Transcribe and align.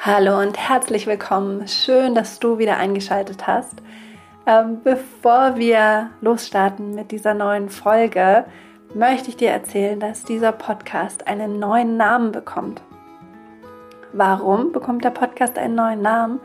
Hallo 0.00 0.38
und 0.38 0.56
herzlich 0.56 1.08
willkommen. 1.08 1.66
Schön, 1.66 2.14
dass 2.14 2.38
du 2.38 2.58
wieder 2.58 2.76
eingeschaltet 2.76 3.48
hast. 3.48 3.82
Ähm, 4.46 4.80
bevor 4.84 5.56
wir 5.56 6.10
losstarten 6.20 6.94
mit 6.94 7.10
dieser 7.10 7.34
neuen 7.34 7.68
Folge, 7.68 8.44
möchte 8.94 9.30
ich 9.30 9.36
dir 9.36 9.50
erzählen, 9.50 9.98
dass 9.98 10.22
dieser 10.22 10.52
Podcast 10.52 11.26
einen 11.26 11.58
neuen 11.58 11.96
Namen 11.96 12.30
bekommt. 12.30 12.80
Warum 14.12 14.70
bekommt 14.70 15.02
der 15.02 15.10
Podcast 15.10 15.58
einen 15.58 15.74
neuen 15.74 16.00
Namen? 16.00 16.38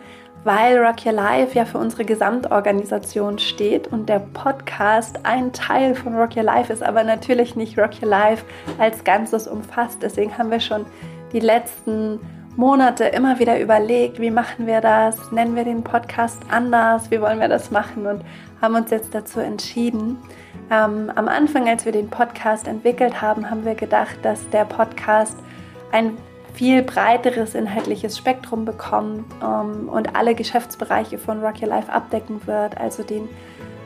Weil 0.44 0.80
Rock 0.80 1.06
Your 1.06 1.14
Life 1.14 1.56
ja 1.56 1.66
für 1.66 1.78
unsere 1.78 2.06
Gesamtorganisation 2.06 3.38
steht 3.38 3.86
und 3.86 4.10
der 4.10 4.20
Podcast 4.34 5.20
ein 5.22 5.54
Teil 5.54 5.94
von 5.94 6.16
Rock 6.16 6.36
Your 6.36 6.44
Life 6.44 6.74
ist, 6.74 6.82
aber 6.82 7.04
natürlich 7.04 7.56
nicht 7.56 7.78
Rock 7.78 8.02
Your 8.02 8.10
Life 8.10 8.44
als 8.80 9.04
Ganzes 9.04 9.48
umfasst. 9.48 10.02
Deswegen 10.02 10.36
haben 10.40 10.50
wir 10.50 10.60
schon 10.60 10.88
die 11.34 11.40
letzten 11.40 12.20
Monate 12.56 13.06
immer 13.06 13.40
wieder 13.40 13.60
überlegt, 13.60 14.20
wie 14.20 14.30
machen 14.30 14.68
wir 14.68 14.80
das, 14.80 15.32
nennen 15.32 15.56
wir 15.56 15.64
den 15.64 15.84
Podcast 15.84 16.40
anders, 16.50 17.10
wie 17.10 17.20
wollen 17.20 17.40
wir 17.40 17.48
das 17.48 17.72
machen? 17.72 18.06
Und 18.06 18.22
haben 18.62 18.76
uns 18.76 18.92
jetzt 18.92 19.14
dazu 19.16 19.40
entschieden. 19.40 20.18
Ähm, 20.72 21.12
am 21.16 21.28
Anfang, 21.28 21.68
als 21.68 21.86
wir 21.86 21.92
den 21.92 22.10
Podcast 22.10 22.68
entwickelt 22.68 23.22
haben, 23.22 23.50
haben 23.50 23.66
wir 23.66 23.76
gedacht, 23.76 24.18
dass 24.22 24.48
der 24.52 24.66
Podcast 24.66 25.36
ein 25.92 26.18
viel 26.54 26.84
breiteres 26.84 27.56
inhaltliches 27.56 28.18
Spektrum 28.18 28.66
bekommt 28.66 29.26
ähm, 29.44 29.90
und 29.90 30.16
alle 30.16 30.36
Geschäftsbereiche 30.36 31.18
von 31.18 31.42
Rock 31.42 31.62
Your 31.62 31.70
Life 31.70 31.92
abdecken 31.92 32.46
wird, 32.46 32.78
also 32.78 33.02
den 33.02 33.28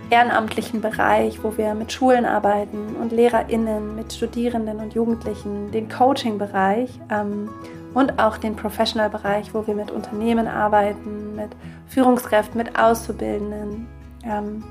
ehrenamtlichen 0.09 0.81
Bereich, 0.81 1.43
wo 1.43 1.57
wir 1.57 1.73
mit 1.73 1.91
Schulen 1.91 2.25
arbeiten 2.25 2.95
und 3.01 3.11
LehrerInnen, 3.11 3.95
mit 3.95 4.13
Studierenden 4.13 4.79
und 4.79 4.93
Jugendlichen, 4.93 5.71
den 5.71 5.89
Coaching-Bereich. 5.89 6.89
Ähm, 7.09 7.49
und 7.93 8.19
auch 8.19 8.37
den 8.37 8.55
Professional-Bereich, 8.55 9.53
wo 9.53 9.65
wir 9.67 9.75
mit 9.75 9.91
Unternehmen 9.91 10.47
arbeiten, 10.47 11.35
mit 11.35 11.49
Führungskräften, 11.87 12.57
mit 12.57 12.77
Auszubildenden. 12.77 13.87
Ähm, 14.23 14.63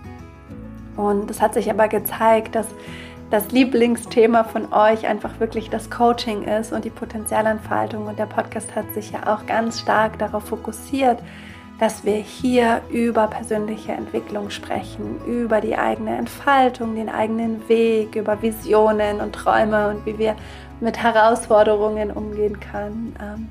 und 0.96 1.30
es 1.30 1.40
hat 1.40 1.54
sich 1.54 1.70
aber 1.70 1.88
gezeigt, 1.88 2.54
dass 2.54 2.66
das 3.30 3.50
Lieblingsthema 3.50 4.44
von 4.44 4.72
euch 4.72 5.06
einfach 5.06 5.40
wirklich 5.40 5.68
das 5.68 5.90
Coaching 5.90 6.44
ist 6.44 6.72
und 6.72 6.84
die 6.84 6.90
Potenzialentfaltung. 6.90 8.06
Und 8.06 8.18
der 8.18 8.26
Podcast 8.26 8.74
hat 8.76 8.92
sich 8.94 9.10
ja 9.10 9.34
auch 9.34 9.46
ganz 9.46 9.80
stark 9.80 10.18
darauf 10.18 10.44
fokussiert, 10.44 11.18
dass 11.78 12.04
wir 12.04 12.16
hier 12.16 12.80
über 12.90 13.26
persönliche 13.26 13.92
Entwicklung 13.92 14.50
sprechen, 14.50 15.20
über 15.26 15.60
die 15.60 15.76
eigene 15.76 16.16
Entfaltung, 16.16 16.94
den 16.94 17.08
eigenen 17.08 17.68
Weg, 17.68 18.16
über 18.16 18.40
Visionen 18.40 19.20
und 19.20 19.34
Träume 19.34 19.90
und 19.90 20.06
wie 20.06 20.18
wir 20.18 20.36
mit 20.80 21.02
Herausforderungen 21.02 22.10
umgehen 22.10 22.58
können. 22.60 23.14
Ähm, 23.20 23.48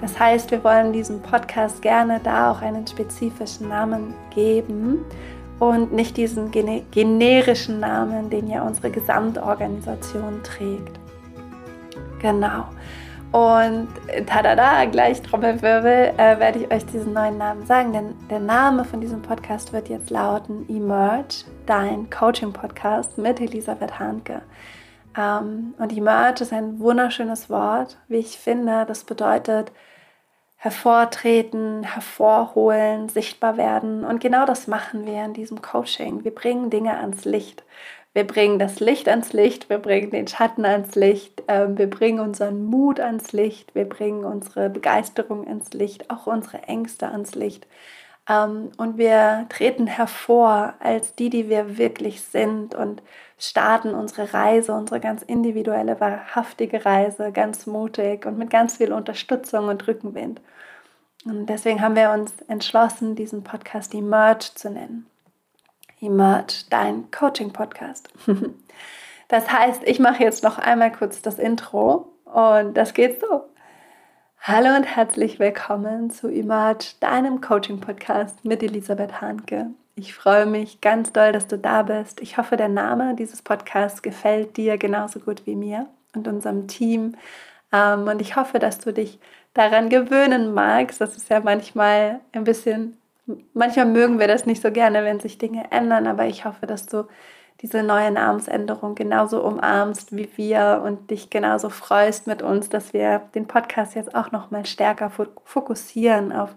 das 0.00 0.18
heißt, 0.18 0.52
wir 0.52 0.62
wollen 0.62 0.92
diesem 0.92 1.20
Podcast 1.20 1.82
gerne 1.82 2.20
da 2.22 2.52
auch 2.52 2.62
einen 2.62 2.86
spezifischen 2.86 3.68
Namen 3.68 4.14
geben 4.32 5.04
und 5.58 5.92
nicht 5.92 6.16
diesen 6.16 6.52
generischen 6.52 7.80
Namen, 7.80 8.30
den 8.30 8.48
ja 8.48 8.62
unsere 8.62 8.90
Gesamtorganisation 8.90 10.40
trägt. 10.44 11.00
Genau. 12.20 12.66
Und 13.32 13.88
tada, 14.26 14.86
gleich 14.86 15.20
Trommelwirbel, 15.20 16.14
äh, 16.16 16.38
werde 16.38 16.60
ich 16.60 16.72
euch 16.72 16.86
diesen 16.86 17.12
neuen 17.12 17.36
Namen 17.36 17.66
sagen, 17.66 17.92
denn 17.92 18.14
der 18.30 18.40
Name 18.40 18.86
von 18.86 19.02
diesem 19.02 19.20
Podcast 19.20 19.74
wird 19.74 19.90
jetzt 19.90 20.08
lauten 20.08 20.66
Emerge, 20.70 21.44
dein 21.66 22.08
Coaching-Podcast 22.08 23.18
mit 23.18 23.38
Elisabeth 23.38 23.98
Hanke. 23.98 24.40
Ähm, 25.14 25.74
und 25.78 25.94
Emerge 25.94 26.42
ist 26.42 26.54
ein 26.54 26.80
wunderschönes 26.80 27.50
Wort, 27.50 27.98
wie 28.08 28.16
ich 28.16 28.38
finde. 28.38 28.86
Das 28.86 29.04
bedeutet 29.04 29.72
hervortreten, 30.56 31.84
hervorholen, 31.84 33.10
sichtbar 33.10 33.58
werden. 33.58 34.04
Und 34.04 34.20
genau 34.20 34.46
das 34.46 34.66
machen 34.68 35.04
wir 35.06 35.24
in 35.24 35.34
diesem 35.34 35.60
Coaching. 35.60 36.24
Wir 36.24 36.34
bringen 36.34 36.70
Dinge 36.70 36.96
ans 36.96 37.26
Licht. 37.26 37.62
Wir 38.18 38.26
bringen 38.26 38.58
das 38.58 38.80
Licht 38.80 39.06
ans 39.08 39.32
Licht, 39.32 39.70
wir 39.70 39.78
bringen 39.78 40.10
den 40.10 40.26
Schatten 40.26 40.64
ans 40.64 40.96
Licht, 40.96 41.44
äh, 41.46 41.68
wir 41.78 41.88
bringen 41.88 42.18
unseren 42.18 42.64
Mut 42.64 42.98
ans 42.98 43.30
Licht, 43.30 43.76
wir 43.76 43.88
bringen 43.88 44.24
unsere 44.24 44.70
Begeisterung 44.70 45.44
ins 45.44 45.72
Licht, 45.72 46.10
auch 46.10 46.26
unsere 46.26 46.64
Ängste 46.64 47.06
ans 47.06 47.36
Licht. 47.36 47.68
Ähm, 48.28 48.72
und 48.76 48.98
wir 48.98 49.46
treten 49.50 49.86
hervor 49.86 50.74
als 50.80 51.14
die, 51.14 51.30
die 51.30 51.48
wir 51.48 51.78
wirklich 51.78 52.20
sind 52.22 52.74
und 52.74 53.04
starten 53.38 53.94
unsere 53.94 54.34
Reise, 54.34 54.72
unsere 54.72 54.98
ganz 54.98 55.22
individuelle, 55.22 56.00
wahrhaftige 56.00 56.84
Reise, 56.84 57.30
ganz 57.30 57.68
mutig 57.68 58.26
und 58.26 58.36
mit 58.36 58.50
ganz 58.50 58.78
viel 58.78 58.92
Unterstützung 58.92 59.68
und 59.68 59.86
Rückenwind. 59.86 60.40
Und 61.24 61.46
deswegen 61.46 61.80
haben 61.80 61.94
wir 61.94 62.10
uns 62.10 62.32
entschlossen, 62.48 63.14
diesen 63.14 63.44
Podcast 63.44 63.94
Emerge 63.94 64.50
zu 64.56 64.70
nennen. 64.70 65.06
Emerge, 66.00 66.64
dein 66.70 67.10
Coaching-Podcast. 67.10 68.10
Das 69.30 69.52
heißt, 69.52 69.82
ich 69.84 69.98
mache 69.98 70.22
jetzt 70.22 70.42
noch 70.42 70.56
einmal 70.56 70.90
kurz 70.90 71.20
das 71.20 71.38
Intro 71.38 72.10
und 72.24 72.72
das 72.72 72.94
geht 72.94 73.20
so. 73.20 73.44
Hallo 74.40 74.74
und 74.74 74.84
herzlich 74.84 75.38
willkommen 75.38 76.10
zu 76.10 76.28
Emerge, 76.28 76.94
deinem 77.00 77.42
Coaching-Podcast 77.42 78.46
mit 78.46 78.62
Elisabeth 78.62 79.20
Hanke. 79.20 79.66
Ich 79.96 80.14
freue 80.14 80.46
mich 80.46 80.80
ganz 80.80 81.12
doll, 81.12 81.32
dass 81.32 81.46
du 81.46 81.58
da 81.58 81.82
bist. 81.82 82.22
Ich 82.22 82.38
hoffe, 82.38 82.56
der 82.56 82.68
Name 82.68 83.14
dieses 83.16 83.42
Podcasts 83.42 84.00
gefällt 84.00 84.56
dir 84.56 84.78
genauso 84.78 85.20
gut 85.20 85.44
wie 85.44 85.56
mir 85.56 85.88
und 86.14 86.26
unserem 86.26 86.66
Team. 86.66 87.14
Ähm, 87.70 88.04
und 88.04 88.22
ich 88.22 88.36
hoffe, 88.36 88.58
dass 88.58 88.78
du 88.78 88.94
dich 88.94 89.18
daran 89.52 89.90
gewöhnen 89.90 90.54
magst. 90.54 91.02
Das 91.02 91.16
ist 91.16 91.28
ja 91.28 91.40
manchmal 91.40 92.20
ein 92.32 92.44
bisschen 92.44 92.97
manchmal 93.54 93.86
mögen 93.86 94.18
wir 94.18 94.28
das 94.28 94.46
nicht 94.46 94.62
so 94.62 94.70
gerne, 94.70 95.04
wenn 95.04 95.20
sich 95.20 95.38
Dinge 95.38 95.70
ändern, 95.70 96.06
aber 96.06 96.26
ich 96.26 96.44
hoffe, 96.44 96.66
dass 96.66 96.86
du 96.86 97.06
diese 97.60 97.82
neue 97.82 98.10
Namensänderung 98.10 98.94
genauso 98.94 99.42
umarmst 99.42 100.16
wie 100.16 100.28
wir 100.36 100.82
und 100.84 101.10
dich 101.10 101.28
genauso 101.28 101.70
freust 101.70 102.26
mit 102.26 102.42
uns, 102.42 102.68
dass 102.68 102.92
wir 102.92 103.20
den 103.34 103.48
Podcast 103.48 103.94
jetzt 103.94 104.14
auch 104.14 104.30
noch 104.30 104.50
mal 104.50 104.64
stärker 104.64 105.10
fokussieren 105.44 106.32
auf, 106.32 106.54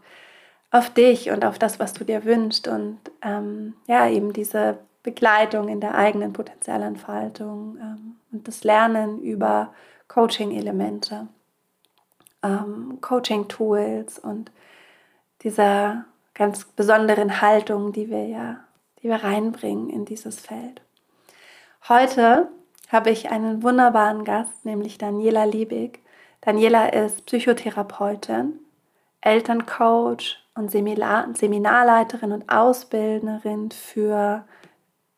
auf 0.69 0.91
dich 0.91 1.31
und 1.31 1.43
auf 1.43 1.57
das, 1.57 1.79
was 1.79 1.93
du 1.93 2.03
dir 2.03 2.23
wünschst 2.23 2.67
und 2.67 2.99
ähm, 3.23 3.73
ja, 3.87 4.07
eben 4.07 4.31
diese 4.31 4.77
Begleitung 5.01 5.69
in 5.69 5.81
der 5.81 5.95
eigenen 5.95 6.33
Potenzialentfaltung 6.33 7.77
ähm, 7.81 8.15
und 8.31 8.47
das 8.47 8.63
Lernen 8.63 9.19
über 9.21 9.73
Coaching-Elemente, 10.07 11.27
ähm, 12.43 12.99
Coaching-Tools 13.01 14.19
und 14.19 14.51
dieser 15.41 16.05
ganz 16.41 16.65
besonderen 16.65 17.39
Haltung, 17.39 17.91
die 17.93 18.09
wir 18.09 18.25
ja, 18.25 18.63
die 19.03 19.09
wir 19.09 19.17
reinbringen 19.17 19.91
in 19.91 20.05
dieses 20.05 20.39
Feld. 20.39 20.81
Heute 21.87 22.49
habe 22.91 23.11
ich 23.11 23.29
einen 23.29 23.61
wunderbaren 23.61 24.23
Gast, 24.23 24.65
nämlich 24.65 24.97
Daniela 24.97 25.43
Liebig. 25.43 25.99
Daniela 26.41 26.87
ist 26.87 27.27
Psychotherapeutin, 27.27 28.57
Elterncoach 29.21 30.43
und 30.55 30.71
Seminar 30.71 31.27
Seminarleiterin 31.35 32.31
und 32.31 32.49
Ausbildnerin 32.49 33.69
für 33.69 34.43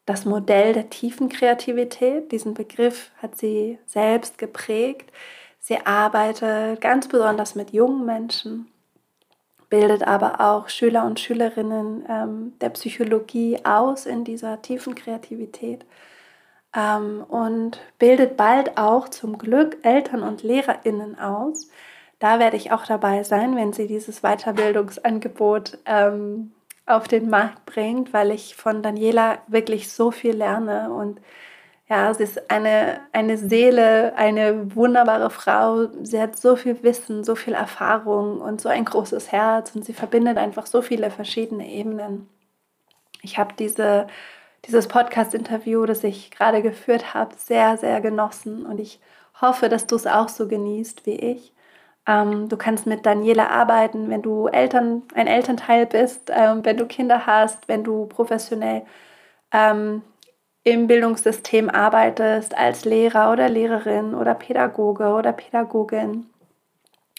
das 0.06 0.26
Modell 0.26 0.74
der 0.74 0.90
tiefen 0.90 1.30
Kreativität. 1.30 2.34
Diesen 2.34 2.54
Begriff 2.54 3.12
hat 3.22 3.38
sie 3.38 3.80
selbst 3.86 4.38
geprägt. 4.38 5.10
Sie 5.62 5.78
arbeitet 5.86 6.82
ganz 6.82 7.08
besonders 7.08 7.56
mit 7.56 7.72
jungen 7.72 8.06
Menschen 8.06 8.73
bildet 9.74 10.04
aber 10.08 10.40
auch 10.40 10.70
Schüler 10.70 11.04
und 11.04 11.20
Schülerinnen 11.20 12.06
ähm, 12.08 12.54
der 12.62 12.70
Psychologie 12.70 13.58
aus 13.64 14.06
in 14.06 14.24
dieser 14.24 14.62
tiefen 14.62 14.94
Kreativität 14.94 15.84
ähm, 16.78 17.24
und 17.28 17.82
bildet 17.98 18.38
bald 18.38 18.78
auch 18.78 19.10
zum 19.10 19.40
Glück 19.40 19.78
Eltern 19.82 20.22
und 20.22 20.44
Lehrerinnen 20.44 21.18
aus. 21.18 21.72
Da 22.20 22.38
werde 22.38 22.56
ich 22.56 22.72
auch 22.72 22.86
dabei 22.86 23.24
sein, 23.24 23.56
wenn 23.56 23.74
sie 23.74 23.88
dieses 23.88 24.22
Weiterbildungsangebot 24.22 25.80
ähm, 25.88 26.52
auf 26.86 27.08
den 27.08 27.32
Markt 27.32 27.66
bringt, 27.66 28.14
weil 28.14 28.30
ich 28.30 28.56
von 28.56 28.84
Daniela 28.84 29.40
wirklich 29.48 29.92
so 29.92 30.12
viel 30.12 30.36
lerne 30.36 30.94
und 30.94 31.20
ja, 31.90 32.14
sie 32.14 32.24
ist 32.24 32.50
eine, 32.50 33.02
eine 33.12 33.38
Seele, 33.38 34.16
eine 34.16 34.76
wunderbare 34.76 35.30
Frau. 35.30 35.88
Sie 36.02 36.20
hat 36.20 36.38
so 36.38 36.56
viel 36.56 36.82
Wissen, 36.84 37.24
so 37.24 37.36
viel 37.36 37.54
Erfahrung 37.54 38.40
und 38.42 38.62
so 38.62 38.70
ein 38.70 38.86
großes 38.86 39.32
Herz 39.32 39.76
und 39.76 39.84
sie 39.86 39.94
verbindet 39.94 40.38
einfach 40.38 40.66
so 40.66 40.82
viele 40.82 41.12
verschiedene 41.12 41.70
Ebenen. 41.70 42.30
Ich 43.22 43.38
habe 43.38 43.54
diese, 43.60 44.08
dieses 44.66 44.88
Podcast-Interview, 44.88 45.86
das 45.86 46.04
ich 46.04 46.32
gerade 46.32 46.62
geführt 46.62 47.14
habe, 47.14 47.36
sehr, 47.38 47.78
sehr 47.78 48.02
genossen 48.02 48.66
und 48.66 48.80
ich 48.80 49.00
hoffe, 49.42 49.70
dass 49.70 49.88
du 49.88 49.96
es 49.96 50.08
auch 50.08 50.30
so 50.30 50.48
genießt 50.48 51.06
wie 51.06 51.16
ich. 51.16 51.54
Ähm, 52.08 52.50
du 52.50 52.58
kannst 52.58 52.86
mit 52.86 53.06
Daniela 53.06 53.48
arbeiten, 53.50 54.10
wenn 54.10 54.22
du 54.22 54.48
Eltern, 54.48 55.04
ein 55.16 55.28
Elternteil 55.28 55.86
bist, 55.86 56.32
ähm, 56.34 56.66
wenn 56.66 56.78
du 56.78 56.86
Kinder 56.86 57.26
hast, 57.26 57.68
wenn 57.68 57.84
du 57.84 58.08
professionell 58.08 58.84
ähm, 59.52 60.02
im 60.64 60.88
Bildungssystem 60.88 61.70
arbeitest 61.70 62.58
als 62.58 62.86
Lehrer 62.86 63.32
oder 63.32 63.50
Lehrerin 63.50 64.16
oder 64.16 64.34
Pädagoge 64.34 65.14
oder 65.14 65.34
Pädagogin. 65.34 66.28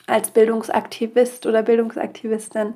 als 0.07 0.31
Bildungsaktivist 0.31 1.47
oder 1.47 1.63
Bildungsaktivistin, 1.63 2.75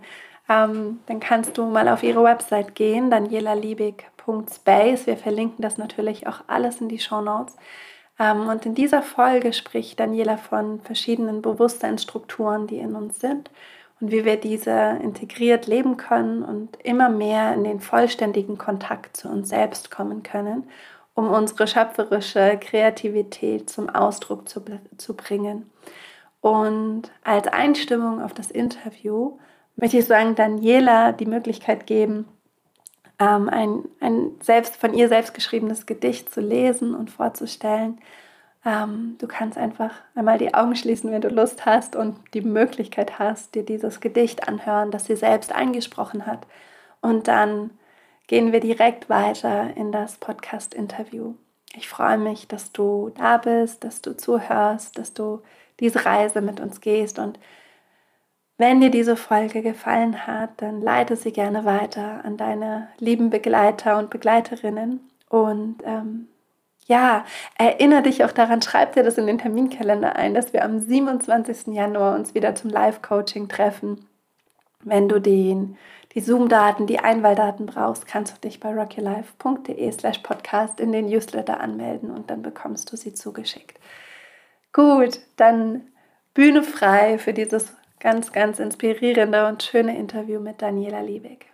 ähm, 0.48 1.00
dann 1.06 1.20
kannst 1.20 1.58
du 1.58 1.66
mal 1.66 1.88
auf 1.88 2.02
ihre 2.02 2.24
Website 2.24 2.74
gehen, 2.74 3.10
danielaliebig.space. 3.10 5.06
Wir 5.06 5.16
verlinken 5.18 5.60
das 5.60 5.76
natürlich 5.76 6.26
auch 6.26 6.44
alles 6.46 6.80
in 6.80 6.88
die 6.88 6.98
Show 6.98 7.20
Notes. 7.20 7.54
Ähm, 8.18 8.48
und 8.48 8.64
in 8.64 8.74
dieser 8.74 9.02
Folge 9.02 9.52
spricht 9.52 10.00
Daniela 10.00 10.38
von 10.38 10.80
verschiedenen 10.80 11.42
Bewusstseinsstrukturen, 11.42 12.66
die 12.66 12.78
in 12.78 12.94
uns 12.94 13.20
sind 13.20 13.50
und 14.00 14.12
wie 14.12 14.24
wir 14.24 14.36
diese 14.36 14.98
integriert 15.02 15.66
leben 15.66 15.96
können 15.96 16.42
und 16.42 16.76
immer 16.82 17.08
mehr 17.08 17.54
in 17.54 17.64
den 17.64 17.80
vollständigen 17.80 18.58
Kontakt 18.58 19.16
zu 19.16 19.28
uns 19.28 19.48
selbst 19.48 19.90
kommen 19.90 20.22
können, 20.22 20.68
um 21.14 21.28
unsere 21.30 21.66
schöpferische 21.66 22.58
Kreativität 22.60 23.68
zum 23.68 23.88
Ausdruck 23.90 24.48
zu, 24.48 24.62
zu 24.96 25.14
bringen. 25.14 25.70
Und 26.40 27.10
als 27.24 27.48
Einstimmung 27.48 28.22
auf 28.22 28.32
das 28.32 28.50
Interview 28.50 29.38
möchte 29.76 29.98
ich 29.98 30.04
sagen, 30.04 30.34
Daniela 30.36 31.12
die 31.12 31.26
Möglichkeit 31.26 31.86
geben, 31.86 32.26
ähm, 33.18 33.48
ein, 33.48 33.84
ein 34.00 34.32
selbst 34.40 34.76
von 34.76 34.94
ihr 34.94 35.08
selbst 35.08 35.34
geschriebenes 35.34 35.86
Gedicht 35.86 36.32
zu 36.32 36.40
lesen 36.40 36.94
und 36.94 37.10
vorzustellen. 37.10 37.98
Ähm, 38.68 39.16
du 39.18 39.26
kannst 39.26 39.56
einfach 39.56 39.92
einmal 40.14 40.36
die 40.36 40.52
Augen 40.52 40.76
schließen, 40.76 41.10
wenn 41.10 41.22
du 41.22 41.28
Lust 41.28 41.64
hast 41.64 41.96
und 41.96 42.18
die 42.34 42.42
Möglichkeit 42.42 43.18
hast, 43.18 43.54
dir 43.54 43.64
dieses 43.64 44.00
Gedicht 44.00 44.46
anhören, 44.46 44.90
das 44.90 45.06
sie 45.06 45.16
selbst 45.16 45.54
eingesprochen 45.54 46.26
hat. 46.26 46.46
Und 47.00 47.28
dann 47.28 47.70
gehen 48.26 48.52
wir 48.52 48.60
direkt 48.60 49.08
weiter 49.08 49.74
in 49.74 49.90
das 49.90 50.18
Podcast-Interview. 50.18 51.32
Ich 51.74 51.88
freue 51.88 52.18
mich, 52.18 52.46
dass 52.46 52.70
du 52.70 53.10
da 53.16 53.38
bist, 53.38 53.84
dass 53.84 54.02
du 54.02 54.14
zuhörst, 54.14 54.98
dass 54.98 55.14
du 55.14 55.40
diese 55.80 56.04
Reise 56.04 56.42
mit 56.42 56.60
uns 56.60 56.82
gehst 56.82 57.18
und 57.18 57.38
wenn 58.58 58.80
dir 58.80 58.90
diese 58.90 59.16
Folge 59.16 59.62
gefallen 59.62 60.26
hat, 60.26 60.50
dann 60.56 60.82
leite 60.82 61.16
sie 61.16 61.32
gerne 61.32 61.64
weiter 61.64 62.24
an 62.24 62.36
deine 62.36 62.88
lieben 62.98 63.30
Begleiter 63.30 63.98
und 63.98 64.10
Begleiterinnen. 64.10 64.98
Und 65.28 65.76
ähm, 65.84 66.26
ja, 66.88 67.26
erinnere 67.58 68.02
dich 68.02 68.24
auch 68.24 68.32
daran, 68.32 68.62
schreib 68.62 68.94
dir 68.94 69.02
das 69.02 69.18
in 69.18 69.26
den 69.26 69.38
Terminkalender 69.38 70.16
ein, 70.16 70.32
dass 70.32 70.54
wir 70.54 70.64
am 70.64 70.80
27. 70.80 71.74
Januar 71.74 72.14
uns 72.14 72.34
wieder 72.34 72.54
zum 72.54 72.70
Live-Coaching 72.70 73.48
treffen. 73.48 74.06
Wenn 74.84 75.06
du 75.06 75.20
den, 75.20 75.76
die 76.14 76.20
Zoom-Daten, 76.20 76.86
die 76.86 76.98
Einwahldaten 76.98 77.66
brauchst, 77.66 78.06
kannst 78.06 78.36
du 78.36 78.40
dich 78.40 78.58
bei 78.58 78.72
rockylife.de 78.72 79.92
slash 79.92 80.18
podcast 80.18 80.80
in 80.80 80.92
den 80.92 81.06
Newsletter 81.10 81.60
anmelden 81.60 82.10
und 82.10 82.30
dann 82.30 82.40
bekommst 82.40 82.90
du 82.90 82.96
sie 82.96 83.12
zugeschickt. 83.12 83.78
Gut, 84.72 85.20
dann 85.36 85.88
Bühne 86.32 86.62
frei 86.62 87.18
für 87.18 87.34
dieses 87.34 87.74
ganz, 88.00 88.32
ganz 88.32 88.60
inspirierende 88.60 89.46
und 89.46 89.62
schöne 89.62 89.98
Interview 89.98 90.40
mit 90.40 90.62
Daniela 90.62 91.00
Liebig. 91.00 91.46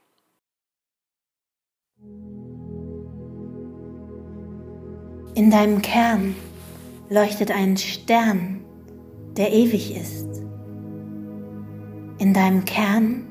In 5.36 5.50
deinem 5.50 5.82
Kern 5.82 6.36
leuchtet 7.10 7.50
ein 7.50 7.76
Stern, 7.76 8.60
der 9.36 9.52
ewig 9.52 9.96
ist. 9.96 10.28
In 12.18 12.32
deinem 12.32 12.64
Kern 12.64 13.26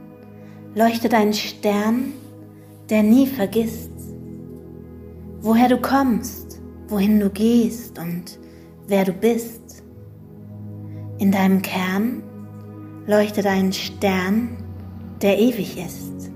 leuchtet 0.75 1.13
ein 1.13 1.33
Stern, 1.33 2.11
der 2.89 3.03
nie 3.03 3.25
vergisst, 3.25 3.93
woher 5.39 5.69
du 5.69 5.77
kommst, 5.77 6.61
wohin 6.89 7.21
du 7.21 7.29
gehst 7.29 7.97
und 7.97 8.37
wer 8.87 9.05
du 9.05 9.13
bist. 9.13 9.81
In 11.19 11.31
deinem 11.31 11.61
Kern 11.61 12.21
leuchtet 13.07 13.45
ein 13.45 13.71
Stern, 13.71 14.57
der 15.21 15.39
ewig 15.39 15.77
ist. 15.77 16.32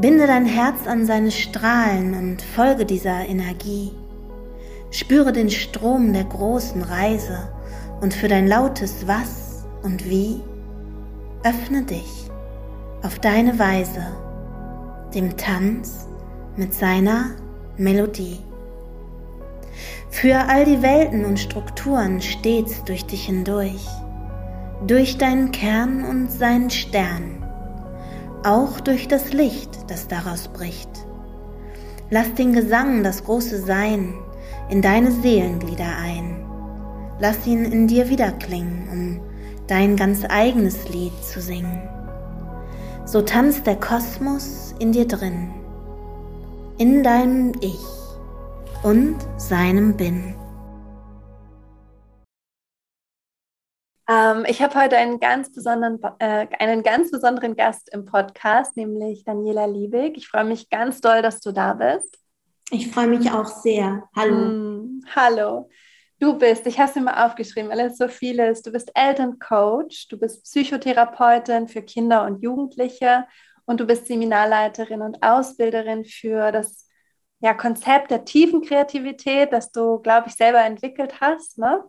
Binde 0.00 0.26
dein 0.26 0.46
Herz 0.46 0.86
an 0.86 1.06
seine 1.06 1.30
Strahlen 1.30 2.14
und 2.14 2.42
folge 2.42 2.86
dieser 2.86 3.26
Energie. 3.26 3.90
Spüre 4.90 5.32
den 5.32 5.50
Strom 5.50 6.12
der 6.12 6.24
großen 6.24 6.82
Reise 6.82 7.48
und 8.00 8.14
für 8.14 8.28
dein 8.28 8.46
lautes 8.46 9.06
Was 9.06 9.66
und 9.82 10.08
Wie 10.08 10.40
öffne 11.42 11.82
dich 11.82 12.30
auf 13.02 13.18
deine 13.18 13.58
Weise 13.58 14.06
dem 15.14 15.36
Tanz 15.36 16.06
mit 16.56 16.72
seiner 16.72 17.30
Melodie. 17.76 18.38
Für 20.10 20.48
all 20.48 20.64
die 20.64 20.82
Welten 20.82 21.24
und 21.24 21.38
Strukturen 21.38 22.20
stets 22.20 22.84
durch 22.84 23.04
dich 23.04 23.26
hindurch 23.26 23.86
durch 24.86 25.18
deinen 25.18 25.50
Kern 25.50 26.04
und 26.04 26.30
seinen 26.30 26.70
Stern, 26.70 27.37
auch 28.48 28.80
durch 28.80 29.08
das 29.08 29.34
Licht, 29.34 29.90
das 29.90 30.08
daraus 30.08 30.48
bricht. 30.48 30.88
Lass 32.10 32.32
den 32.34 32.54
Gesang, 32.54 33.02
das 33.02 33.24
große 33.24 33.60
Sein, 33.60 34.14
in 34.70 34.80
deine 34.80 35.10
Seelenglieder 35.10 35.96
ein. 36.02 36.44
Lass 37.20 37.46
ihn 37.46 37.66
in 37.66 37.86
dir 37.86 38.08
wiederklingen, 38.08 38.88
um 38.90 39.20
dein 39.66 39.96
ganz 39.96 40.24
eigenes 40.26 40.88
Lied 40.88 41.12
zu 41.22 41.42
singen. 41.42 41.82
So 43.04 43.20
tanzt 43.20 43.66
der 43.66 43.76
Kosmos 43.76 44.74
in 44.78 44.92
dir 44.92 45.06
drin, 45.06 45.50
in 46.78 47.02
deinem 47.02 47.52
Ich 47.60 47.84
und 48.82 49.16
seinem 49.36 49.94
Bin. 49.94 50.37
Ähm, 54.08 54.46
ich 54.48 54.62
habe 54.62 54.74
heute 54.74 54.96
einen 54.96 55.20
ganz, 55.20 55.52
besonderen, 55.52 56.00
äh, 56.18 56.46
einen 56.58 56.82
ganz 56.82 57.10
besonderen 57.10 57.54
Gast 57.56 57.90
im 57.92 58.06
Podcast, 58.06 58.76
nämlich 58.76 59.24
Daniela 59.24 59.66
Liebig. 59.66 60.16
Ich 60.16 60.28
freue 60.28 60.44
mich 60.44 60.70
ganz 60.70 61.02
doll, 61.02 61.20
dass 61.20 61.40
du 61.40 61.52
da 61.52 61.74
bist. 61.74 62.18
Ich 62.70 62.90
freue 62.90 63.06
mich 63.06 63.30
auch 63.30 63.46
sehr. 63.46 64.08
Hallo. 64.16 64.34
Mm, 64.34 65.02
hallo. 65.14 65.68
Du 66.20 66.36
bist, 66.36 66.66
ich 66.66 66.80
habe 66.80 66.90
es 66.90 66.96
mal 66.96 67.26
aufgeschrieben, 67.26 67.70
weil 67.70 67.80
es 67.80 67.98
so 67.98 68.08
viel 68.08 68.40
ist. 68.40 68.66
Du 68.66 68.72
bist 68.72 68.90
Elterncoach, 68.94 70.08
du 70.08 70.18
bist 70.18 70.42
Psychotherapeutin 70.44 71.68
für 71.68 71.82
Kinder 71.82 72.24
und 72.24 72.42
Jugendliche 72.42 73.26
und 73.66 73.78
du 73.78 73.86
bist 73.86 74.06
Seminarleiterin 74.06 75.02
und 75.02 75.22
Ausbilderin 75.22 76.04
für 76.04 76.50
das 76.50 76.88
ja, 77.40 77.54
Konzept 77.54 78.10
der 78.10 78.24
tiefen 78.24 78.62
Kreativität, 78.62 79.52
das 79.52 79.70
du, 79.70 79.98
glaube 80.00 80.28
ich, 80.28 80.34
selber 80.34 80.60
entwickelt 80.64 81.20
hast. 81.20 81.58
Ne? 81.58 81.84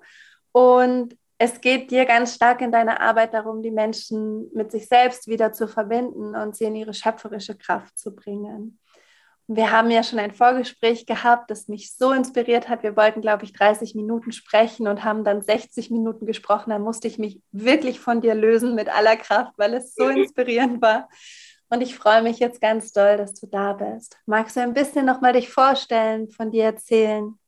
Und 0.51 1.15
es 1.41 1.61
geht 1.61 1.89
dir 1.89 2.05
ganz 2.05 2.35
stark 2.35 2.61
in 2.61 2.71
deiner 2.71 2.99
Arbeit 2.99 3.33
darum, 3.33 3.63
die 3.63 3.71
Menschen 3.71 4.51
mit 4.53 4.71
sich 4.71 4.87
selbst 4.87 5.27
wieder 5.27 5.53
zu 5.53 5.69
verbinden 5.69 6.35
und 6.35 6.55
sie 6.55 6.65
in 6.65 6.75
ihre 6.75 6.93
schöpferische 6.93 7.57
Kraft 7.57 7.97
zu 7.97 8.13
bringen. 8.13 8.77
wir 9.47 9.71
haben 9.71 9.89
ja 9.89 10.03
schon 10.03 10.19
ein 10.19 10.33
Vorgespräch 10.33 11.07
gehabt, 11.07 11.49
das 11.49 11.69
mich 11.69 11.95
so 11.95 12.11
inspiriert 12.11 12.69
hat. 12.69 12.83
Wir 12.83 12.95
wollten, 12.95 13.21
glaube 13.21 13.45
ich, 13.45 13.53
30 13.53 13.95
Minuten 13.95 14.31
sprechen 14.31 14.87
und 14.87 15.03
haben 15.03 15.23
dann 15.23 15.41
60 15.41 15.89
Minuten 15.89 16.27
gesprochen. 16.27 16.69
Da 16.69 16.77
musste 16.77 17.07
ich 17.07 17.17
mich 17.17 17.41
wirklich 17.51 17.99
von 17.99 18.21
dir 18.21 18.35
lösen 18.35 18.75
mit 18.75 18.89
aller 18.89 19.15
Kraft, 19.15 19.53
weil 19.57 19.73
es 19.73 19.95
so 19.95 20.07
inspirierend 20.09 20.81
war. 20.83 21.09
Und 21.69 21.81
ich 21.81 21.95
freue 21.95 22.21
mich 22.21 22.39
jetzt 22.39 22.61
ganz 22.61 22.91
doll, 22.91 23.17
dass 23.17 23.33
du 23.33 23.47
da 23.47 23.73
bist. 23.73 24.17
Magst 24.25 24.55
du 24.55 24.59
ein 24.59 24.73
bisschen 24.73 25.05
nochmal 25.05 25.33
dich 25.33 25.49
vorstellen, 25.49 26.29
von 26.29 26.51
dir 26.51 26.65
erzählen? 26.65 27.38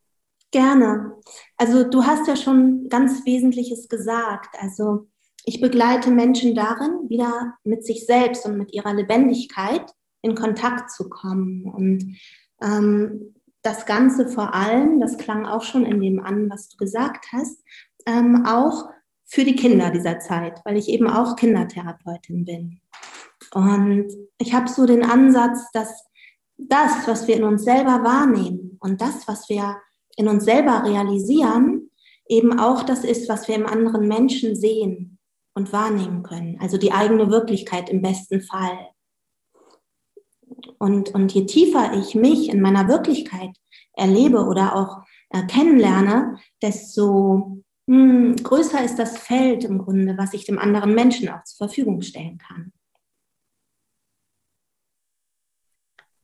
Gerne. 0.51 1.15
Also 1.57 1.83
du 1.83 2.03
hast 2.03 2.27
ja 2.27 2.35
schon 2.35 2.89
ganz 2.89 3.25
Wesentliches 3.25 3.87
gesagt. 3.87 4.55
Also 4.59 5.07
ich 5.45 5.61
begleite 5.61 6.11
Menschen 6.11 6.55
darin, 6.55 7.09
wieder 7.09 7.55
mit 7.63 7.85
sich 7.85 8.05
selbst 8.05 8.45
und 8.45 8.57
mit 8.57 8.73
ihrer 8.73 8.93
Lebendigkeit 8.93 9.91
in 10.21 10.35
Kontakt 10.35 10.91
zu 10.91 11.09
kommen. 11.09 11.65
Und 11.65 12.17
ähm, 12.61 13.33
das 13.61 13.85
Ganze 13.85 14.27
vor 14.27 14.53
allem, 14.53 14.99
das 14.99 15.17
klang 15.17 15.45
auch 15.45 15.63
schon 15.63 15.85
in 15.85 16.01
dem 16.01 16.19
an, 16.19 16.49
was 16.49 16.69
du 16.69 16.77
gesagt 16.77 17.27
hast, 17.31 17.63
ähm, 18.05 18.45
auch 18.45 18.89
für 19.25 19.45
die 19.45 19.55
Kinder 19.55 19.89
dieser 19.91 20.19
Zeit, 20.19 20.59
weil 20.65 20.77
ich 20.77 20.89
eben 20.89 21.07
auch 21.07 21.35
Kindertherapeutin 21.35 22.43
bin. 22.45 22.81
Und 23.53 24.07
ich 24.37 24.53
habe 24.53 24.69
so 24.69 24.85
den 24.85 25.03
Ansatz, 25.03 25.71
dass 25.71 26.05
das, 26.57 27.07
was 27.07 27.27
wir 27.27 27.37
in 27.37 27.43
uns 27.43 27.63
selber 27.63 28.03
wahrnehmen 28.03 28.77
und 28.79 29.01
das, 29.01 29.27
was 29.27 29.49
wir 29.49 29.77
in 30.21 30.27
uns 30.27 30.45
selber 30.45 30.83
realisieren, 30.85 31.89
eben 32.29 32.59
auch 32.59 32.83
das 32.83 33.03
ist, 33.03 33.27
was 33.27 33.47
wir 33.47 33.55
im 33.55 33.65
anderen 33.65 34.07
Menschen 34.07 34.55
sehen 34.55 35.17
und 35.55 35.73
wahrnehmen 35.73 36.23
können. 36.23 36.57
Also 36.61 36.77
die 36.77 36.91
eigene 36.91 37.29
Wirklichkeit 37.29 37.89
im 37.89 38.01
besten 38.01 38.41
Fall. 38.41 38.77
Und, 40.77 41.13
und 41.13 41.33
je 41.33 41.45
tiefer 41.45 41.93
ich 41.97 42.15
mich 42.15 42.49
in 42.49 42.61
meiner 42.61 42.87
Wirklichkeit 42.87 43.51
erlebe 43.93 44.45
oder 44.45 44.75
auch 44.75 45.03
äh, 45.29 45.45
kennenlerne, 45.47 46.37
desto 46.61 47.63
mh, 47.87 47.97
hm, 47.97 48.35
größer 48.37 48.83
ist 48.83 48.97
das 48.97 49.17
Feld 49.17 49.63
im 49.63 49.79
Grunde, 49.79 50.17
was 50.17 50.33
ich 50.33 50.45
dem 50.45 50.59
anderen 50.59 50.93
Menschen 50.93 51.29
auch 51.29 51.43
zur 51.43 51.67
Verfügung 51.67 52.01
stellen 52.01 52.37
kann. 52.37 52.71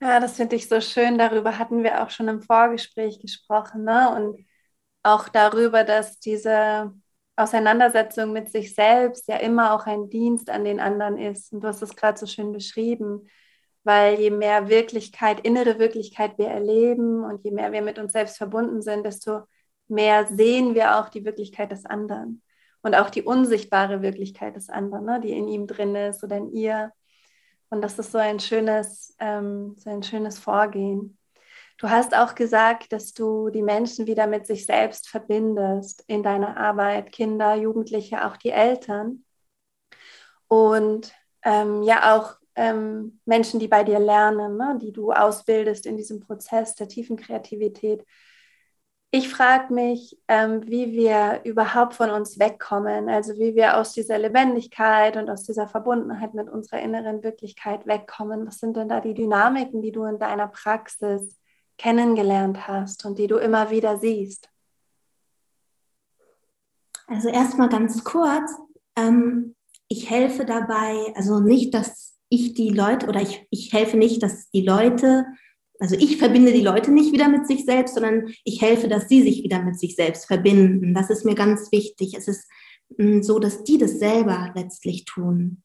Ja, 0.02 0.20
das 0.20 0.36
finde 0.36 0.56
ich 0.56 0.68
so 0.70 0.80
schön. 0.80 1.18
Darüber 1.18 1.58
hatten 1.58 1.84
wir 1.84 2.04
auch 2.04 2.10
schon 2.12 2.28
im 2.28 2.42
Vorgespräch 2.42 3.20
gesprochen. 3.20 3.84
Ne? 3.84 4.14
Und 4.16 4.46
auch 5.04 5.28
darüber, 5.30 5.84
dass 5.84 6.20
diese 6.20 6.94
Auseinandersetzung 7.36 8.34
mit 8.34 8.52
sich 8.52 8.76
selbst 8.76 9.28
ja 9.28 9.38
immer 9.38 9.74
auch 9.74 9.86
ein 9.88 10.10
Dienst 10.10 10.50
an 10.50 10.66
den 10.66 10.80
anderen 10.80 11.18
ist. 11.18 11.54
Und 11.54 11.62
du 11.64 11.68
hast 11.68 11.82
es 11.82 11.96
gerade 11.96 12.18
so 12.20 12.28
schön 12.28 12.52
beschrieben, 12.52 13.28
weil 13.84 14.20
je 14.20 14.32
mehr 14.32 14.70
Wirklichkeit, 14.70 15.40
innere 15.42 15.80
Wirklichkeit 15.80 16.38
wir 16.38 16.48
erleben 16.48 17.24
und 17.24 17.44
je 17.44 17.52
mehr 17.52 17.72
wir 17.72 17.82
mit 17.82 18.00
uns 18.00 18.12
selbst 18.12 18.38
verbunden 18.38 18.82
sind, 18.82 19.06
desto 19.06 19.42
mehr 19.88 20.28
sehen 20.28 20.76
wir 20.76 20.98
auch 21.00 21.10
die 21.10 21.26
Wirklichkeit 21.26 21.72
des 21.72 21.86
anderen 21.86 22.44
und 22.82 22.96
auch 22.96 23.10
die 23.10 23.24
unsichtbare 23.24 24.02
Wirklichkeit 24.02 24.56
des 24.56 24.70
anderen, 24.70 25.06
ne, 25.06 25.22
die 25.22 25.32
in 25.32 25.48
ihm 25.48 25.68
drin 25.68 25.96
ist 25.96 26.24
oder 26.24 26.38
in 26.38 26.52
ihr. 26.52 26.92
Und 27.70 27.82
das 27.82 28.00
ist 28.00 28.12
so 28.12 28.18
ein 28.18 28.40
schönes, 28.40 29.16
ähm, 29.20 29.76
so 29.78 29.90
ein 29.90 30.04
schönes 30.04 30.40
Vorgehen. 30.40 31.18
Du 31.78 31.90
hast 31.90 32.16
auch 32.16 32.34
gesagt, 32.34 32.92
dass 32.92 33.14
du 33.14 33.50
die 33.50 33.62
Menschen 33.62 34.08
wieder 34.08 34.26
mit 34.26 34.48
sich 34.48 34.66
selbst 34.66 35.10
verbindest 35.10 36.04
in 36.08 36.24
deiner 36.24 36.58
Arbeit, 36.58 37.12
Kinder, 37.12 37.56
Jugendliche, 37.56 38.26
auch 38.26 38.38
die 38.38 38.50
Eltern. 38.50 39.24
Und 40.48 41.14
ähm, 41.44 41.84
ja 41.84 42.18
auch 42.18 42.36
ähm, 42.56 43.20
Menschen, 43.26 43.60
die 43.60 43.68
bei 43.68 43.84
dir 43.84 44.00
lernen, 44.00 44.58
ne, 44.58 44.80
die 44.82 44.92
du 44.92 45.12
ausbildest 45.12 45.86
in 45.86 45.98
diesem 45.98 46.20
Prozess 46.20 46.74
der 46.74 46.88
tiefen 46.88 47.16
Kreativität. 47.16 48.04
Ich 49.10 49.30
frage 49.30 49.74
mich, 49.74 50.20
ähm, 50.28 50.68
wie 50.68 50.92
wir 50.92 51.42
überhaupt 51.46 51.94
von 51.94 52.10
uns 52.10 52.40
wegkommen, 52.40 53.08
also 53.08 53.36
wie 53.36 53.56
wir 53.56 53.78
aus 53.78 53.94
dieser 53.94 54.18
Lebendigkeit 54.18 55.16
und 55.16 55.30
aus 55.30 55.44
dieser 55.44 55.68
Verbundenheit 55.68 56.34
mit 56.34 56.50
unserer 56.50 56.82
inneren 56.82 57.24
Wirklichkeit 57.24 57.88
wegkommen. 57.88 58.46
Was 58.46 58.60
sind 58.60 58.76
denn 58.76 58.90
da 58.90 59.00
die 59.00 59.14
Dynamiken, 59.14 59.82
die 59.82 59.94
du 59.94 60.04
in 60.04 60.20
deiner 60.20 60.48
Praxis 60.48 61.40
kennengelernt 61.78 62.68
hast 62.68 63.06
und 63.06 63.18
die 63.18 63.28
du 63.28 63.38
immer 63.38 63.70
wieder 63.70 63.98
siehst? 63.98 64.50
Also 67.08 67.30
erstmal 67.30 67.70
ganz 67.70 68.04
kurz, 68.04 68.52
ähm, 68.98 69.56
ich 69.88 70.10
helfe 70.10 70.44
dabei, 70.44 71.14
also 71.16 71.40
nicht, 71.40 71.74
dass 71.74 72.18
ich 72.28 72.54
die 72.56 72.72
Leute 72.72 73.08
oder 73.08 73.22
ich, 73.22 73.48
ich 73.52 73.72
helfe 73.72 73.96
nicht, 73.96 74.22
dass 74.22 74.50
die 74.50 74.66
Leute, 74.66 75.26
also 75.80 75.96
ich 75.96 76.18
verbinde 76.18 76.52
die 76.52 76.62
Leute 76.62 76.92
nicht 76.92 77.12
wieder 77.14 77.30
mit 77.30 77.48
sich 77.48 77.66
selbst, 77.66 77.96
sondern 77.96 78.34
ich 78.44 78.62
helfe, 78.62 78.88
dass 78.88 79.08
sie 79.08 79.22
sich 79.22 79.44
wieder 79.44 79.62
mit 79.62 79.80
sich 79.80 79.96
selbst 79.96 80.26
verbinden. 80.26 80.94
Das 80.94 81.10
ist 81.10 81.26
mir 81.26 81.36
ganz 81.36 81.72
wichtig. 81.72 82.16
Es 82.18 82.28
ist 82.28 82.48
mm, 82.98 83.22
so, 83.22 83.40
dass 83.40 83.64
die 83.64 83.78
das 83.78 84.00
selber 84.00 84.52
letztlich 84.56 85.06
tun. 85.06 85.62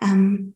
Ähm, 0.00 0.54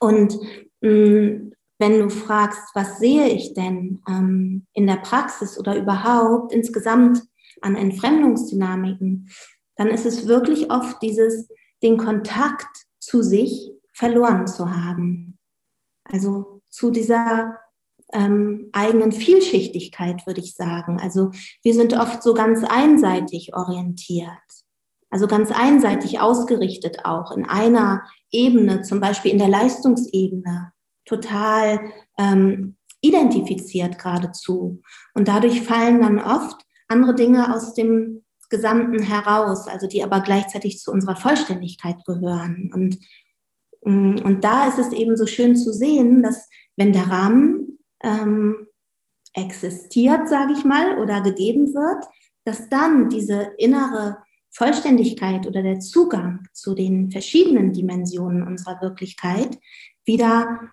und 0.00 0.34
mm, 0.80 1.52
wenn 1.78 1.98
du 1.98 2.10
fragst, 2.10 2.62
was 2.74 2.98
sehe 2.98 3.28
ich 3.28 3.54
denn 3.54 4.02
ähm, 4.08 4.66
in 4.72 4.86
der 4.86 4.96
Praxis 4.96 5.58
oder 5.58 5.76
überhaupt 5.76 6.52
insgesamt 6.52 7.22
an 7.60 7.76
Entfremdungsdynamiken, 7.76 9.28
dann 9.76 9.88
ist 9.88 10.06
es 10.06 10.26
wirklich 10.26 10.70
oft 10.70 11.02
dieses, 11.02 11.48
den 11.82 11.96
Kontakt 11.96 12.86
zu 12.98 13.22
sich 13.22 13.72
verloren 13.92 14.46
zu 14.46 14.70
haben. 14.70 15.38
Also 16.04 16.62
zu 16.68 16.90
dieser 16.90 17.58
ähm, 18.12 18.68
eigenen 18.72 19.12
Vielschichtigkeit, 19.12 20.26
würde 20.26 20.40
ich 20.40 20.54
sagen. 20.54 21.00
Also 21.00 21.30
wir 21.62 21.74
sind 21.74 21.94
oft 21.94 22.22
so 22.22 22.34
ganz 22.34 22.62
einseitig 22.64 23.54
orientiert. 23.54 24.28
Also 25.10 25.26
ganz 25.26 25.50
einseitig 25.50 26.20
ausgerichtet 26.20 27.04
auch 27.04 27.36
in 27.36 27.44
einer 27.44 28.02
Ebene, 28.30 28.82
zum 28.82 29.00
Beispiel 29.00 29.30
in 29.30 29.38
der 29.38 29.48
Leistungsebene 29.48 30.72
total 31.04 31.80
ähm, 32.18 32.76
identifiziert 33.02 33.98
geradezu. 33.98 34.80
Und 35.14 35.28
dadurch 35.28 35.62
fallen 35.62 36.00
dann 36.00 36.18
oft 36.18 36.62
andere 36.88 37.14
Dinge 37.14 37.54
aus 37.54 37.74
dem 37.74 38.22
Gesamten 38.48 39.02
heraus, 39.02 39.66
also 39.66 39.86
die 39.86 40.04
aber 40.04 40.20
gleichzeitig 40.20 40.78
zu 40.78 40.92
unserer 40.92 41.16
Vollständigkeit 41.16 42.04
gehören. 42.06 42.70
Und, 42.72 42.98
mm, 43.84 44.22
und 44.24 44.44
da 44.44 44.68
ist 44.68 44.78
es 44.78 44.92
eben 44.92 45.16
so 45.16 45.26
schön 45.26 45.56
zu 45.56 45.72
sehen, 45.72 46.22
dass 46.22 46.48
wenn 46.76 46.92
der 46.92 47.08
Rahmen 47.08 47.71
ähm, 48.02 48.66
existiert, 49.34 50.28
sage 50.28 50.52
ich 50.52 50.64
mal, 50.64 50.98
oder 50.98 51.20
gegeben 51.22 51.72
wird, 51.74 52.04
dass 52.44 52.68
dann 52.68 53.08
diese 53.08 53.52
innere 53.58 54.18
Vollständigkeit 54.50 55.46
oder 55.46 55.62
der 55.62 55.80
Zugang 55.80 56.46
zu 56.52 56.74
den 56.74 57.10
verschiedenen 57.10 57.72
Dimensionen 57.72 58.46
unserer 58.46 58.80
Wirklichkeit 58.82 59.58
wieder 60.04 60.72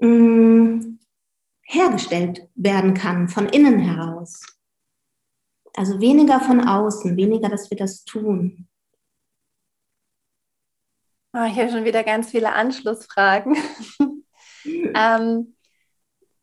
mh, 0.00 0.08
mm, 0.08 0.98
hergestellt 1.62 2.48
werden 2.54 2.94
kann, 2.94 3.28
von 3.28 3.48
innen 3.48 3.78
heraus. 3.78 4.42
Also 5.74 6.00
weniger 6.00 6.40
von 6.40 6.66
außen, 6.66 7.16
weniger, 7.16 7.48
dass 7.48 7.70
wir 7.70 7.76
das 7.76 8.04
tun. 8.04 8.68
Oh, 11.34 11.44
ich 11.44 11.58
habe 11.58 11.70
schon 11.70 11.84
wieder 11.84 12.02
ganz 12.02 12.30
viele 12.30 12.52
Anschlussfragen. 12.52 13.56
ähm, 14.64 15.54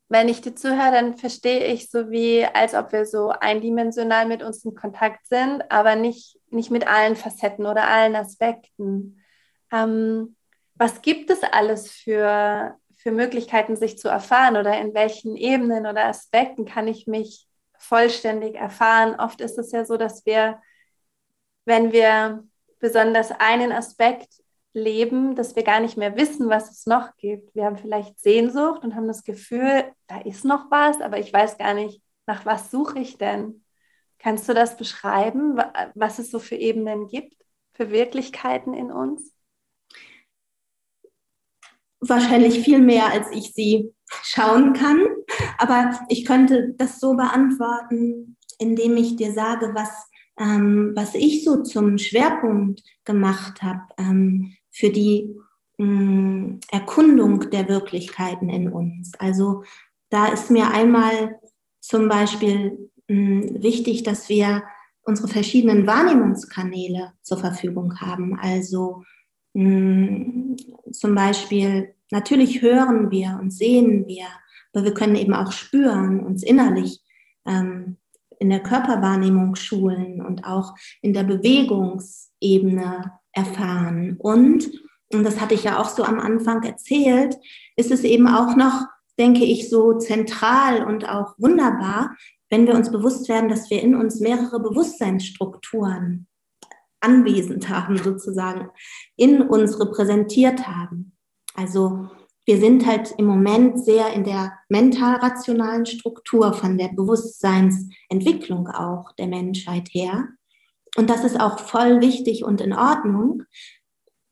wenn 0.08 0.28
ich 0.28 0.40
dir 0.40 0.54
zuhöre, 0.54 0.92
dann 0.92 1.16
verstehe 1.16 1.66
ich 1.66 1.90
so 1.90 2.10
wie, 2.10 2.44
als 2.44 2.74
ob 2.74 2.92
wir 2.92 3.06
so 3.06 3.30
eindimensional 3.30 4.26
mit 4.26 4.42
uns 4.42 4.64
in 4.64 4.74
Kontakt 4.74 5.26
sind, 5.26 5.70
aber 5.70 5.96
nicht, 5.96 6.38
nicht 6.50 6.70
mit 6.70 6.86
allen 6.86 7.16
Facetten 7.16 7.66
oder 7.66 7.88
allen 7.88 8.14
Aspekten. 8.14 9.22
Ähm, 9.72 10.36
was 10.74 11.02
gibt 11.02 11.30
es 11.30 11.42
alles 11.42 11.90
für 11.90 12.76
für 13.06 13.12
Möglichkeiten, 13.12 13.76
sich 13.76 13.98
zu 13.98 14.08
erfahren 14.08 14.56
oder 14.56 14.80
in 14.80 14.92
welchen 14.92 15.36
Ebenen 15.36 15.86
oder 15.86 16.06
Aspekten 16.06 16.64
kann 16.64 16.88
ich 16.88 17.06
mich 17.06 17.46
vollständig 17.78 18.56
erfahren. 18.56 19.14
Oft 19.20 19.40
ist 19.40 19.58
es 19.58 19.70
ja 19.70 19.84
so, 19.84 19.96
dass 19.96 20.26
wir, 20.26 20.60
wenn 21.66 21.92
wir 21.92 22.42
besonders 22.80 23.30
einen 23.30 23.70
Aspekt 23.70 24.42
leben, 24.76 25.34
dass 25.34 25.56
wir 25.56 25.62
gar 25.62 25.80
nicht 25.80 25.96
mehr 25.96 26.16
wissen, 26.16 26.48
was 26.48 26.70
es 26.70 26.86
noch 26.86 27.16
gibt. 27.16 27.54
Wir 27.54 27.64
haben 27.64 27.78
vielleicht 27.78 28.20
Sehnsucht 28.20 28.84
und 28.84 28.94
haben 28.94 29.08
das 29.08 29.24
Gefühl, 29.24 29.84
da 30.06 30.20
ist 30.20 30.44
noch 30.44 30.70
was, 30.70 31.00
aber 31.00 31.18
ich 31.18 31.32
weiß 31.32 31.58
gar 31.58 31.74
nicht, 31.74 32.02
nach 32.26 32.44
was 32.44 32.70
suche 32.70 32.98
ich 32.98 33.18
denn? 33.18 33.64
Kannst 34.18 34.48
du 34.48 34.54
das 34.54 34.76
beschreiben, 34.76 35.58
was 35.94 36.18
es 36.18 36.30
so 36.30 36.38
für 36.38 36.56
Ebenen 36.56 37.08
gibt, 37.08 37.34
für 37.74 37.90
Wirklichkeiten 37.90 38.74
in 38.74 38.90
uns? 38.90 39.36
wahrscheinlich 42.00 42.60
viel 42.60 42.78
mehr, 42.78 43.10
als 43.10 43.30
ich 43.32 43.52
sie 43.52 43.92
schauen 44.22 44.72
kann. 44.72 45.00
Aber 45.58 45.98
ich 46.08 46.24
könnte 46.24 46.74
das 46.76 47.00
so 47.00 47.14
beantworten, 47.14 48.36
indem 48.58 48.96
ich 48.96 49.16
dir 49.16 49.32
sage, 49.32 49.72
was, 49.74 49.90
ähm, 50.38 50.92
was 50.94 51.14
ich 51.14 51.44
so 51.44 51.62
zum 51.62 51.98
Schwerpunkt 51.98 52.82
gemacht 53.04 53.62
habe 53.62 53.82
ähm, 53.98 54.54
für 54.76 54.90
die 54.90 55.34
ähm, 55.78 56.60
Erkundung 56.70 57.50
der 57.50 57.68
Wirklichkeiten 57.68 58.50
in 58.50 58.70
uns. 58.70 59.12
Also 59.18 59.64
da 60.10 60.26
ist 60.26 60.50
mir 60.50 60.70
einmal 60.70 61.40
zum 61.80 62.08
Beispiel 62.08 62.90
ähm, 63.08 63.62
wichtig, 63.62 64.02
dass 64.02 64.28
wir 64.28 64.62
unsere 65.02 65.28
verschiedenen 65.28 65.86
Wahrnehmungskanäle 65.86 67.12
zur 67.22 67.38
Verfügung 67.38 68.00
haben. 68.00 68.38
Also 68.38 69.04
hm, 69.54 70.56
zum 70.92 71.14
Beispiel, 71.14 71.94
natürlich 72.10 72.60
hören 72.60 73.10
wir 73.10 73.38
und 73.40 73.50
sehen 73.50 74.06
wir, 74.06 74.26
aber 74.74 74.84
wir 74.84 74.92
können 74.92 75.16
eben 75.16 75.32
auch 75.32 75.52
spüren, 75.52 76.20
uns 76.20 76.42
innerlich 76.42 77.00
ähm, 77.46 77.96
in 78.38 78.50
der 78.50 78.62
Körperwahrnehmung 78.62 79.54
schulen 79.54 80.20
und 80.20 80.44
auch 80.44 80.74
in 81.00 81.14
der 81.14 81.24
Bewegungsebene 81.24 83.12
erfahren. 83.36 84.16
Und, 84.18 84.70
und 85.12 85.22
das 85.22 85.40
hatte 85.40 85.54
ich 85.54 85.64
ja 85.64 85.78
auch 85.80 85.88
so 85.88 86.02
am 86.02 86.18
Anfang 86.18 86.62
erzählt, 86.62 87.36
ist 87.76 87.90
es 87.90 88.02
eben 88.02 88.26
auch 88.26 88.56
noch, 88.56 88.86
denke 89.18 89.44
ich, 89.44 89.70
so 89.70 89.98
zentral 89.98 90.84
und 90.84 91.08
auch 91.08 91.34
wunderbar, 91.38 92.16
wenn 92.50 92.66
wir 92.66 92.74
uns 92.74 92.90
bewusst 92.90 93.28
werden, 93.28 93.48
dass 93.48 93.70
wir 93.70 93.82
in 93.82 93.94
uns 93.94 94.20
mehrere 94.20 94.60
Bewusstseinsstrukturen 94.60 96.26
anwesend 97.00 97.68
haben, 97.68 97.98
sozusagen, 97.98 98.70
in 99.16 99.42
uns 99.42 99.78
repräsentiert 99.78 100.66
haben. 100.66 101.12
Also 101.54 102.08
wir 102.46 102.58
sind 102.58 102.86
halt 102.86 103.12
im 103.18 103.26
Moment 103.26 103.84
sehr 103.84 104.12
in 104.12 104.24
der 104.24 104.52
mental-rationalen 104.68 105.84
Struktur 105.84 106.52
von 106.52 106.78
der 106.78 106.88
Bewusstseinsentwicklung 106.88 108.68
auch 108.68 109.12
der 109.12 109.26
Menschheit 109.26 109.88
her. 109.90 110.28
Und 110.96 111.10
das 111.10 111.24
ist 111.24 111.40
auch 111.40 111.58
voll 111.58 112.00
wichtig 112.00 112.44
und 112.44 112.60
in 112.60 112.72
Ordnung. 112.72 113.42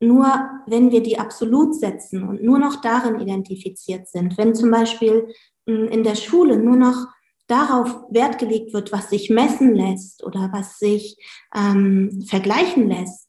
Nur 0.01 0.27
wenn 0.67 0.91
wir 0.91 1.03
die 1.03 1.19
absolut 1.19 1.75
setzen 1.75 2.29
und 2.29 2.43
nur 2.43 2.59
noch 2.59 2.81
darin 2.81 3.21
identifiziert 3.21 4.09
sind, 4.09 4.37
wenn 4.37 4.55
zum 4.55 4.71
Beispiel 4.71 5.29
hm, 5.69 5.89
in 5.89 6.05
der 6.05 6.15
Schule 6.15 6.59
nur 6.59 6.77
noch 6.77 7.07
darauf 7.47 8.05
Wert 8.11 8.39
gelegt 8.39 8.73
wird, 8.73 8.93
was 8.93 9.11
sich 9.11 9.31
messen 9.31 9.75
lässt 9.75 10.25
oder 10.25 10.51
was 10.53 10.79
sich 10.79 11.17
ähm, 11.55 12.25
vergleichen 12.27 12.89
lässt, 12.89 13.29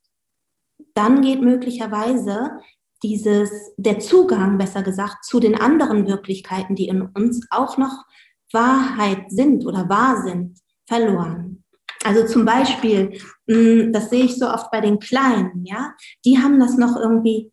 dann 0.94 1.22
geht 1.22 1.42
möglicherweise 1.42 2.60
dieses, 3.04 3.52
der 3.78 4.00
Zugang, 4.00 4.58
besser 4.58 4.82
gesagt, 4.82 5.26
zu 5.26 5.40
den 5.40 5.56
anderen 5.56 6.08
Wirklichkeiten, 6.08 6.76
die 6.76 6.88
in 6.88 7.02
uns 7.02 7.46
auch 7.52 7.78
noch 7.78 8.06
Wahrheit 8.52 9.26
sind 9.30 9.66
oder 9.66 9.90
wahr 9.90 10.24
sind, 10.24 10.60
verloren. 10.88 11.65
Also 12.06 12.24
zum 12.28 12.46
Beispiel, 12.46 13.20
mm, 13.48 13.92
das 13.92 14.12
sehe 14.12 14.26
ich 14.26 14.36
so 14.36 14.48
oft 14.48 14.70
bei 14.70 14.80
den 14.80 15.00
Kleinen, 15.00 15.66
ja, 15.66 15.96
die 16.24 16.38
haben 16.38 16.60
das 16.60 16.78
noch 16.78 16.96
irgendwie 16.96 17.52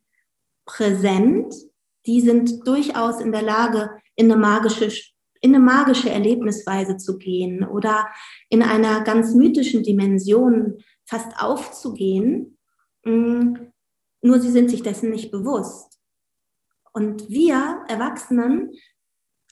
präsent, 0.66 1.54
die 2.04 2.20
sind 2.20 2.66
durchaus 2.66 3.22
in 3.22 3.32
der 3.32 3.40
Lage, 3.40 3.90
in 4.14 4.30
eine 4.30 4.38
magische, 4.38 4.92
in 5.40 5.54
eine 5.54 5.64
magische 5.64 6.10
Erlebnisweise 6.10 6.98
zu 6.98 7.16
gehen 7.16 7.66
oder 7.66 8.08
in 8.50 8.62
einer 8.62 9.00
ganz 9.04 9.34
mythischen 9.34 9.84
Dimension 9.84 10.82
fast 11.06 11.32
aufzugehen. 11.40 12.58
Mm, 13.06 13.54
nur 14.20 14.38
sie 14.38 14.50
sind 14.50 14.68
sich 14.68 14.82
dessen 14.82 15.08
nicht 15.08 15.30
bewusst. 15.30 15.98
Und 16.92 17.30
wir 17.30 17.86
Erwachsenen 17.88 18.72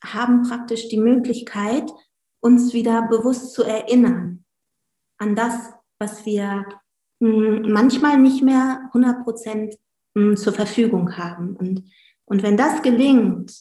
haben 0.04 0.42
praktisch 0.42 0.88
die 0.90 1.00
Möglichkeit, 1.00 1.90
uns 2.40 2.74
wieder 2.74 3.08
bewusst 3.08 3.54
zu 3.54 3.62
erinnern 3.62 4.44
an 5.20 5.36
das, 5.36 5.72
was 6.00 6.26
wir 6.26 6.66
hm, 7.22 7.70
manchmal 7.70 8.18
nicht 8.18 8.42
mehr 8.42 8.80
100 8.86 9.22
Prozent 9.22 9.78
hm, 10.16 10.36
zur 10.36 10.52
Verfügung 10.52 11.16
haben. 11.16 11.54
Und, 11.56 11.84
und 12.24 12.42
wenn 12.42 12.56
das 12.56 12.82
gelingt, 12.82 13.52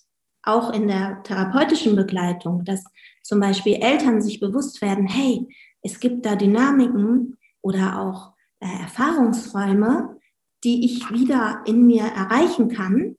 auch 0.42 0.74
in 0.74 0.88
der 0.88 1.22
therapeutischen 1.24 1.96
Begleitung, 1.96 2.64
dass 2.64 2.84
zum 3.24 3.40
Beispiel 3.40 3.76
Eltern 3.76 4.22
sich 4.22 4.40
bewusst 4.40 4.82
werden, 4.82 5.06
hey, 5.06 5.48
es 5.82 6.00
gibt 6.00 6.26
da 6.26 6.36
Dynamiken 6.36 7.38
oder 7.62 8.00
auch 8.00 8.34
äh, 8.60 8.82
Erfahrungsräume, 8.82 10.18
die 10.64 10.86
ich 10.86 11.12
wieder 11.12 11.62
in 11.66 11.86
mir 11.86 12.04
erreichen 12.04 12.70
kann. 12.70 13.18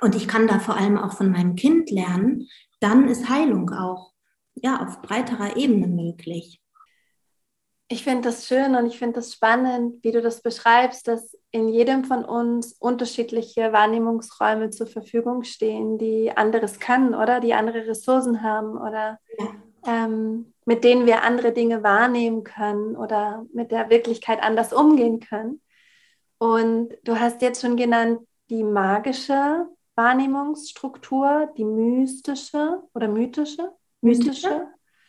Und 0.00 0.14
ich 0.14 0.28
kann 0.28 0.46
da 0.46 0.60
vor 0.60 0.76
allem 0.76 0.96
auch 0.96 1.12
von 1.12 1.30
meinem 1.30 1.56
Kind 1.56 1.90
lernen, 1.90 2.48
dann 2.80 3.08
ist 3.08 3.28
Heilung 3.28 3.70
auch 3.70 4.12
ja, 4.54 4.80
auf 4.80 5.02
breiterer 5.02 5.56
Ebene 5.56 5.88
möglich. 5.88 6.60
Ich 7.90 8.04
finde 8.04 8.28
das 8.28 8.46
schön 8.46 8.74
und 8.74 8.86
ich 8.86 8.98
finde 8.98 9.14
das 9.14 9.32
spannend, 9.32 10.04
wie 10.04 10.12
du 10.12 10.20
das 10.20 10.42
beschreibst, 10.42 11.08
dass 11.08 11.34
in 11.50 11.68
jedem 11.68 12.04
von 12.04 12.22
uns 12.22 12.74
unterschiedliche 12.74 13.72
Wahrnehmungsräume 13.72 14.68
zur 14.68 14.86
Verfügung 14.86 15.42
stehen, 15.44 15.96
die 15.96 16.30
anderes 16.36 16.80
können 16.80 17.14
oder 17.14 17.40
die 17.40 17.54
andere 17.54 17.86
Ressourcen 17.86 18.42
haben 18.42 18.76
oder 18.76 19.18
ja. 19.38 19.46
ähm, 19.86 20.52
mit 20.66 20.84
denen 20.84 21.06
wir 21.06 21.22
andere 21.22 21.52
Dinge 21.52 21.82
wahrnehmen 21.82 22.44
können 22.44 22.94
oder 22.94 23.46
mit 23.54 23.70
der 23.70 23.88
Wirklichkeit 23.88 24.42
anders 24.42 24.74
umgehen 24.74 25.20
können. 25.20 25.62
Und 26.36 26.94
du 27.04 27.18
hast 27.18 27.40
jetzt 27.40 27.62
schon 27.62 27.76
genannt 27.76 28.20
die 28.50 28.64
magische 28.64 29.66
Wahrnehmungsstruktur, 29.94 31.52
die 31.56 31.64
mystische 31.64 32.82
oder 32.92 33.08
mythische 33.08 33.72
mystische 34.00 34.68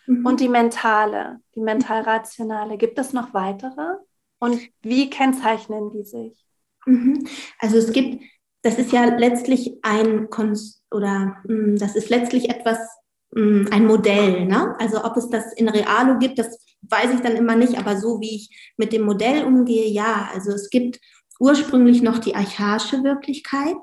mhm. 0.10 0.26
und 0.26 0.40
die 0.40 0.50
mentale, 0.50 1.40
die 1.56 1.62
mental-rationale. 1.62 2.78
Gibt 2.78 3.00
es 3.00 3.14
noch 3.14 3.34
weitere? 3.34 3.98
Und 4.40 4.60
wie 4.82 5.10
kennzeichnen 5.10 5.92
die 5.92 6.04
sich? 6.04 6.46
Mhm. 6.86 7.28
Also 7.60 7.78
es 7.78 7.92
gibt, 7.92 8.24
das 8.64 8.78
ist 8.78 8.92
ja 8.92 9.06
letztlich 9.06 9.78
ein 9.84 10.30
Konst 10.30 10.84
oder 10.92 11.38
mh, 11.44 11.48
hm, 11.48 11.78
das 11.78 11.96
ist 11.96 12.10
letztlich 12.10 12.50
etwas, 12.50 12.80
mh, 13.32 13.42
hm, 13.42 13.68
ein 13.72 13.86
Modell. 13.86 14.46
Ne? 14.46 14.76
Also 14.80 15.04
ob 15.04 15.16
es 15.18 15.30
das 15.30 15.54
in 15.54 15.70
Realo 15.70 16.18
gibt, 16.18 16.40
das 16.40 16.66
weiß 16.82 17.14
ich 17.14 17.20
dann 17.22 17.36
immer 17.36 17.56
nicht, 17.56 17.78
aber 17.78 17.98
so 17.98 18.20
wie 18.22 18.36
ich 18.36 18.74
mit 18.78 18.94
dem 18.94 19.04
Modell 19.04 19.44
umgehe, 19.44 19.88
ja. 19.88 20.30
Also 20.34 20.52
es 20.52 20.70
gibt 20.70 21.00
ursprünglich 21.40 22.02
noch 22.02 22.20
die 22.20 22.36
archaische 22.36 23.04
Wirklichkeit, 23.04 23.78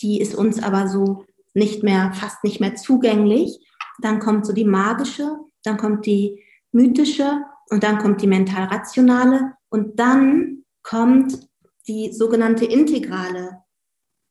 die 0.00 0.20
ist 0.20 0.34
uns 0.34 0.62
aber 0.62 0.88
so 0.88 1.24
nicht 1.54 1.82
mehr, 1.82 2.12
fast 2.12 2.44
nicht 2.44 2.60
mehr 2.60 2.74
zugänglich 2.74 3.58
dann 4.00 4.18
kommt 4.18 4.46
so 4.46 4.52
die 4.52 4.64
magische, 4.64 5.36
dann 5.64 5.76
kommt 5.76 6.06
die 6.06 6.42
mythische 6.72 7.42
und 7.70 7.82
dann 7.82 7.98
kommt 7.98 8.22
die 8.22 8.26
mental-rationale 8.26 9.52
und 9.68 9.98
dann 9.98 10.64
kommt 10.82 11.48
die 11.88 12.12
sogenannte 12.12 12.64
integrale. 12.64 13.62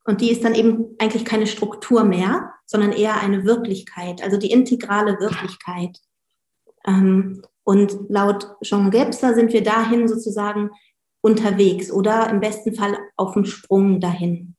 Und 0.06 0.22
die 0.22 0.32
ist 0.32 0.44
dann 0.44 0.56
eben 0.56 0.96
eigentlich 1.00 1.26
keine 1.26 1.48
Struktur 1.48 2.04
mehr, 2.04 2.54
sondern 2.66 2.92
eher 2.92 3.20
eine 3.20 3.44
Wirklichkeit, 3.44 4.24
also 4.24 4.38
die 4.38 4.52
integrale 4.52 5.20
Wirklichkeit. 5.20 6.00
Ähm, 6.86 7.42
und 7.64 7.98
laut 8.10 8.56
Jean 8.62 8.92
Gebser 8.92 9.34
sind 9.34 9.52
wir 9.52 9.64
dahin 9.64 10.08
sozusagen 10.08 10.70
unterwegs 11.22 11.92
oder 11.92 12.30
im 12.30 12.40
besten 12.40 12.76
Fall 12.76 12.98
auf 13.16 13.34
dem 13.34 13.46
Sprung 13.46 14.00
dahin. 14.00 14.56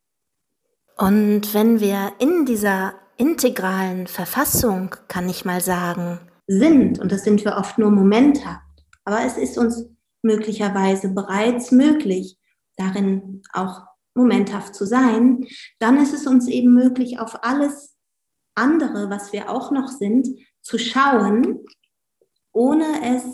Und 0.96 1.54
wenn 1.54 1.80
wir 1.80 2.14
in 2.18 2.44
dieser 2.46 2.94
integralen 3.16 4.06
Verfassung, 4.06 4.94
kann 5.08 5.28
ich 5.28 5.44
mal 5.44 5.60
sagen, 5.60 6.20
sind, 6.46 6.98
und 6.98 7.10
das 7.10 7.24
sind 7.24 7.44
wir 7.44 7.56
oft 7.56 7.78
nur 7.78 7.90
momenthaft, 7.90 8.62
aber 9.04 9.24
es 9.24 9.36
ist 9.36 9.58
uns 9.58 9.88
möglicherweise 10.22 11.08
bereits 11.08 11.70
möglich, 11.72 12.38
darin 12.76 13.42
auch 13.52 13.82
momenthaft 14.14 14.74
zu 14.74 14.86
sein, 14.86 15.46
dann 15.78 16.00
ist 16.00 16.14
es 16.14 16.26
uns 16.26 16.48
eben 16.48 16.74
möglich, 16.74 17.18
auf 17.18 17.44
alles 17.44 17.96
andere, 18.54 19.10
was 19.10 19.32
wir 19.32 19.50
auch 19.50 19.70
noch 19.70 19.88
sind, 19.88 20.28
zu 20.62 20.78
schauen, 20.78 21.64
ohne 22.52 22.86
es 23.04 23.24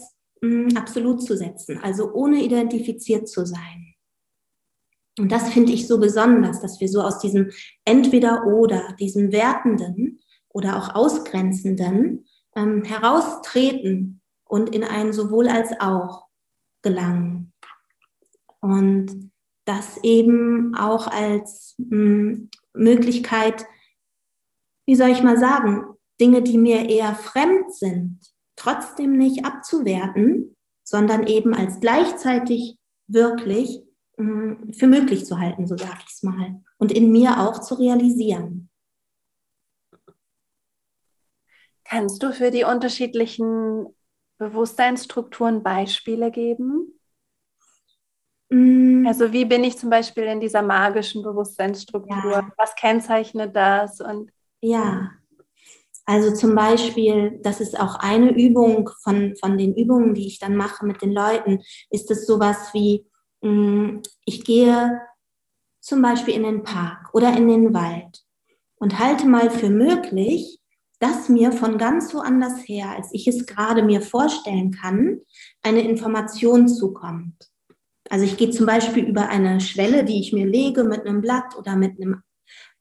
mh, 0.40 0.70
hm, 0.70 0.76
absolut 0.76 1.22
zu 1.22 1.36
setzen, 1.36 1.78
also 1.82 2.12
ohne 2.12 2.42
identifiziert 2.42 3.28
zu 3.28 3.46
sein. 3.46 3.81
Und 5.18 5.30
das 5.30 5.50
finde 5.50 5.72
ich 5.72 5.86
so 5.86 5.98
besonders, 5.98 6.60
dass 6.60 6.80
wir 6.80 6.88
so 6.88 7.02
aus 7.02 7.18
diesem 7.18 7.50
Entweder-Oder, 7.84 8.94
diesem 8.98 9.30
Wertenden 9.32 10.20
oder 10.48 10.76
auch 10.76 10.94
Ausgrenzenden 10.94 12.26
ähm, 12.56 12.82
heraustreten 12.84 14.20
und 14.44 14.74
in 14.74 14.84
ein 14.84 15.12
sowohl 15.12 15.48
als 15.48 15.78
auch 15.80 16.26
gelangen. 16.82 17.52
Und 18.60 19.30
das 19.64 19.98
eben 20.02 20.74
auch 20.74 21.06
als 21.06 21.74
mh, 21.78 21.90
hm, 21.90 22.50
Möglichkeit, 22.74 23.66
wie 24.86 24.94
soll 24.94 25.10
ich 25.10 25.22
mal 25.22 25.38
sagen, 25.38 25.84
Dinge, 26.20 26.42
die 26.42 26.58
mir 26.58 26.88
eher 26.88 27.14
fremd 27.14 27.72
sind, 27.74 28.18
trotzdem 28.56 29.16
nicht 29.16 29.44
abzuwerten, 29.44 30.56
sondern 30.84 31.26
eben 31.26 31.54
als 31.54 31.80
gleichzeitig 31.80 32.78
wirklich 33.06 33.82
für 34.72 34.86
möglich 34.86 35.24
zu 35.24 35.38
halten, 35.38 35.66
so 35.66 35.76
sage 35.76 35.98
ich 36.06 36.12
es 36.12 36.22
mal. 36.22 36.62
Und 36.78 36.92
in 36.92 37.12
mir 37.12 37.40
auch 37.40 37.60
zu 37.60 37.74
realisieren. 37.74 38.68
Kannst 41.84 42.22
du 42.22 42.32
für 42.32 42.50
die 42.50 42.64
unterschiedlichen 42.64 43.86
Bewusstseinsstrukturen 44.38 45.62
Beispiele 45.62 46.30
geben? 46.30 46.98
Mm. 48.50 49.06
Also 49.06 49.32
wie 49.32 49.44
bin 49.44 49.64
ich 49.64 49.78
zum 49.78 49.90
Beispiel 49.90 50.24
in 50.24 50.40
dieser 50.40 50.62
magischen 50.62 51.22
Bewusstseinsstruktur? 51.22 52.32
Ja. 52.32 52.52
Was 52.56 52.74
kennzeichnet 52.74 53.54
das? 53.54 54.00
Und 54.00 54.30
ja, 54.60 55.10
also 56.06 56.34
zum 56.34 56.54
Beispiel, 56.54 57.40
das 57.42 57.60
ist 57.60 57.78
auch 57.78 57.96
eine 57.96 58.32
Übung 58.32 58.90
von, 59.02 59.36
von 59.36 59.58
den 59.58 59.74
Übungen, 59.74 60.14
die 60.14 60.26
ich 60.26 60.38
dann 60.38 60.56
mache 60.56 60.86
mit 60.86 61.02
den 61.02 61.12
Leuten, 61.12 61.60
ist 61.90 62.10
es 62.10 62.26
sowas 62.26 62.72
wie, 62.72 63.04
Mm, 63.04 63.11
ich 63.42 64.44
gehe 64.44 65.00
zum 65.80 66.00
Beispiel 66.00 66.34
in 66.34 66.44
den 66.44 66.62
Park 66.62 67.10
oder 67.12 67.36
in 67.36 67.48
den 67.48 67.74
Wald 67.74 68.22
und 68.76 68.98
halte 68.98 69.26
mal 69.26 69.50
für 69.50 69.68
möglich, 69.68 70.60
dass 71.00 71.28
mir 71.28 71.50
von 71.50 71.78
ganz 71.78 72.14
woanders 72.14 72.68
her, 72.68 72.90
als 72.90 73.08
ich 73.12 73.26
es 73.26 73.46
gerade 73.46 73.82
mir 73.82 74.00
vorstellen 74.00 74.70
kann, 74.70 75.20
eine 75.62 75.80
Information 75.80 76.68
zukommt. 76.68 77.50
Also 78.08 78.24
ich 78.24 78.36
gehe 78.36 78.50
zum 78.50 78.66
Beispiel 78.66 79.04
über 79.04 79.28
eine 79.28 79.60
Schwelle, 79.60 80.04
die 80.04 80.20
ich 80.20 80.32
mir 80.32 80.46
lege 80.46 80.84
mit 80.84 81.04
einem 81.06 81.20
Blatt 81.20 81.56
oder 81.56 81.74
mit 81.74 82.00
einem 82.00 82.22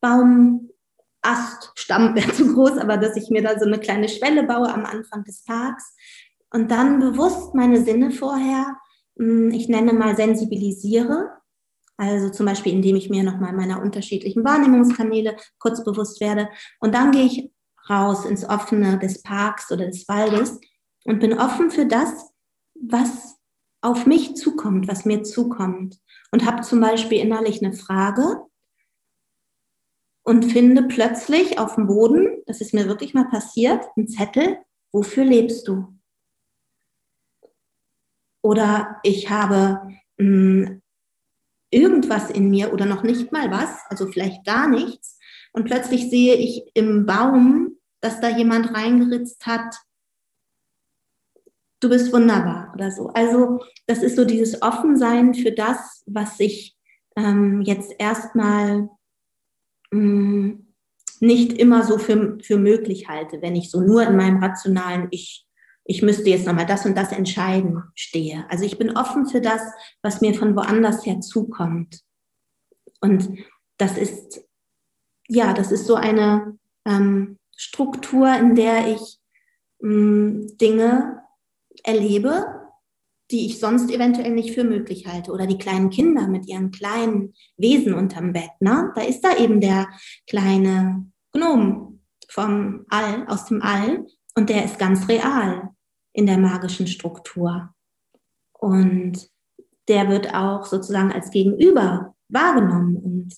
Baumast, 0.01 1.71
Stamm 1.75 2.13
wäre 2.15 2.31
zu 2.33 2.53
groß, 2.53 2.77
aber 2.77 2.97
dass 2.97 3.15
ich 3.15 3.29
mir 3.31 3.41
da 3.41 3.57
so 3.57 3.65
eine 3.65 3.79
kleine 3.79 4.09
Schwelle 4.09 4.43
baue 4.43 4.71
am 4.71 4.85
Anfang 4.85 5.23
des 5.23 5.43
Parks 5.43 5.95
und 6.51 6.69
dann 6.69 6.99
bewusst 6.99 7.55
meine 7.55 7.83
Sinne 7.83 8.11
vorher 8.11 8.77
ich 9.21 9.69
nenne 9.69 9.93
mal 9.93 10.15
sensibilisiere. 10.15 11.29
Also 11.97 12.29
zum 12.29 12.47
Beispiel, 12.47 12.73
indem 12.73 12.95
ich 12.95 13.09
mir 13.09 13.23
nochmal 13.23 13.53
meiner 13.53 13.81
unterschiedlichen 13.81 14.43
Wahrnehmungskanäle 14.43 15.37
kurz 15.59 15.83
bewusst 15.83 16.19
werde. 16.19 16.49
Und 16.79 16.95
dann 16.95 17.11
gehe 17.11 17.25
ich 17.25 17.51
raus 17.89 18.25
ins 18.25 18.43
Offene 18.43 18.97
des 18.97 19.21
Parks 19.21 19.71
oder 19.71 19.85
des 19.85 20.07
Waldes 20.07 20.59
und 21.05 21.19
bin 21.19 21.37
offen 21.37 21.69
für 21.69 21.85
das, 21.85 22.31
was 22.73 23.37
auf 23.81 24.07
mich 24.07 24.35
zukommt, 24.35 24.87
was 24.87 25.05
mir 25.05 25.23
zukommt. 25.23 25.99
Und 26.31 26.45
habe 26.45 26.61
zum 26.61 26.79
Beispiel 26.79 27.19
innerlich 27.19 27.63
eine 27.63 27.73
Frage 27.73 28.41
und 30.23 30.51
finde 30.51 30.83
plötzlich 30.83 31.59
auf 31.59 31.75
dem 31.75 31.87
Boden, 31.87 32.41
das 32.47 32.61
ist 32.61 32.73
mir 32.73 32.87
wirklich 32.87 33.13
mal 33.13 33.29
passiert, 33.29 33.85
einen 33.95 34.07
Zettel, 34.07 34.57
wofür 34.91 35.25
lebst 35.25 35.67
du? 35.67 36.00
Oder 38.41 38.99
ich 39.03 39.29
habe 39.29 39.81
mh, 40.17 40.67
hm, 40.67 40.81
irgendwas 41.71 42.29
in 42.29 42.49
mir 42.49 42.73
oder 42.73 42.85
noch 42.85 43.03
nicht 43.03 43.31
mal 43.31 43.49
was, 43.49 43.79
also 43.89 44.07
vielleicht 44.07 44.45
gar 44.45 44.67
nichts. 44.67 45.17
Und 45.53 45.65
plötzlich 45.65 46.09
sehe 46.09 46.35
ich 46.35 46.63
im 46.73 47.05
Baum, 47.05 47.77
dass 48.01 48.19
da 48.19 48.29
jemand 48.29 48.73
reingeritzt 48.73 49.45
hat, 49.45 49.75
du 51.79 51.89
bist 51.89 52.13
wunderbar 52.13 52.71
oder 52.73 52.91
so. 52.91 53.07
Also 53.09 53.59
das 53.87 54.03
ist 54.03 54.15
so 54.15 54.25
dieses 54.25 54.61
Offensein 54.61 55.33
für 55.33 55.51
das, 55.51 56.03
was 56.05 56.39
ich 56.39 56.75
ähm, 57.15 57.61
jetzt 57.61 57.93
erstmal 57.97 58.89
mh, 59.91 60.57
nicht 61.19 61.53
immer 61.53 61.83
so 61.83 61.97
für, 61.97 62.37
für 62.41 62.57
möglich 62.57 63.07
halte, 63.07 63.41
wenn 63.41 63.55
ich 63.55 63.69
so 63.69 63.81
nur 63.81 64.03
in 64.03 64.15
meinem 64.15 64.43
rationalen 64.43 65.07
Ich, 65.11 65.45
ich 65.91 66.01
müsste 66.01 66.29
jetzt 66.29 66.47
nochmal 66.47 66.65
das 66.65 66.85
und 66.85 66.95
das 66.95 67.11
entscheiden 67.11 67.83
stehe. 67.95 68.45
Also 68.49 68.63
ich 68.63 68.77
bin 68.77 68.95
offen 68.95 69.27
für 69.27 69.41
das, 69.41 69.61
was 70.01 70.21
mir 70.21 70.33
von 70.33 70.55
woanders 70.55 71.05
her 71.05 71.19
zukommt. 71.19 71.99
Und 73.01 73.27
das 73.75 73.97
ist, 73.97 74.41
ja, 75.27 75.51
das 75.53 75.69
ist 75.69 75.85
so 75.85 75.95
eine 75.95 76.57
ähm, 76.85 77.39
Struktur, 77.57 78.33
in 78.37 78.55
der 78.55 78.87
ich 78.87 79.19
mh, 79.81 80.53
Dinge 80.61 81.23
erlebe, 81.83 82.45
die 83.29 83.47
ich 83.47 83.59
sonst 83.59 83.91
eventuell 83.91 84.31
nicht 84.31 84.53
für 84.53 84.63
möglich 84.63 85.07
halte. 85.07 85.33
Oder 85.33 85.45
die 85.45 85.57
kleinen 85.57 85.89
Kinder 85.89 86.29
mit 86.29 86.47
ihren 86.47 86.71
kleinen 86.71 87.33
Wesen 87.57 87.93
unterm 87.93 88.31
Bett. 88.31 88.51
Ne? 88.61 88.93
Da 88.95 89.01
ist 89.01 89.25
da 89.25 89.35
eben 89.35 89.59
der 89.59 89.89
kleine 90.25 91.11
Gnom 91.33 91.99
vom 92.29 92.85
All, 92.87 93.27
aus 93.27 93.43
dem 93.47 93.61
All. 93.61 94.05
Und 94.35 94.49
der 94.49 94.63
ist 94.63 94.79
ganz 94.79 95.09
real 95.09 95.73
in 96.13 96.25
der 96.25 96.37
magischen 96.37 96.87
Struktur. 96.87 97.73
Und 98.53 99.29
der 99.87 100.09
wird 100.09 100.33
auch 100.33 100.65
sozusagen 100.65 101.11
als 101.11 101.31
Gegenüber 101.31 102.15
wahrgenommen 102.29 102.97
und 102.97 103.33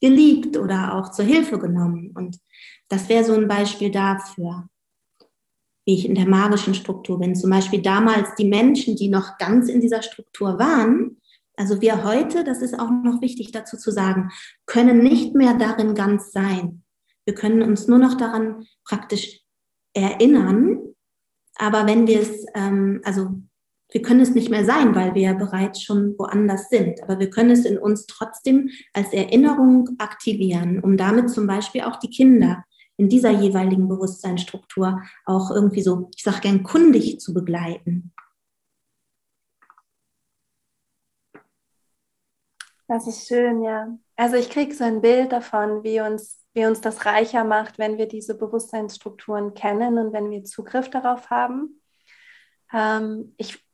geliebt 0.00 0.56
oder 0.56 0.94
auch 0.94 1.12
zur 1.12 1.24
Hilfe 1.24 1.58
genommen. 1.58 2.10
Und 2.14 2.38
das 2.88 3.08
wäre 3.08 3.24
so 3.24 3.34
ein 3.34 3.48
Beispiel 3.48 3.90
dafür 3.90 4.68
wie 5.84 5.94
ich 5.94 6.06
in 6.06 6.14
der 6.14 6.28
magischen 6.28 6.74
Struktur 6.74 7.18
bin. 7.18 7.34
Zum 7.34 7.50
Beispiel 7.50 7.82
damals 7.82 8.34
die 8.36 8.48
Menschen, 8.48 8.96
die 8.96 9.08
noch 9.08 9.38
ganz 9.38 9.68
in 9.68 9.80
dieser 9.80 10.02
Struktur 10.02 10.58
waren, 10.58 11.16
also 11.56 11.80
wir 11.82 12.02
heute, 12.04 12.44
das 12.44 12.62
ist 12.62 12.78
auch 12.78 12.90
noch 12.90 13.20
wichtig 13.20 13.52
dazu 13.52 13.76
zu 13.76 13.90
sagen, 13.90 14.30
können 14.64 15.02
nicht 15.02 15.34
mehr 15.34 15.54
darin 15.54 15.94
ganz 15.94 16.32
sein. 16.32 16.82
Wir 17.24 17.34
können 17.34 17.62
uns 17.62 17.88
nur 17.88 17.98
noch 17.98 18.16
daran 18.16 18.66
praktisch 18.84 19.40
erinnern, 19.92 20.91
aber 21.56 21.86
wenn 21.86 22.06
wir 22.06 22.20
es, 22.20 22.46
ähm, 22.54 23.00
also 23.04 23.30
wir 23.90 24.02
können 24.02 24.20
es 24.20 24.34
nicht 24.34 24.50
mehr 24.50 24.64
sein, 24.64 24.94
weil 24.94 25.14
wir 25.14 25.22
ja 25.22 25.32
bereits 25.34 25.82
schon 25.82 26.18
woanders 26.18 26.70
sind. 26.70 27.02
Aber 27.02 27.18
wir 27.18 27.28
können 27.28 27.50
es 27.50 27.66
in 27.66 27.78
uns 27.78 28.06
trotzdem 28.06 28.70
als 28.94 29.12
Erinnerung 29.12 29.90
aktivieren, 29.98 30.80
um 30.80 30.96
damit 30.96 31.28
zum 31.30 31.46
Beispiel 31.46 31.82
auch 31.82 31.96
die 31.96 32.10
Kinder 32.10 32.64
in 32.96 33.08
dieser 33.08 33.30
jeweiligen 33.30 33.88
Bewusstseinsstruktur 33.88 35.02
auch 35.26 35.50
irgendwie 35.50 35.82
so, 35.82 36.10
ich 36.16 36.22
sage 36.22 36.40
gern, 36.40 36.62
kundig 36.62 37.20
zu 37.20 37.34
begleiten. 37.34 38.12
Das 42.88 43.06
ist 43.06 43.26
schön, 43.26 43.62
ja. 43.62 43.98
Also 44.16 44.36
ich 44.36 44.50
kriege 44.50 44.74
so 44.74 44.84
ein 44.84 45.00
Bild 45.00 45.32
davon, 45.32 45.82
wie 45.82 46.00
uns, 46.00 46.41
wie 46.54 46.66
uns 46.66 46.80
das 46.80 47.06
reicher 47.06 47.44
macht, 47.44 47.78
wenn 47.78 47.98
wir 47.98 48.06
diese 48.06 48.36
Bewusstseinsstrukturen 48.36 49.54
kennen 49.54 49.98
und 49.98 50.12
wenn 50.12 50.30
wir 50.30 50.44
Zugriff 50.44 50.90
darauf 50.90 51.30
haben. 51.30 51.80
Ähm, 52.72 53.34
ich, 53.38 53.64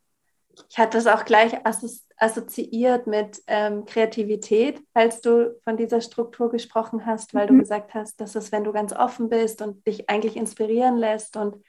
ich 0.69 0.79
hatte 0.79 0.99
das 0.99 1.07
auch 1.07 1.25
gleich 1.25 1.67
assoziiert 1.67 2.09
assoziiert 2.19 3.07
mit 3.07 3.43
ähm, 3.47 3.85
Kreativität, 3.85 4.83
als 4.93 5.21
du 5.21 5.57
von 5.63 5.77
dieser 5.77 6.01
Struktur 6.01 6.51
gesprochen 6.51 7.07
hast, 7.07 7.33
weil 7.33 7.47
mhm. 7.47 7.55
du 7.55 7.59
gesagt 7.61 7.95
hast, 7.95 8.21
dass 8.21 8.35
es, 8.35 8.53
wenn 8.53 8.65
du 8.65 8.73
ganz 8.73 8.93
offen 8.93 9.29
bist 9.29 9.63
und 9.63 9.87
dich 9.87 10.11
eigentlich 10.11 10.37
inspirieren 10.37 10.97
lässt 10.97 11.37
und 11.37 11.63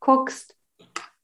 guckst, 0.00 0.56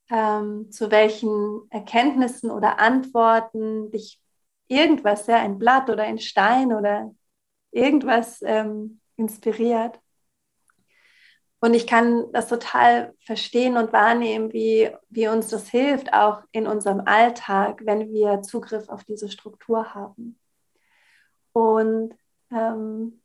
ähm, 0.09 0.71
zu 0.71 0.91
welchen 0.91 1.61
Erkenntnissen 1.69 2.49
oder 2.49 2.79
Antworten 2.79 3.91
dich 3.91 4.19
irgendwas, 4.67 5.27
ja, 5.27 5.37
ein 5.37 5.59
Blatt 5.59 5.89
oder 5.89 6.03
ein 6.03 6.19
Stein 6.19 6.73
oder 6.73 7.13
irgendwas 7.71 8.41
ähm, 8.41 8.99
inspiriert, 9.21 9.99
und 11.63 11.75
ich 11.75 11.85
kann 11.85 12.31
das 12.33 12.47
total 12.47 13.13
verstehen 13.23 13.77
und 13.77 13.93
wahrnehmen, 13.93 14.51
wie, 14.51 14.89
wie 15.09 15.27
uns 15.27 15.49
das 15.49 15.69
hilft, 15.69 16.11
auch 16.11 16.41
in 16.51 16.65
unserem 16.65 17.01
Alltag, 17.05 17.81
wenn 17.85 18.11
wir 18.11 18.41
Zugriff 18.41 18.89
auf 18.89 19.03
diese 19.03 19.29
Struktur 19.29 19.93
haben. 19.93 20.39
Und 21.53 22.15
ähm, 22.51 23.21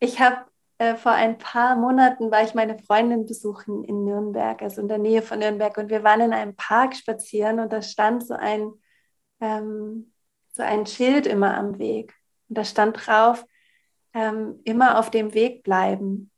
ich 0.00 0.18
habe 0.18 0.46
äh, 0.78 0.96
vor 0.96 1.12
ein 1.12 1.36
paar 1.36 1.76
Monaten 1.76 2.30
war 2.30 2.42
ich 2.42 2.54
meine 2.54 2.78
Freundin 2.78 3.26
besuchen 3.26 3.84
in 3.84 4.04
Nürnberg, 4.04 4.62
also 4.62 4.80
in 4.80 4.88
der 4.88 4.98
Nähe 4.98 5.20
von 5.20 5.38
Nürnberg. 5.38 5.76
Und 5.76 5.90
wir 5.90 6.02
waren 6.04 6.22
in 6.22 6.32
einem 6.32 6.56
Park 6.56 6.96
spazieren 6.96 7.60
und 7.60 7.70
da 7.70 7.82
stand 7.82 8.26
so 8.26 8.32
ein, 8.32 8.72
ähm, 9.40 10.10
so 10.52 10.62
ein 10.62 10.86
Schild 10.86 11.26
immer 11.26 11.54
am 11.54 11.78
Weg. 11.78 12.14
Und 12.48 12.56
da 12.56 12.64
stand 12.64 13.06
drauf, 13.06 13.44
ähm, 14.16 14.60
immer 14.64 14.98
auf 14.98 15.10
dem 15.10 15.34
Weg 15.34 15.62
bleiben. 15.62 16.30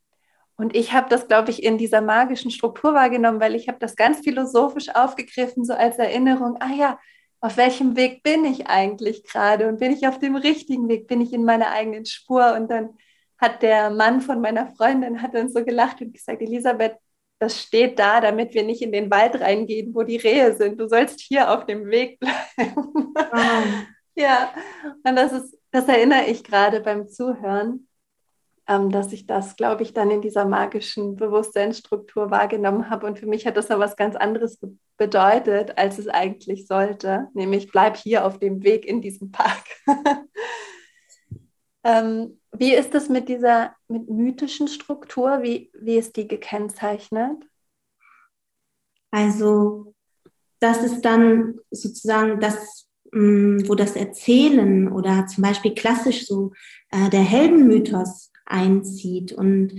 Und 0.57 0.75
ich 0.75 0.93
habe 0.93 1.09
das, 1.09 1.29
glaube 1.29 1.51
ich, 1.51 1.63
in 1.63 1.79
dieser 1.79 2.01
magischen 2.01 2.51
Struktur 2.51 2.93
wahrgenommen, 2.93 3.41
weil 3.41 3.55
ich 3.55 3.69
habe 3.69 3.79
das 3.79 3.95
ganz 3.95 4.19
philosophisch 4.21 4.89
aufgegriffen, 4.93 5.65
so 5.65 5.73
als 5.73 5.99
Erinnerung, 5.99 6.57
ah 6.59 6.75
ja, 6.77 6.99
auf 7.41 7.57
welchem 7.57 7.97
Weg 7.97 8.25
bin 8.25 8.45
ich 8.45 8.67
eigentlich 8.67 9.23
gerade 9.23 9.69
und 9.69 9.79
bin 9.79 9.93
ich 9.93 10.09
auf 10.09 10.19
dem 10.19 10.35
richtigen 10.35 10.89
Weg, 10.89 11.07
bin 11.07 11.21
ich 11.21 11.33
in 11.33 11.45
meiner 11.45 11.71
eigenen 11.71 12.05
Spur 12.05 12.55
und 12.55 12.69
dann 12.69 12.99
hat 13.39 13.63
der 13.63 13.91
Mann 13.91 14.21
von 14.21 14.41
meiner 14.41 14.67
Freundin 14.75 15.23
hat 15.23 15.35
dann 15.35 15.49
so 15.49 15.65
gelacht 15.65 16.01
und 16.01 16.13
gesagt, 16.13 16.43
Elisabeth, 16.43 16.97
das 17.39 17.63
steht 17.63 18.01
da, 18.01 18.21
damit 18.21 18.55
wir 18.55 18.65
nicht 18.65 18.83
in 18.83 18.91
den 18.91 19.09
Wald 19.13 19.41
reingehen, 19.41 19.95
wo 19.95 20.03
die 20.03 20.17
Rehe 20.17 20.57
sind. 20.57 20.81
Du 20.81 20.89
sollst 20.89 21.21
hier 21.21 21.49
auf 21.53 21.67
dem 21.67 21.87
Weg 21.87 22.19
bleiben. 22.19 23.15
Wow. 23.15 23.65
ja, 24.17 24.53
und 25.05 25.15
das 25.15 25.31
ist, 25.31 25.58
das 25.71 25.87
erinnere 25.89 26.27
ich 26.27 26.45
gerade 26.45 26.81
beim 26.81 27.09
Zuhören 27.09 27.89
ähm, 28.69 28.91
dass 28.91 29.13
ich 29.13 29.27
das, 29.27 29.57
glaube 29.57 29.83
ich, 29.83 29.95
dann 29.95 30.11
in 30.11 30.21
dieser 30.21 30.45
magischen 30.45 31.17
Bewusstseinsstruktur 31.17 32.31
wahrgenommen 32.31 32.91
habe. 32.91 33.07
Und 33.07 33.19
für 33.19 33.27
mich 33.27 33.47
hat 33.47 33.57
das 33.57 33.71
noch 33.71 33.79
was 33.79 33.97
ganz 33.97 34.15
anderes 34.15 34.61
bedeutet, 34.99 35.79
als 35.79 35.99
es 35.99 36.07
eigentlich 36.07 36.67
sollte. 36.67 37.29
Nämlich, 37.33 37.73
bleib 37.73 37.97
hier 37.97 38.27
auf 38.27 38.39
dem 38.39 38.63
Weg 38.63 38.85
in 38.85 39.01
diesem 39.01 39.33
Park. 39.33 39.65
ähm, 41.85 42.39
wie 42.53 42.75
ist 42.75 42.95
es 42.95 43.09
mit 43.09 43.31
dieser 43.31 43.75
mit 43.89 44.11
mythischen 44.11 44.69
Struktur? 44.69 45.43
Wie, 45.43 45.71
wie 45.73 45.97
ist 45.97 46.17
die 46.17 46.29
gekennzeichnet? 46.29 47.43
Also, 49.11 49.95
das 50.61 50.83
ist 50.83 51.01
dann 51.07 51.59
sozusagen 51.71 52.39
das, 52.39 52.87
wo 53.13 53.75
das 53.75 53.97
Erzählen 53.97 54.91
oder 54.93 55.27
zum 55.27 55.43
Beispiel 55.43 55.75
klassisch 55.75 56.27
so 56.27 56.53
äh, 56.91 57.09
der 57.11 57.23
Heldenmythos 57.23 58.31
einzieht 58.45 59.33
und 59.33 59.73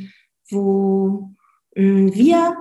wo 0.49 1.35
hm, 1.75 2.13
wir 2.13 2.57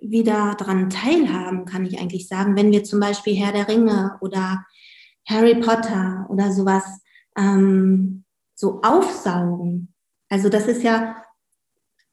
wieder 0.00 0.54
daran 0.58 0.90
teilhaben, 0.90 1.64
kann 1.64 1.86
ich 1.86 1.98
eigentlich 1.98 2.28
sagen, 2.28 2.56
wenn 2.56 2.72
wir 2.72 2.84
zum 2.84 3.00
Beispiel 3.00 3.34
Herr 3.34 3.52
der 3.52 3.68
Ringe 3.68 4.16
oder 4.20 4.64
Harry 5.28 5.56
Potter 5.56 6.26
oder 6.28 6.52
sowas 6.52 6.84
ähm, 7.36 8.24
so 8.54 8.80
aufsaugen. 8.82 9.92
Also 10.28 10.48
das 10.48 10.66
ist 10.66 10.82
ja 10.82 11.22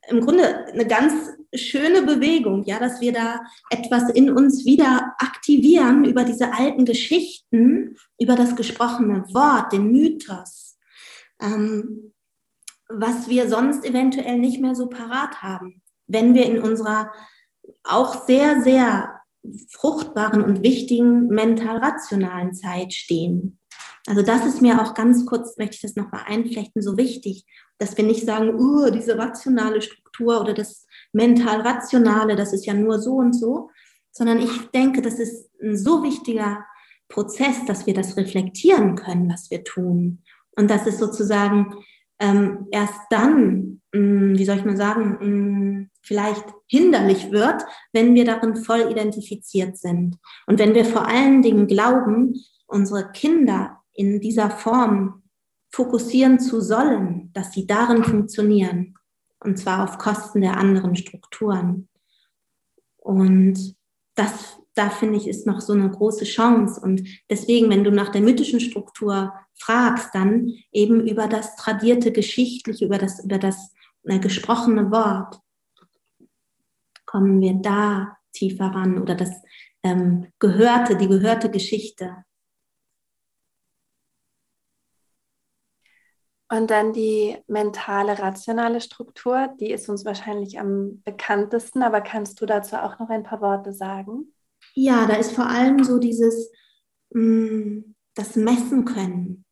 im 0.09 0.21
Grunde 0.21 0.65
eine 0.67 0.85
ganz 0.85 1.13
schöne 1.55 2.01
Bewegung, 2.01 2.63
ja, 2.63 2.79
dass 2.79 2.99
wir 2.99 3.13
da 3.13 3.41
etwas 3.69 4.09
in 4.09 4.31
uns 4.31 4.65
wieder 4.65 5.13
aktivieren 5.17 6.03
über 6.03 6.23
diese 6.23 6.53
alten 6.53 6.85
Geschichten, 6.85 7.95
über 8.19 8.35
das 8.35 8.55
gesprochene 8.55 9.25
Wort, 9.33 9.71
den 9.71 9.91
Mythos. 9.91 10.77
Ähm, 11.41 12.13
was 12.89 13.27
wir 13.27 13.49
sonst 13.49 13.85
eventuell 13.85 14.37
nicht 14.37 14.61
mehr 14.61 14.75
so 14.75 14.87
parat 14.87 15.41
haben, 15.41 15.81
wenn 16.07 16.33
wir 16.33 16.45
in 16.45 16.61
unserer 16.61 17.11
auch 17.83 18.25
sehr, 18.25 18.61
sehr 18.61 19.21
fruchtbaren 19.69 20.43
und 20.43 20.63
wichtigen 20.63 21.27
mental-rationalen 21.27 22.53
Zeit 22.53 22.93
stehen. 22.93 23.59
Also 24.05 24.21
das 24.21 24.45
ist 24.45 24.61
mir 24.61 24.81
auch 24.81 24.93
ganz 24.93 25.25
kurz, 25.25 25.57
möchte 25.57 25.75
ich 25.75 25.81
das 25.81 25.95
nochmal 25.95 26.23
einflechten, 26.25 26.81
so 26.81 26.97
wichtig, 26.97 27.45
dass 27.83 27.97
wir 27.97 28.05
nicht 28.05 28.25
sagen, 28.25 28.55
uh, 28.55 28.89
diese 28.89 29.17
rationale 29.17 29.81
Struktur 29.81 30.39
oder 30.39 30.53
das 30.53 30.87
mental-rationale, 31.11 32.37
das 32.37 32.53
ist 32.53 32.65
ja 32.65 32.73
nur 32.73 32.97
so 32.99 33.15
und 33.15 33.33
so, 33.33 33.69
sondern 34.11 34.39
ich 34.39 34.71
denke, 34.73 35.01
das 35.01 35.19
ist 35.19 35.49
ein 35.61 35.75
so 35.75 36.01
wichtiger 36.01 36.65
Prozess, 37.09 37.65
dass 37.65 37.85
wir 37.85 37.93
das 37.93 38.15
reflektieren 38.15 38.95
können, 38.95 39.29
was 39.29 39.51
wir 39.51 39.65
tun. 39.65 40.23
Und 40.55 40.69
das 40.69 40.87
ist 40.87 40.99
sozusagen 40.99 41.75
ähm, 42.19 42.67
erst 42.71 43.01
dann, 43.09 43.81
mh, 43.93 43.99
mm, 43.99 44.37
wie 44.37 44.45
soll 44.45 44.57
ich 44.57 44.65
mal 44.65 44.77
sagen, 44.77 45.17
mh, 45.19 45.27
mm, 45.27 45.89
vielleicht 46.01 46.45
hinderlich 46.67 47.31
wird, 47.31 47.63
wenn 47.91 48.15
wir 48.15 48.23
darin 48.23 48.55
voll 48.55 48.89
identifiziert 48.89 49.77
sind. 49.77 50.17
Und 50.47 50.57
wenn 50.57 50.73
wir 50.73 50.85
vor 50.85 51.05
allen 51.07 51.41
Dingen 51.41 51.67
glauben, 51.67 52.35
unsere 52.67 53.11
Kinder 53.11 53.81
in 53.93 54.21
dieser 54.21 54.49
Form 54.49 55.22
fokussieren 55.73 56.39
zu 56.39 56.61
sollen, 56.61 57.31
dass 57.33 57.51
sie 57.51 57.65
darin 57.65 58.03
funktionieren. 58.03 58.95
Und 59.39 59.57
zwar 59.57 59.83
auf 59.83 59.97
Kosten 59.97 60.41
der 60.41 60.57
anderen 60.57 60.95
Strukturen. 60.95 61.89
Und 62.97 63.75
das 64.15 64.57
da 64.75 64.89
finde 64.89 65.17
ich, 65.17 65.27
ist 65.27 65.45
noch 65.45 65.61
so 65.61 65.73
eine 65.73 65.89
große 65.89 66.25
Chance. 66.25 66.81
Und 66.81 67.03
deswegen, 67.29 67.69
wenn 67.69 67.83
du 67.83 67.91
nach 67.91 68.09
der 68.09 68.21
mythischen 68.21 68.59
Struktur 68.59 69.33
fragst, 69.55 70.09
dann 70.13 70.51
eben 70.71 71.07
über 71.07 71.27
das 71.27 71.55
tradierte 71.55 72.11
Geschichtliche, 72.11 72.85
über 72.85 72.97
das, 72.97 73.23
über 73.23 73.37
das 73.37 73.71
äh, 74.03 74.19
gesprochene 74.19 74.91
Wort, 74.91 75.39
kommen 77.05 77.41
wir 77.41 77.53
da 77.53 78.17
tiefer 78.31 78.65
ran 78.65 78.99
oder 78.99 79.13
das 79.13 79.29
ähm, 79.83 80.27
gehörte, 80.39 80.95
die 80.97 81.07
gehörte 81.07 81.51
Geschichte. 81.51 82.23
Und 86.53 86.69
dann 86.69 86.93
die 86.93 87.35
mentale, 87.47 88.19
rationale 88.19 88.79
Struktur, 88.79 89.49
die 89.59 89.71
ist 89.71 89.89
uns 89.89 90.05
wahrscheinlich 90.05 90.59
am 90.59 91.01
bekanntesten, 91.03 91.81
aber 91.81 91.99
kannst 91.99 92.39
du 92.39 92.45
dazu 92.45 92.75
auch 92.75 92.99
noch 92.99 93.09
ein 93.09 93.23
paar 93.23 93.41
Worte 93.41 93.73
sagen? 93.73 94.31
Ja, 94.75 95.07
da 95.07 95.15
ist 95.15 95.31
vor 95.31 95.47
allem 95.47 95.83
so 95.83 95.97
dieses, 95.97 96.51
mm, 97.09 97.79
das 98.13 98.35
Messen 98.35 98.85
können 98.85 99.45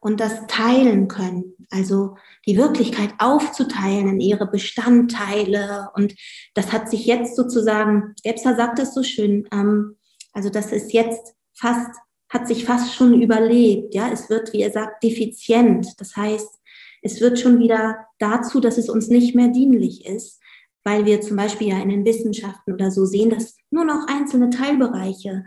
und 0.00 0.20
das 0.20 0.46
Teilen 0.46 1.08
können, 1.08 1.56
also 1.70 2.16
die 2.46 2.56
Wirklichkeit 2.56 3.14
aufzuteilen 3.18 4.06
in 4.06 4.20
ihre 4.20 4.46
Bestandteile. 4.46 5.88
Und 5.96 6.14
das 6.54 6.70
hat 6.70 6.88
sich 6.88 7.04
jetzt 7.04 7.34
sozusagen, 7.34 8.14
Gebser 8.22 8.54
sagt 8.54 8.78
das 8.78 8.94
so 8.94 9.02
schön, 9.02 9.48
ähm, 9.50 9.96
also 10.32 10.50
das 10.50 10.70
ist 10.70 10.92
jetzt 10.92 11.34
fast 11.52 11.90
hat 12.34 12.48
sich 12.48 12.64
fast 12.64 12.92
schon 12.94 13.22
überlebt. 13.22 13.94
Ja, 13.94 14.10
es 14.12 14.28
wird, 14.28 14.52
wie 14.52 14.60
er 14.60 14.72
sagt, 14.72 15.04
defizient. 15.04 15.98
Das 15.98 16.16
heißt, 16.16 16.60
es 17.00 17.20
wird 17.20 17.38
schon 17.38 17.60
wieder 17.60 18.06
dazu, 18.18 18.60
dass 18.60 18.76
es 18.76 18.88
uns 18.88 19.08
nicht 19.08 19.36
mehr 19.36 19.48
dienlich 19.48 20.04
ist, 20.04 20.40
weil 20.82 21.06
wir 21.06 21.20
zum 21.20 21.36
Beispiel 21.36 21.68
ja 21.68 21.80
in 21.80 21.90
den 21.90 22.04
Wissenschaften 22.04 22.72
oder 22.72 22.90
so 22.90 23.04
sehen, 23.04 23.30
dass 23.30 23.56
nur 23.70 23.84
noch 23.84 24.08
einzelne 24.08 24.50
Teilbereiche 24.50 25.44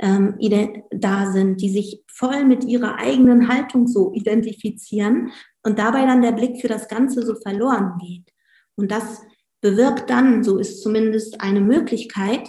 ähm, 0.00 0.38
da 0.90 1.30
sind, 1.30 1.60
die 1.60 1.68
sich 1.68 2.02
voll 2.06 2.44
mit 2.44 2.64
ihrer 2.64 2.96
eigenen 2.96 3.48
Haltung 3.48 3.86
so 3.86 4.12
identifizieren 4.14 5.32
und 5.62 5.78
dabei 5.78 6.06
dann 6.06 6.22
der 6.22 6.32
Blick 6.32 6.60
für 6.60 6.68
das 6.68 6.88
Ganze 6.88 7.24
so 7.24 7.34
verloren 7.34 7.98
geht. 8.00 8.32
Und 8.76 8.90
das 8.90 9.20
bewirkt 9.60 10.08
dann, 10.08 10.42
so 10.42 10.56
ist 10.56 10.82
zumindest 10.82 11.42
eine 11.42 11.60
Möglichkeit, 11.60 12.48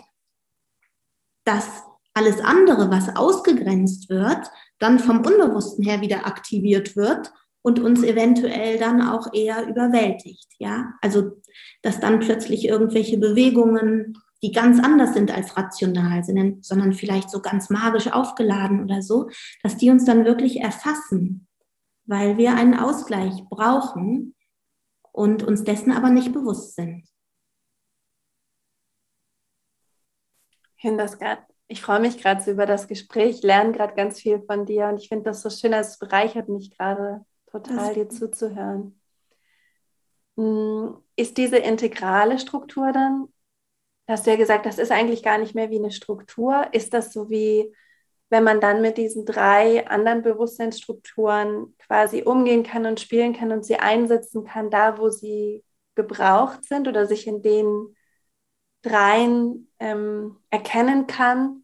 dass 1.43 1.83
alles 2.21 2.39
andere, 2.39 2.91
was 2.91 3.15
ausgegrenzt 3.15 4.09
wird, 4.09 4.51
dann 4.79 4.99
vom 4.99 5.17
Unbewussten 5.17 5.83
her 5.83 6.01
wieder 6.01 6.27
aktiviert 6.27 6.95
wird 6.95 7.33
und 7.63 7.79
uns 7.79 8.03
eventuell 8.03 8.77
dann 8.77 9.01
auch 9.01 9.33
eher 9.33 9.67
überwältigt. 9.67 10.47
Ja, 10.59 10.93
also 11.01 11.41
dass 11.81 11.99
dann 11.99 12.19
plötzlich 12.19 12.67
irgendwelche 12.67 13.17
Bewegungen, 13.17 14.17
die 14.43 14.51
ganz 14.51 14.83
anders 14.83 15.13
sind 15.13 15.35
als 15.35 15.57
rational 15.57 16.23
sind, 16.23 16.63
sondern 16.63 16.93
vielleicht 16.93 17.29
so 17.29 17.41
ganz 17.41 17.69
magisch 17.69 18.11
aufgeladen 18.11 18.83
oder 18.83 19.01
so, 19.01 19.29
dass 19.63 19.77
die 19.77 19.89
uns 19.89 20.05
dann 20.05 20.25
wirklich 20.25 20.61
erfassen, 20.61 21.47
weil 22.05 22.37
wir 22.37 22.55
einen 22.55 22.75
Ausgleich 22.75 23.43
brauchen 23.49 24.35
und 25.11 25.43
uns 25.43 25.63
dessen 25.63 25.91
aber 25.91 26.09
nicht 26.09 26.33
bewusst 26.33 26.75
sind. 26.75 27.07
Ich 30.77 30.81
finde 30.81 31.03
das 31.03 31.19
gerade 31.19 31.43
ich 31.71 31.81
freue 31.81 32.01
mich 32.01 32.21
gerade 32.21 32.41
so 32.41 32.51
über 32.51 32.65
das 32.65 32.89
Gespräch, 32.89 33.41
lerne 33.43 33.71
gerade 33.71 33.95
ganz 33.95 34.19
viel 34.19 34.41
von 34.41 34.65
dir 34.65 34.87
und 34.87 34.97
ich 34.97 35.07
finde 35.07 35.23
das 35.23 35.41
so 35.41 35.49
schön, 35.49 35.71
es 35.71 35.97
bereichert 35.97 36.49
mich 36.49 36.77
gerade 36.77 37.25
total, 37.49 37.93
dir 37.93 38.09
zuzuhören. 38.09 38.99
Hm, 40.35 40.97
ist 41.15 41.37
diese 41.37 41.57
integrale 41.57 42.39
Struktur 42.39 42.91
dann, 42.91 43.29
hast 44.05 44.27
du 44.27 44.31
ja 44.31 44.35
gesagt, 44.35 44.65
das 44.65 44.79
ist 44.79 44.91
eigentlich 44.91 45.23
gar 45.23 45.37
nicht 45.37 45.55
mehr 45.55 45.69
wie 45.69 45.79
eine 45.79 45.91
Struktur. 45.91 46.67
Ist 46.73 46.93
das 46.93 47.13
so 47.13 47.29
wie, 47.29 47.73
wenn 48.29 48.43
man 48.43 48.59
dann 48.59 48.81
mit 48.81 48.97
diesen 48.97 49.25
drei 49.25 49.87
anderen 49.87 50.23
Bewusstseinsstrukturen 50.23 51.73
quasi 51.87 52.23
umgehen 52.23 52.63
kann 52.63 52.85
und 52.85 52.99
spielen 52.99 53.31
kann 53.31 53.53
und 53.53 53.63
sie 53.63 53.77
einsetzen 53.77 54.43
kann, 54.43 54.69
da 54.69 54.97
wo 54.97 55.09
sie 55.09 55.63
gebraucht 55.95 56.65
sind 56.65 56.89
oder 56.89 57.05
sich 57.05 57.27
in 57.27 57.41
den 57.41 57.95
dreien 58.81 59.71
ähm, 59.79 60.37
erkennen 60.49 61.07
kann? 61.07 61.60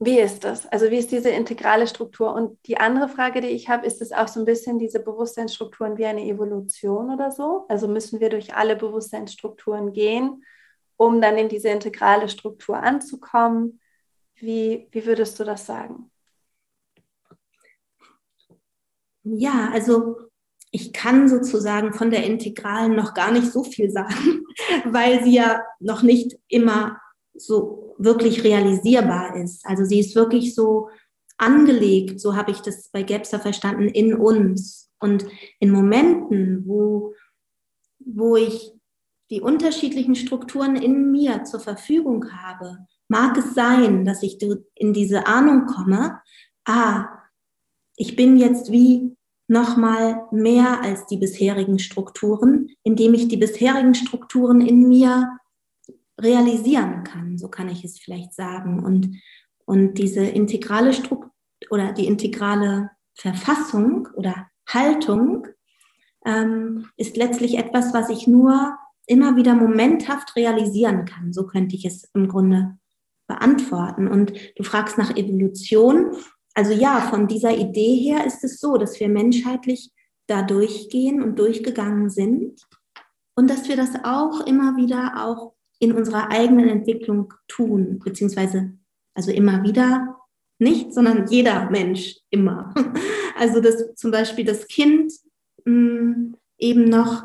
Wie 0.00 0.20
ist 0.20 0.44
das? 0.44 0.64
Also 0.66 0.90
wie 0.92 0.98
ist 0.98 1.10
diese 1.10 1.30
integrale 1.30 1.88
Struktur? 1.88 2.32
Und 2.32 2.56
die 2.66 2.76
andere 2.76 3.08
Frage, 3.08 3.40
die 3.40 3.48
ich 3.48 3.68
habe, 3.68 3.84
ist 3.84 4.00
es 4.00 4.12
auch 4.12 4.28
so 4.28 4.38
ein 4.38 4.46
bisschen 4.46 4.78
diese 4.78 5.00
Bewusstseinsstrukturen 5.00 5.98
wie 5.98 6.06
eine 6.06 6.24
Evolution 6.24 7.10
oder 7.10 7.32
so? 7.32 7.64
Also 7.68 7.88
müssen 7.88 8.20
wir 8.20 8.30
durch 8.30 8.54
alle 8.54 8.76
Bewusstseinsstrukturen 8.76 9.92
gehen, 9.92 10.44
um 10.96 11.20
dann 11.20 11.36
in 11.36 11.48
diese 11.48 11.70
integrale 11.70 12.28
Struktur 12.28 12.76
anzukommen? 12.76 13.80
Wie, 14.36 14.86
wie 14.92 15.04
würdest 15.04 15.40
du 15.40 15.44
das 15.44 15.66
sagen? 15.66 16.12
Ja, 19.24 19.70
also 19.72 20.16
ich 20.70 20.92
kann 20.92 21.28
sozusagen 21.28 21.92
von 21.92 22.12
der 22.12 22.24
Integralen 22.24 22.94
noch 22.94 23.14
gar 23.14 23.32
nicht 23.32 23.50
so 23.50 23.64
viel 23.64 23.90
sagen, 23.90 24.44
weil 24.84 25.24
sie 25.24 25.34
ja 25.34 25.64
noch 25.80 26.02
nicht 26.02 26.38
immer 26.46 27.00
so 27.34 27.87
wirklich 27.98 28.44
realisierbar 28.44 29.36
ist. 29.36 29.66
Also 29.66 29.84
sie 29.84 29.98
ist 29.98 30.14
wirklich 30.14 30.54
so 30.54 30.88
angelegt, 31.36 32.20
so 32.20 32.36
habe 32.36 32.50
ich 32.50 32.60
das 32.60 32.88
bei 32.88 33.02
Gebser 33.02 33.40
verstanden, 33.40 33.88
in 33.88 34.14
uns. 34.14 34.90
Und 35.00 35.26
in 35.60 35.70
Momenten, 35.70 36.66
wo, 36.66 37.14
wo 38.00 38.36
ich 38.36 38.72
die 39.30 39.40
unterschiedlichen 39.40 40.14
Strukturen 40.14 40.76
in 40.76 41.10
mir 41.12 41.44
zur 41.44 41.60
Verfügung 41.60 42.32
habe, 42.32 42.78
mag 43.08 43.36
es 43.36 43.54
sein, 43.54 44.04
dass 44.04 44.22
ich 44.22 44.38
in 44.74 44.92
diese 44.92 45.26
Ahnung 45.26 45.66
komme, 45.66 46.20
ah, 46.64 47.06
ich 47.96 48.16
bin 48.16 48.36
jetzt 48.36 48.72
wie 48.72 49.16
nochmal 49.48 50.26
mehr 50.30 50.82
als 50.82 51.06
die 51.06 51.16
bisherigen 51.16 51.78
Strukturen, 51.78 52.68
indem 52.82 53.14
ich 53.14 53.28
die 53.28 53.36
bisherigen 53.36 53.94
Strukturen 53.94 54.60
in 54.60 54.88
mir 54.88 55.38
realisieren 56.20 57.04
kann, 57.04 57.38
so 57.38 57.48
kann 57.48 57.68
ich 57.68 57.84
es 57.84 57.98
vielleicht 57.98 58.34
sagen. 58.34 58.84
Und, 58.84 59.20
und 59.64 59.94
diese 59.94 60.24
integrale 60.24 60.92
Struktur 60.92 61.30
oder 61.70 61.92
die 61.92 62.06
integrale 62.06 62.90
Verfassung 63.14 64.08
oder 64.14 64.48
Haltung 64.68 65.46
ähm, 66.24 66.86
ist 66.96 67.16
letztlich 67.16 67.58
etwas, 67.58 67.94
was 67.94 68.10
ich 68.10 68.26
nur 68.26 68.76
immer 69.06 69.36
wieder 69.36 69.54
momenthaft 69.54 70.36
realisieren 70.36 71.04
kann. 71.04 71.32
So 71.32 71.46
könnte 71.46 71.74
ich 71.74 71.84
es 71.84 72.04
im 72.14 72.28
Grunde 72.28 72.78
beantworten. 73.26 74.08
Und 74.08 74.32
du 74.56 74.62
fragst 74.62 74.98
nach 74.98 75.16
Evolution. 75.16 76.16
Also 76.54 76.72
ja, 76.72 77.00
von 77.02 77.26
dieser 77.28 77.56
Idee 77.56 77.96
her 77.96 78.26
ist 78.26 78.44
es 78.44 78.60
so, 78.60 78.76
dass 78.76 78.98
wir 79.00 79.08
menschheitlich 79.08 79.92
da 80.26 80.42
durchgehen 80.42 81.22
und 81.22 81.38
durchgegangen 81.38 82.10
sind 82.10 82.60
und 83.34 83.48
dass 83.48 83.68
wir 83.68 83.76
das 83.76 83.90
auch 84.04 84.40
immer 84.46 84.76
wieder 84.76 85.24
auch 85.24 85.54
in 85.78 85.92
unserer 85.92 86.30
eigenen 86.30 86.68
Entwicklung 86.68 87.34
tun, 87.46 88.00
beziehungsweise 88.04 88.72
also 89.14 89.30
immer 89.30 89.62
wieder 89.62 90.16
nicht, 90.58 90.92
sondern 90.92 91.26
jeder 91.28 91.70
Mensch 91.70 92.16
immer. 92.30 92.74
Also 93.40 93.60
dass 93.60 93.94
zum 93.94 94.10
Beispiel 94.10 94.44
das 94.44 94.66
Kind 94.66 95.12
mh, 95.64 95.72
mm, 95.72 96.36
eben 96.58 96.84
noch 96.86 97.22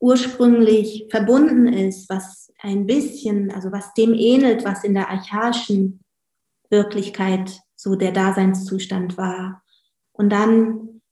ursprünglich 0.00 1.06
verbunden 1.10 1.66
ist, 1.66 2.08
was 2.08 2.50
ein 2.58 2.86
bisschen, 2.86 3.50
also 3.50 3.70
was 3.70 3.92
dem 3.92 4.14
ähnelt, 4.14 4.64
was 4.64 4.82
in 4.82 4.94
der 4.94 5.10
archaischen 5.10 6.00
Wirklichkeit 6.70 7.60
so 7.76 7.96
der 7.96 8.12
Daseinszustand 8.12 9.18
war. 9.18 9.62
Und 10.12 10.30
dann 10.30 11.02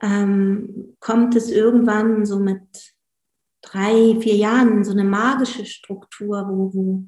ähm, 0.00 0.96
kommt 1.00 1.36
es 1.36 1.50
irgendwann 1.50 2.24
so 2.24 2.38
mit 2.38 2.94
drei, 3.70 4.18
vier 4.20 4.36
Jahren 4.36 4.84
so 4.84 4.92
eine 4.92 5.04
magische 5.04 5.66
Struktur, 5.66 6.46
wo, 6.48 6.74
wo 6.74 7.06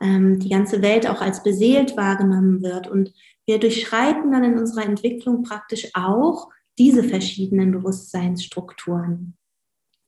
ähm, 0.00 0.38
die 0.38 0.48
ganze 0.48 0.82
Welt 0.82 1.06
auch 1.08 1.20
als 1.20 1.42
beseelt 1.42 1.96
wahrgenommen 1.96 2.62
wird. 2.62 2.88
Und 2.88 3.12
wir 3.46 3.58
durchschreiten 3.58 4.30
dann 4.32 4.44
in 4.44 4.58
unserer 4.58 4.84
Entwicklung 4.84 5.42
praktisch 5.42 5.88
auch 5.94 6.50
diese 6.78 7.02
verschiedenen 7.02 7.72
Bewusstseinsstrukturen. 7.72 9.36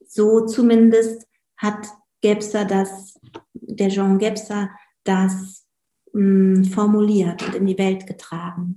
So 0.06 0.46
zumindest 0.46 1.26
hat 1.56 1.88
Gebser 2.20 2.64
das, 2.64 3.18
der 3.54 3.88
Jean 3.88 4.18
Gebser 4.18 4.70
das 5.04 5.66
mh, 6.12 6.60
mm, 6.60 6.64
formuliert 6.66 7.46
und 7.46 7.54
in 7.54 7.66
die 7.66 7.78
Welt 7.78 8.06
getragen. 8.06 8.69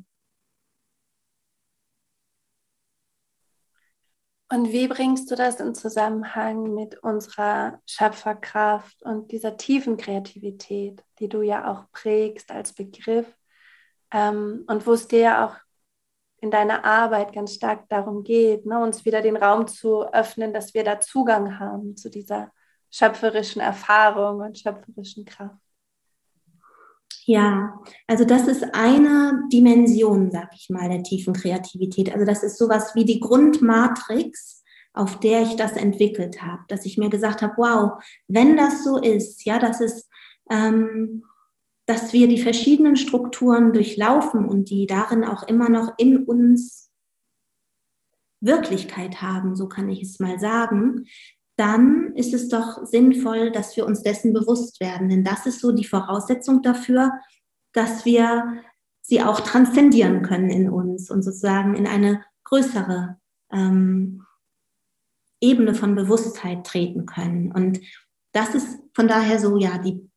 Und 4.54 4.72
wie 4.72 4.88
bringst 4.88 5.32
du 5.32 5.36
das 5.36 5.60
in 5.60 5.74
Zusammenhang 5.74 6.76
mit 6.76 7.00
unserer 7.00 7.82
Schöpferkraft 7.88 9.02
und 9.02 9.32
dieser 9.32 9.58
tiefen 9.58 9.98
Kreativität, 9.98 11.04
die 11.18 11.28
du 11.28 11.42
ja 11.42 11.72
auch 11.72 11.92
prägst 11.92 12.52
als 12.52 12.72
Begriff 12.72 13.26
ähm, 14.12 14.64
und 14.68 14.86
wo 14.86 14.94
es 14.94 15.08
dir 15.08 15.20
ja 15.20 15.48
auch 15.48 15.56
in 16.40 16.52
deiner 16.52 16.86
Arbeit 16.86 17.34
ganz 17.34 17.56
stark 17.56 17.90
darum 17.90 18.24
geht, 18.24 18.68
ne, 18.68 18.78
uns 18.78 19.06
wieder 19.06 19.24
den 19.24 19.38
Raum 19.38 19.66
zu 19.66 20.04
öffnen, 20.14 20.54
dass 20.54 20.76
wir 20.76 20.84
da 20.84 21.00
Zugang 21.00 21.58
haben 21.58 21.98
zu 21.98 22.12
dieser 22.12 22.52
schöpferischen 22.92 23.60
Erfahrung 23.60 24.42
und 24.42 24.60
schöpferischen 24.60 25.26
Kraft. 25.26 25.63
Ja, 27.26 27.80
also 28.08 28.26
das 28.26 28.48
ist 28.48 28.64
eine 28.74 29.44
Dimension, 29.52 30.30
sag 30.32 30.54
ich 30.56 30.70
mal, 30.70 30.90
der 30.90 31.04
tiefen 31.04 31.34
Kreativität. 31.34 32.12
Also 32.12 32.26
das 32.26 32.44
ist 32.44 32.58
sowas 32.58 32.96
wie 32.96 33.06
die 33.06 33.20
Grundmatrix, 33.20 34.64
auf 34.94 35.20
der 35.20 35.42
ich 35.44 35.56
das 35.56 35.74
entwickelt 35.74 36.42
habe, 36.42 36.64
dass 36.68 36.86
ich 36.86 36.98
mir 36.98 37.10
gesagt 37.10 37.42
habe, 37.42 37.54
wow, 37.58 38.04
wenn 38.28 38.58
das 38.58 38.84
so 38.84 39.00
ist, 39.00 39.46
ja, 39.46 39.58
dass 39.58 39.80
es, 39.80 40.10
ähm, 40.50 41.24
dass 41.86 42.14
wir 42.14 42.28
die 42.28 42.42
verschiedenen 42.42 42.96
Strukturen 42.96 43.74
durchlaufen 43.74 44.46
und 44.46 44.70
die 44.70 44.86
darin 44.86 45.24
auch 45.24 45.44
immer 45.44 45.70
noch 45.70 45.94
in 45.98 46.26
uns 46.26 46.92
Wirklichkeit 48.42 49.22
haben, 49.22 49.56
so 49.56 49.68
kann 49.68 49.90
ich 49.90 50.02
es 50.02 50.20
mal 50.20 50.38
sagen, 50.38 51.06
dann 51.56 52.14
ist 52.16 52.34
es 52.34 52.50
doch 52.50 52.86
sinnvoll, 52.86 53.52
dass 53.52 53.76
wir 53.78 53.86
uns 53.86 54.02
dessen 54.02 54.34
bewusst 54.34 54.80
werden. 54.80 55.10
Denn 55.10 55.24
das 55.24 55.46
ist 55.46 55.60
so 55.60 55.72
die 55.72 55.86
Voraussetzung 55.86 56.62
dafür, 56.62 57.12
dass 57.74 58.06
wir 58.06 58.62
sie 59.02 59.22
auch 59.22 59.42
transzendieren 59.42 60.22
können 60.22 60.50
in 60.50 60.70
uns 60.70 61.12
und 61.12 61.22
sozusagen 61.22 61.76
in 61.76 61.88
eine 61.88 62.24
größere 62.46 63.18
ähm, 63.52 64.26
Ebene 65.42 65.76
von 65.76 65.94
Bewusstheit 65.94 66.66
treten 66.66 67.06
können. 67.06 67.52
Und 67.52 67.82
das 68.32 68.56
ist 68.56 68.80
von 68.96 69.08
daher 69.08 69.40
so, 69.40 69.58
ja, 69.58 69.78
die 69.78 70.10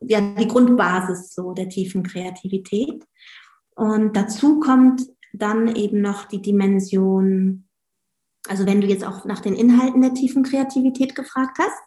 ja, 0.00 0.20
die 0.20 0.48
Grundbasis 0.48 1.34
so 1.34 1.52
der 1.52 1.68
tiefen 1.68 2.02
Kreativität. 2.02 3.04
Und 3.74 4.16
dazu 4.16 4.60
kommt 4.60 5.02
dann 5.32 5.74
eben 5.74 6.00
noch 6.00 6.26
die 6.26 6.42
Dimension 6.42 7.67
also 8.46 8.66
wenn 8.66 8.80
du 8.80 8.86
jetzt 8.86 9.04
auch 9.04 9.24
nach 9.24 9.40
den 9.40 9.54
Inhalten 9.54 10.00
der 10.00 10.14
tiefen 10.14 10.42
Kreativität 10.42 11.14
gefragt 11.14 11.58
hast, 11.58 11.82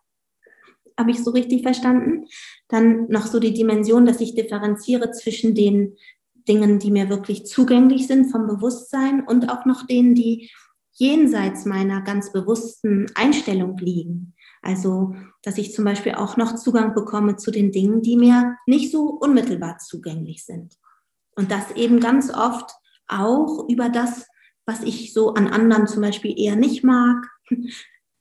habe 0.97 1.11
ich 1.11 1.23
so 1.23 1.31
richtig 1.31 1.63
verstanden, 1.63 2.25
dann 2.67 3.07
noch 3.07 3.25
so 3.25 3.39
die 3.39 3.53
Dimension, 3.53 4.05
dass 4.05 4.21
ich 4.21 4.35
differenziere 4.35 5.11
zwischen 5.11 5.55
den 5.55 5.95
Dingen, 6.47 6.79
die 6.79 6.91
mir 6.91 7.09
wirklich 7.09 7.45
zugänglich 7.45 8.07
sind 8.07 8.31
vom 8.31 8.47
Bewusstsein 8.47 9.23
und 9.25 9.49
auch 9.49 9.65
noch 9.65 9.85
denen, 9.85 10.15
die 10.15 10.49
jenseits 10.93 11.65
meiner 11.65 12.01
ganz 12.01 12.31
bewussten 12.31 13.07
Einstellung 13.15 13.77
liegen. 13.77 14.35
Also, 14.61 15.15
dass 15.41 15.57
ich 15.57 15.73
zum 15.73 15.85
Beispiel 15.85 16.13
auch 16.13 16.37
noch 16.37 16.55
Zugang 16.55 16.93
bekomme 16.93 17.35
zu 17.37 17.51
den 17.51 17.71
Dingen, 17.71 18.01
die 18.01 18.17
mir 18.17 18.57
nicht 18.67 18.91
so 18.91 19.09
unmittelbar 19.09 19.77
zugänglich 19.79 20.45
sind. 20.45 20.75
Und 21.35 21.49
das 21.49 21.71
eben 21.71 21.99
ganz 21.99 22.31
oft 22.31 22.71
auch 23.07 23.67
über 23.69 23.89
das 23.89 24.27
was 24.65 24.83
ich 24.83 25.13
so 25.13 25.33
an 25.33 25.47
anderen 25.47 25.87
zum 25.87 26.01
Beispiel 26.01 26.37
eher 26.37 26.55
nicht 26.55 26.83
mag. 26.83 27.27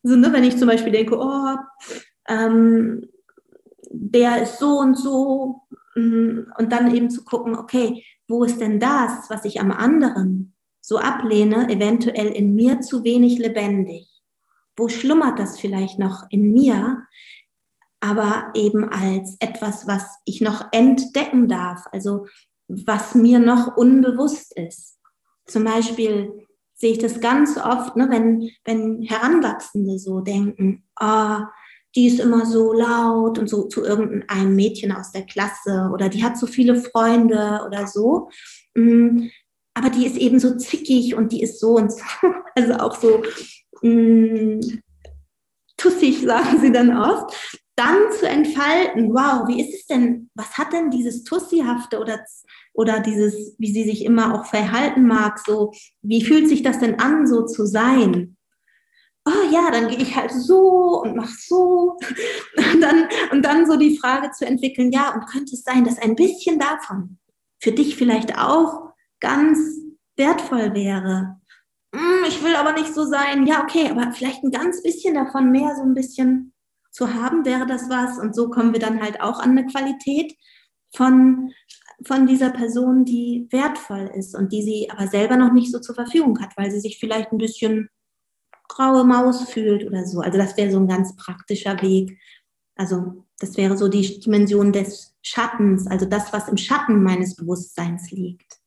So, 0.03 0.16
ne, 0.16 0.33
wenn 0.33 0.44
ich 0.44 0.57
zum 0.57 0.66
Beispiel 0.66 0.92
denke, 0.92 1.18
oh, 1.18 1.57
ähm, 2.26 3.07
der 3.90 4.42
ist 4.42 4.59
so 4.59 4.79
und 4.79 4.96
so, 4.96 5.62
mm, 5.94 6.53
und 6.57 6.72
dann 6.72 6.94
eben 6.94 7.11
zu 7.11 7.22
gucken, 7.22 7.55
okay, 7.55 8.03
wo 8.29 8.44
ist 8.44 8.61
denn 8.61 8.81
das, 8.81 9.29
was 9.29 9.44
ich 9.44 9.61
am 9.61 9.70
anderen 9.70 10.55
so 10.81 10.98
ablehne, 10.98 11.68
eventuell 11.68 12.29
in 12.29 12.55
mir 12.55 12.81
zu 12.81 13.05
wenig 13.05 13.38
lebendig? 13.38 14.09
Wo 14.76 14.88
schlummert 14.88 15.38
das 15.38 15.59
vielleicht 15.59 15.98
noch 15.98 16.24
in 16.31 16.53
mir, 16.53 17.03
aber 18.00 18.53
eben 18.55 18.88
als 18.88 19.37
etwas, 19.40 19.87
was 19.87 20.05
ich 20.24 20.40
noch 20.40 20.72
entdecken 20.72 21.48
darf, 21.48 21.87
also 21.92 22.26
was 22.68 23.14
mir 23.14 23.38
noch 23.38 23.76
unbewusst 23.76 24.57
ist? 24.57 24.99
Zum 25.50 25.64
Beispiel 25.64 26.46
sehe 26.74 26.92
ich 26.92 26.98
das 26.98 27.20
ganz 27.20 27.58
oft, 27.58 27.96
ne, 27.96 28.08
wenn, 28.08 28.50
wenn 28.64 29.02
Heranwachsende 29.02 29.98
so 29.98 30.20
denken, 30.20 30.84
oh, 31.00 31.38
die 31.96 32.06
ist 32.06 32.20
immer 32.20 32.46
so 32.46 32.72
laut 32.72 33.38
und 33.38 33.48
so 33.48 33.64
zu 33.64 33.84
irgendeinem 33.84 34.54
Mädchen 34.54 34.92
aus 34.92 35.10
der 35.12 35.26
Klasse 35.26 35.90
oder 35.92 36.08
die 36.08 36.22
hat 36.22 36.38
so 36.38 36.46
viele 36.46 36.76
Freunde 36.76 37.62
oder 37.66 37.86
so. 37.86 38.30
Mm, 38.74 39.28
aber 39.74 39.90
die 39.90 40.06
ist 40.06 40.16
eben 40.16 40.38
so 40.38 40.56
zickig 40.56 41.14
und 41.14 41.32
die 41.32 41.42
ist 41.42 41.60
so 41.60 41.76
und 41.76 41.92
so. 41.92 42.02
Also 42.54 42.74
auch 42.74 42.96
so 42.96 43.22
mm, 43.82 44.60
tussig, 45.76 46.22
sagen 46.22 46.60
sie 46.60 46.72
dann 46.72 46.96
oft. 46.96 47.58
Dann 47.76 48.12
zu 48.18 48.28
entfalten, 48.28 49.14
wow, 49.14 49.48
wie 49.48 49.60
ist 49.60 49.74
es 49.74 49.86
denn, 49.86 50.30
was 50.34 50.58
hat 50.58 50.72
denn 50.72 50.90
dieses 50.90 51.24
Tussihafte 51.24 51.98
oder 51.98 52.20
oder 52.72 53.00
dieses, 53.00 53.54
wie 53.59 53.72
sie 53.72 53.85
sich 53.85 54.04
immer 54.04 54.35
auch 54.35 54.46
verhalten 54.46 55.06
mag, 55.06 55.38
so, 55.38 55.72
wie 56.02 56.24
fühlt 56.24 56.48
sich 56.48 56.62
das 56.62 56.78
denn 56.78 56.98
an, 57.00 57.26
so 57.26 57.44
zu 57.44 57.66
sein? 57.66 58.37
Oh 59.26 59.52
ja, 59.52 59.70
dann 59.70 59.88
gehe 59.88 59.98
ich 59.98 60.16
halt 60.16 60.33
so 60.33 61.02
und 61.02 61.16
mach 61.16 61.28
so. 61.28 61.96
Und 62.72 62.80
dann, 62.80 63.09
und 63.33 63.44
dann 63.44 63.66
so 63.66 63.76
die 63.76 63.98
Frage 63.98 64.30
zu 64.30 64.46
entwickeln, 64.46 64.92
ja, 64.92 65.14
und 65.14 65.26
könnte 65.26 65.54
es 65.54 65.62
sein, 65.62 65.85
dass 65.85 65.98
ein 65.98 66.16
bisschen 66.16 66.59
davon 66.59 67.18
für 67.61 67.72
dich 67.72 67.96
vielleicht 67.96 68.38
auch 68.38 68.92
ganz 69.20 69.59
wertvoll 70.16 70.74
wäre? 70.74 71.40
Hm, 71.94 72.24
ich 72.28 72.42
will 72.42 72.54
aber 72.56 72.72
nicht 72.72 72.94
so 72.94 73.04
sein. 73.04 73.46
Ja, 73.46 73.62
okay, 73.62 73.90
aber 73.90 74.12
vielleicht 74.12 74.42
ein 74.42 74.50
ganz 74.50 74.83
bisschen 74.83 75.14
davon 75.14 75.50
mehr 75.50 75.74
so 75.76 75.83
ein 75.83 75.94
bisschen 75.94 76.52
zu 76.90 77.14
haben, 77.14 77.44
wäre 77.44 77.66
das 77.66 77.88
was. 77.88 78.18
Und 78.18 78.35
so 78.35 78.50
kommen 78.50 78.72
wir 78.72 78.80
dann 78.80 79.02
halt 79.02 79.20
auch 79.20 79.40
an 79.40 79.50
eine 79.50 79.66
Qualität 79.66 80.35
von 80.94 81.52
von 82.06 82.26
dieser 82.26 82.50
Person, 82.50 83.04
die 83.04 83.46
wertvoll 83.50 84.10
ist 84.14 84.34
und 84.34 84.52
die 84.52 84.62
sie 84.62 84.90
aber 84.90 85.06
selber 85.06 85.36
noch 85.36 85.52
nicht 85.52 85.70
so 85.70 85.80
zur 85.80 85.94
Verfügung 85.94 86.40
hat, 86.40 86.56
weil 86.56 86.70
sie 86.70 86.80
sich 86.80 86.98
vielleicht 86.98 87.32
ein 87.32 87.38
bisschen 87.38 87.90
graue 88.68 89.04
Maus 89.04 89.50
fühlt 89.50 89.84
oder 89.84 90.06
so. 90.06 90.20
Also 90.20 90.38
das 90.38 90.56
wäre 90.56 90.70
so 90.70 90.78
ein 90.78 90.88
ganz 90.88 91.14
praktischer 91.16 91.80
Weg. 91.82 92.18
Also 92.76 93.24
das 93.38 93.56
wäre 93.56 93.76
so 93.76 93.88
die 93.88 94.20
Dimension 94.20 94.72
des 94.72 95.14
Schattens, 95.22 95.86
also 95.86 96.06
das, 96.06 96.32
was 96.32 96.48
im 96.48 96.56
Schatten 96.56 97.02
meines 97.02 97.36
Bewusstseins 97.36 98.10
liegt. 98.10 98.58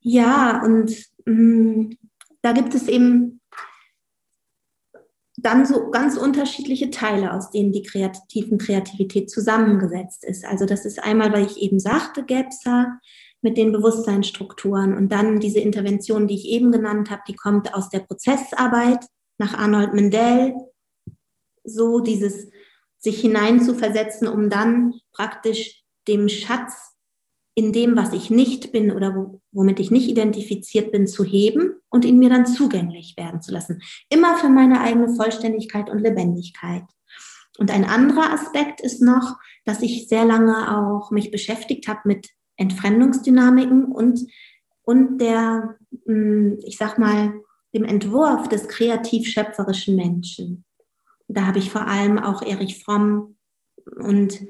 Ja, 0.00 0.62
und 0.64 0.96
mh, 1.26 1.34
mm, 1.34 1.98
da 2.40 2.52
gibt 2.52 2.74
es 2.74 2.88
eben 2.88 3.41
dann 5.42 5.66
so 5.66 5.90
ganz 5.90 6.16
unterschiedliche 6.16 6.90
Teile, 6.90 7.32
aus 7.32 7.50
denen 7.50 7.72
die 7.72 7.82
kreativen 7.82 8.58
Kreativität 8.58 9.30
zusammengesetzt 9.30 10.24
ist. 10.24 10.44
Also 10.44 10.66
das 10.66 10.84
ist 10.84 11.02
einmal, 11.02 11.32
weil 11.32 11.46
ich 11.46 11.60
eben 11.60 11.80
sagte, 11.80 12.24
GEPSA 12.24 12.98
mit 13.40 13.56
den 13.56 13.72
Bewusstseinsstrukturen 13.72 14.96
und 14.96 15.10
dann 15.10 15.40
diese 15.40 15.58
Intervention, 15.58 16.28
die 16.28 16.36
ich 16.36 16.48
eben 16.48 16.70
genannt 16.70 17.10
habe, 17.10 17.22
die 17.26 17.34
kommt 17.34 17.74
aus 17.74 17.90
der 17.90 18.00
Prozessarbeit 18.00 19.04
nach 19.38 19.58
Arnold 19.58 19.94
Mendel, 19.94 20.54
so 21.64 22.00
dieses 22.00 22.48
sich 22.98 23.20
hineinzuversetzen, 23.20 24.28
um 24.28 24.48
dann 24.48 24.94
praktisch 25.12 25.82
dem 26.06 26.28
Schatz 26.28 26.91
in 27.54 27.72
dem, 27.72 27.96
was 27.96 28.12
ich 28.12 28.30
nicht 28.30 28.72
bin 28.72 28.90
oder 28.92 29.30
womit 29.50 29.78
ich 29.80 29.90
nicht 29.90 30.08
identifiziert 30.08 30.90
bin, 30.90 31.06
zu 31.06 31.24
heben 31.24 31.74
und 31.90 32.04
ihn 32.04 32.18
mir 32.18 32.30
dann 32.30 32.46
zugänglich 32.46 33.14
werden 33.16 33.42
zu 33.42 33.52
lassen. 33.52 33.82
Immer 34.08 34.36
für 34.36 34.48
meine 34.48 34.80
eigene 34.80 35.14
Vollständigkeit 35.14 35.90
und 35.90 35.98
Lebendigkeit. 35.98 36.84
Und 37.58 37.70
ein 37.70 37.84
anderer 37.84 38.32
Aspekt 38.32 38.80
ist 38.80 39.02
noch, 39.02 39.36
dass 39.64 39.82
ich 39.82 40.08
sehr 40.08 40.24
lange 40.24 40.76
auch 40.76 41.10
mich 41.10 41.30
beschäftigt 41.30 41.86
habe 41.88 42.00
mit 42.04 42.30
Entfremdungsdynamiken 42.56 43.84
und, 43.84 44.20
und 44.82 45.18
der, 45.18 45.76
hm, 46.06 46.58
ich 46.64 46.78
sag 46.78 46.98
mal, 46.98 47.34
dem 47.74 47.84
Entwurf 47.84 48.48
des 48.48 48.68
kreativ-schöpferischen 48.68 49.96
Menschen. 49.96 50.64
Da 51.28 51.46
habe 51.46 51.58
ich 51.58 51.70
vor 51.70 51.86
allem 51.86 52.18
auch 52.18 52.42
Erich 52.42 52.82
Fromm 52.82 53.36
und 53.96 54.40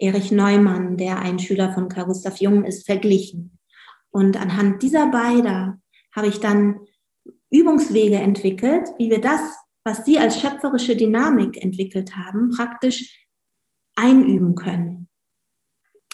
Erich 0.00 0.32
Neumann, 0.32 0.96
der 0.96 1.18
ein 1.18 1.38
Schüler 1.38 1.72
von 1.72 1.88
Carl 1.88 2.06
Gustav 2.06 2.38
Jung 2.38 2.64
ist, 2.64 2.86
verglichen. 2.86 3.58
Und 4.10 4.40
anhand 4.40 4.82
dieser 4.82 5.10
beiden 5.10 5.82
habe 6.14 6.26
ich 6.26 6.40
dann 6.40 6.80
Übungswege 7.50 8.16
entwickelt, 8.16 8.88
wie 8.98 9.10
wir 9.10 9.20
das, 9.20 9.40
was 9.84 10.04
Sie 10.04 10.18
als 10.18 10.40
schöpferische 10.40 10.96
Dynamik 10.96 11.62
entwickelt 11.62 12.16
haben, 12.16 12.50
praktisch 12.50 13.26
einüben 13.94 14.54
können. 14.54 15.08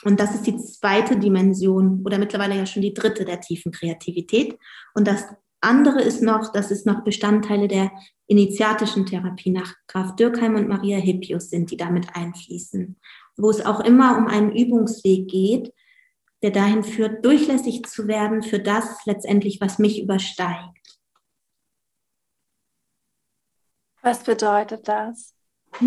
Und 0.05 0.21
das 0.21 0.35
ist 0.35 0.47
die 0.47 0.57
zweite 0.59 1.19
Dimension 1.19 2.03
oder 2.05 2.19
mittlerweile 2.19 2.57
ja 2.57 2.67
schon 2.67 2.83
die 2.83 2.95
dritte 2.95 3.25
der 3.25 3.41
tiefen 3.41 3.73
Kreativität. 3.73 4.59
Und 4.95 5.07
das 5.07 5.25
andere 5.61 6.03
ist 6.03 6.23
noch, 6.23 6.53
dass 6.53 6.71
es 6.71 6.85
noch 6.85 7.03
Bestandteile 7.03 7.67
der 7.67 7.91
initiatischen 8.27 9.07
Therapie 9.07 9.51
nach 9.51 9.75
Graf 9.87 10.17
Dürkheim 10.17 10.55
und 10.57 10.69
Maria 10.69 10.99
Hippius 10.99 11.51
sind, 11.51 11.71
die 11.71 11.77
damit 11.77 12.15
einfließen 12.15 12.97
wo 13.37 13.51
es 13.51 13.65
auch 13.65 13.81
immer 13.81 14.17
um 14.17 14.27
einen 14.27 14.55
Übungsweg 14.55 15.29
geht, 15.29 15.75
der 16.43 16.51
dahin 16.51 16.85
führt, 16.85 17.25
durchlässig 17.25 17.85
zu 17.87 18.07
werden 18.07 18.43
für 18.43 18.59
das 18.59 19.05
letztendlich, 19.07 19.61
was 19.61 19.79
mich 19.79 20.03
übersteigt. 20.03 20.99
Was 24.03 24.23
bedeutet 24.23 24.87
das? 24.87 25.35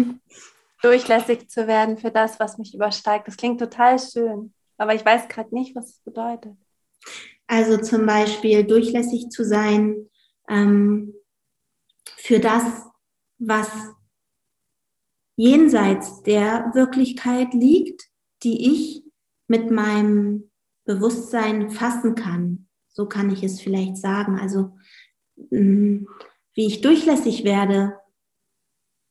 durchlässig 0.82 1.50
zu 1.50 1.68
werden 1.68 1.98
für 1.98 2.12
das, 2.12 2.40
was 2.40 2.58
mich 2.58 2.74
übersteigt. 2.74 3.28
Das 3.28 3.38
klingt 3.38 3.60
total 3.60 4.00
schön, 4.00 4.54
aber 4.78 4.96
ich 4.96 5.06
weiß 5.06 5.28
gerade 5.28 5.54
nicht, 5.54 5.76
was 5.76 5.90
es 5.90 6.00
bedeutet. 6.00 6.56
Also 7.48 7.78
zum 7.78 8.06
Beispiel 8.06 8.64
durchlässig 8.64 9.30
zu 9.30 9.44
sein, 9.44 10.10
ähm, 10.48 11.14
für 12.18 12.40
das, 12.40 12.64
was 13.40 13.70
jenseits 15.40 16.22
der 16.24 16.70
Wirklichkeit 16.74 17.54
liegt, 17.54 18.10
die 18.44 18.70
ich 18.70 19.04
mit 19.48 19.72
meinem 19.72 20.52
Bewusstsein 20.84 21.70
fassen 21.70 22.14
kann. 22.14 22.68
So 22.90 23.08
kann 23.08 23.30
ich 23.30 23.42
es 23.42 23.62
vielleicht 23.62 23.96
sagen. 23.96 24.38
Also 24.38 24.76
mm, 25.50 26.04
wie 26.56 26.66
ich 26.66 26.82
durchlässig 26.82 27.46
werde 27.46 27.98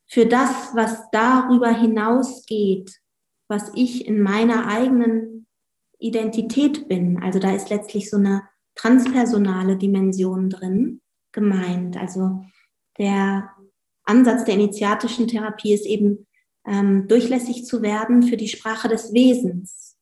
für 0.07 0.27
das, 0.27 0.75
was 0.75 1.11
darüber 1.13 1.71
hinausgeht, 1.71 3.01
was 3.49 3.73
ich 3.75 4.07
in 4.07 4.21
meiner 4.21 4.67
eigenen 4.67 5.47
Identität 5.99 6.89
bin. 6.89 7.23
Also 7.23 7.39
da 7.39 7.55
ist 7.55 7.71
letztlich 7.71 8.11
so 8.11 8.19
eine 8.19 8.43
transpersonale 8.75 9.79
Dimension 9.79 10.51
drin 10.51 11.01
gemeint. 11.33 11.97
Also 11.97 12.45
der 12.99 13.49
Ansatz 14.09 14.45
der 14.45 14.55
initiatischen 14.55 15.29
Therapie 15.29 15.75
ist 15.75 15.87
eben 15.87 16.27
ähm, 16.67 17.09
durchlässig 17.09 17.65
zu 17.65 17.83
werden 17.83 18.23
für 18.23 18.37
die 18.37 18.49
Sprache 18.49 18.89
des 18.89 19.13
Wesens. 19.13 19.97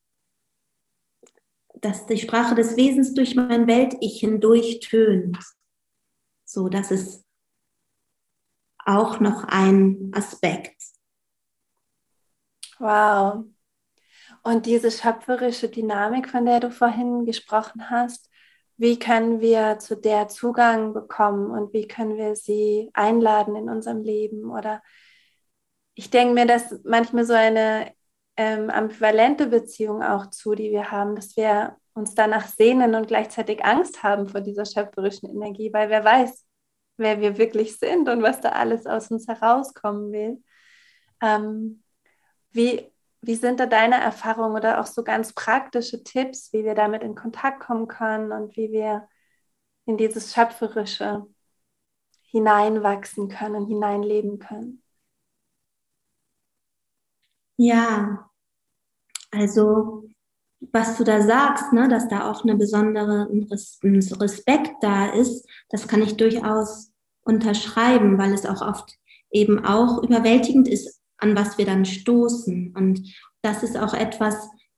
Dass 1.74 2.07
die 2.07 2.18
Sprache 2.18 2.54
des 2.54 2.76
Wesens 2.76 3.14
durch 3.14 3.34
mein 3.34 3.66
Welt-Ich 3.66 4.20
hindurch 4.20 4.80
tönt. 4.80 5.38
So, 6.44 6.68
das 6.68 6.90
ist 6.90 7.24
auch 8.84 9.20
noch 9.20 9.44
ein 9.44 10.11
Aspekt. 10.14 10.80
Wow. 12.78 13.44
Und 14.42 14.66
diese 14.66 14.90
schöpferische 14.90 15.68
Dynamik, 15.68 16.30
von 16.30 16.46
der 16.46 16.61
du 16.61 16.70
vorhin 16.70 17.24
gesprochen 17.24 17.90
hast, 17.90 18.30
wie 18.77 18.99
können 18.99 19.41
wir 19.41 19.79
zu 19.79 19.97
der 19.97 20.29
Zugang 20.29 20.93
bekommen 20.93 21.51
und 21.51 21.72
wie 21.72 21.89
können 21.89 22.16
wir 22.16 22.37
sie 22.37 22.91
einladen 22.93 23.57
in 23.57 23.68
unserem 23.70 24.03
Leben? 24.03 24.51
Oder 24.51 24.83
ich 25.95 26.11
denke 26.11 26.35
mir, 26.35 26.47
dass 26.47 26.74
manchmal 26.85 27.24
so 27.24 27.33
eine 27.33 27.93
ähm, 28.37 28.70
ambivalente 28.70 29.47
Beziehung 29.47 30.03
auch 30.03 30.27
zu, 30.31 30.55
die 30.55 30.70
wir 30.70 30.91
haben, 30.91 31.16
dass 31.16 31.37
wir 31.37 31.77
uns 31.95 32.14
danach 32.14 32.47
sehnen 32.47 32.95
und 32.95 33.09
gleichzeitig 33.09 33.64
Angst 33.64 34.03
haben 34.03 34.29
vor 34.29 34.43
dieser 34.43 34.66
schöpferischen 34.66 35.31
Energie, 35.31 35.72
weil 35.72 35.89
wer 35.89 36.05
weiß, 36.05 36.45
wer 36.99 37.20
wir 37.20 37.39
wirklich 37.39 37.79
sind 37.79 38.09
und 38.09 38.22
was 38.22 38.41
da 38.41 38.51
alles 38.51 38.87
aus 38.87 39.11
uns 39.11 39.27
herauskommen 39.27 40.12
will. 40.12 40.43
Ähm, 41.22 41.83
wie, 42.51 42.91
wie 43.27 43.35
sind 43.35 43.59
da 43.59 43.66
deine 43.66 43.97
Erfahrungen 43.97 44.55
oder 44.55 44.81
auch 44.81 44.87
so 44.87 45.03
ganz 45.03 45.33
praktische 45.33 46.05
Tipps, 46.05 46.53
wie 46.53 46.64
wir 46.64 46.74
damit 46.74 47.03
in 47.03 47.14
Kontakt 47.16 47.61
kommen 47.61 47.89
können 47.89 48.31
und 48.31 48.57
wie 48.57 48.70
wir 48.70 49.09
in 49.85 49.97
dieses 49.97 50.33
Schöpferische 50.33 51.27
hineinwachsen 52.31 53.29
können, 53.29 53.66
hineinleben 53.66 54.39
können? 54.39 54.83
Ja, 57.57 58.31
also 59.33 60.05
was 60.72 60.97
du 60.97 61.05
da 61.05 61.20
sagst, 61.22 61.72
ne, 61.72 61.89
dass 61.89 62.09
da 62.09 62.31
auch 62.31 62.43
eine 62.45 62.57
besondere 62.57 63.29
Respekt 63.31 64.83
da 64.83 65.07
ist, 65.07 65.49
das 65.68 65.89
kann 65.89 66.03
ich 66.03 66.16
durchaus 66.16 66.93
unterschreiben, 67.22 68.18
weil 68.18 68.33
es 68.33 68.47
auch 68.47 68.62
oft 68.62 68.97
eben 69.31 69.64
auch 69.64 70.03
überwältigend 70.03 70.68
ist, 70.68 71.01
an 71.18 71.36
was 71.36 71.58
wir 71.58 71.66
dann 71.66 71.84
stoßen. 71.84 72.74
Und 72.76 73.14
das 73.42 73.62
ist 73.62 73.76
auch 73.76 73.94
etwas, 73.94 74.34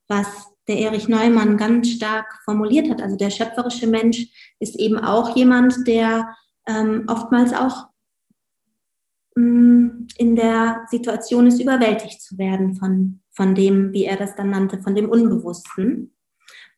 was 0.07 0.27
der 0.67 0.77
Erich 0.77 1.07
Neumann 1.07 1.57
ganz 1.57 1.89
stark 1.89 2.39
formuliert 2.45 2.89
hat. 2.89 3.01
Also 3.01 3.15
der 3.15 3.29
schöpferische 3.29 3.87
Mensch 3.87 4.27
ist 4.59 4.79
eben 4.79 4.97
auch 4.97 5.35
jemand, 5.35 5.87
der 5.87 6.35
ähm, 6.67 7.05
oftmals 7.07 7.53
auch 7.53 7.87
mh, 9.35 9.43
mm, 9.43 10.07
in 10.17 10.35
der 10.35 10.85
Situation 10.89 11.47
ist, 11.47 11.59
überwältigt 11.59 12.21
zu 12.21 12.37
werden 12.37 12.75
von 12.75 13.21
von 13.39 13.55
dem, 13.55 13.93
wie 13.93 14.03
er 14.03 14.17
das 14.17 14.35
dann 14.35 14.49
nannte, 14.49 14.79
von 14.79 14.95
dem 14.95 15.07
Unbewussten. 15.09 16.13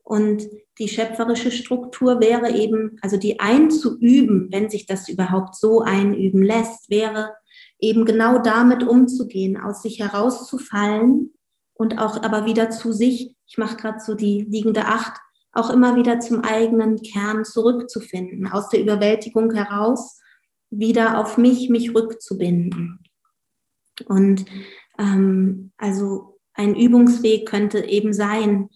Und 0.03 0.47
die 0.77 0.87
schöpferische 0.87 1.49
Struktur 1.49 2.21
wäre 2.21 2.51
eben, 2.51 2.99
also 3.01 3.17
die 3.17 3.39
einzuüben, 3.39 4.49
wenn 4.51 4.69
sich 4.69 4.85
das 4.85 5.09
überhaupt 5.09 5.55
so 5.55 5.81
einüben 5.81 6.43
lässt, 6.43 6.87
wäre 6.87 7.33
eben 7.81 8.05
genau 8.05 8.37
damit 8.37 8.83
umzugehen, 8.83 9.57
aus 9.57 9.81
sich 9.81 9.99
herauszufallen 9.99 11.33
und 11.73 11.97
auch 11.97 12.21
aber 12.23 12.45
wieder 12.45 12.69
zu 12.69 12.93
sich, 12.93 13.35
ich 13.47 13.57
mache 13.57 13.75
gerade 13.75 13.99
so 13.99 14.13
die 14.13 14.41
liegende 14.41 14.85
Acht, 14.85 15.19
auch 15.51 15.69
immer 15.69 15.95
wieder 15.95 16.19
zum 16.19 16.43
eigenen 16.43 17.01
Kern 17.01 17.43
zurückzufinden, 17.43 18.47
aus 18.47 18.69
der 18.69 18.81
Überwältigung 18.81 19.51
heraus 19.53 20.21
wieder 20.69 21.19
auf 21.19 21.37
mich, 21.37 21.69
mich 21.69 21.93
rückzubinden. 21.93 23.03
Und 24.05 24.45
ähm, 24.97 25.73
also 25.77 26.39
ein 26.53 26.75
Übungsweg 26.75 27.47
könnte 27.47 27.83
eben 27.83 28.13
sein, 28.13 28.69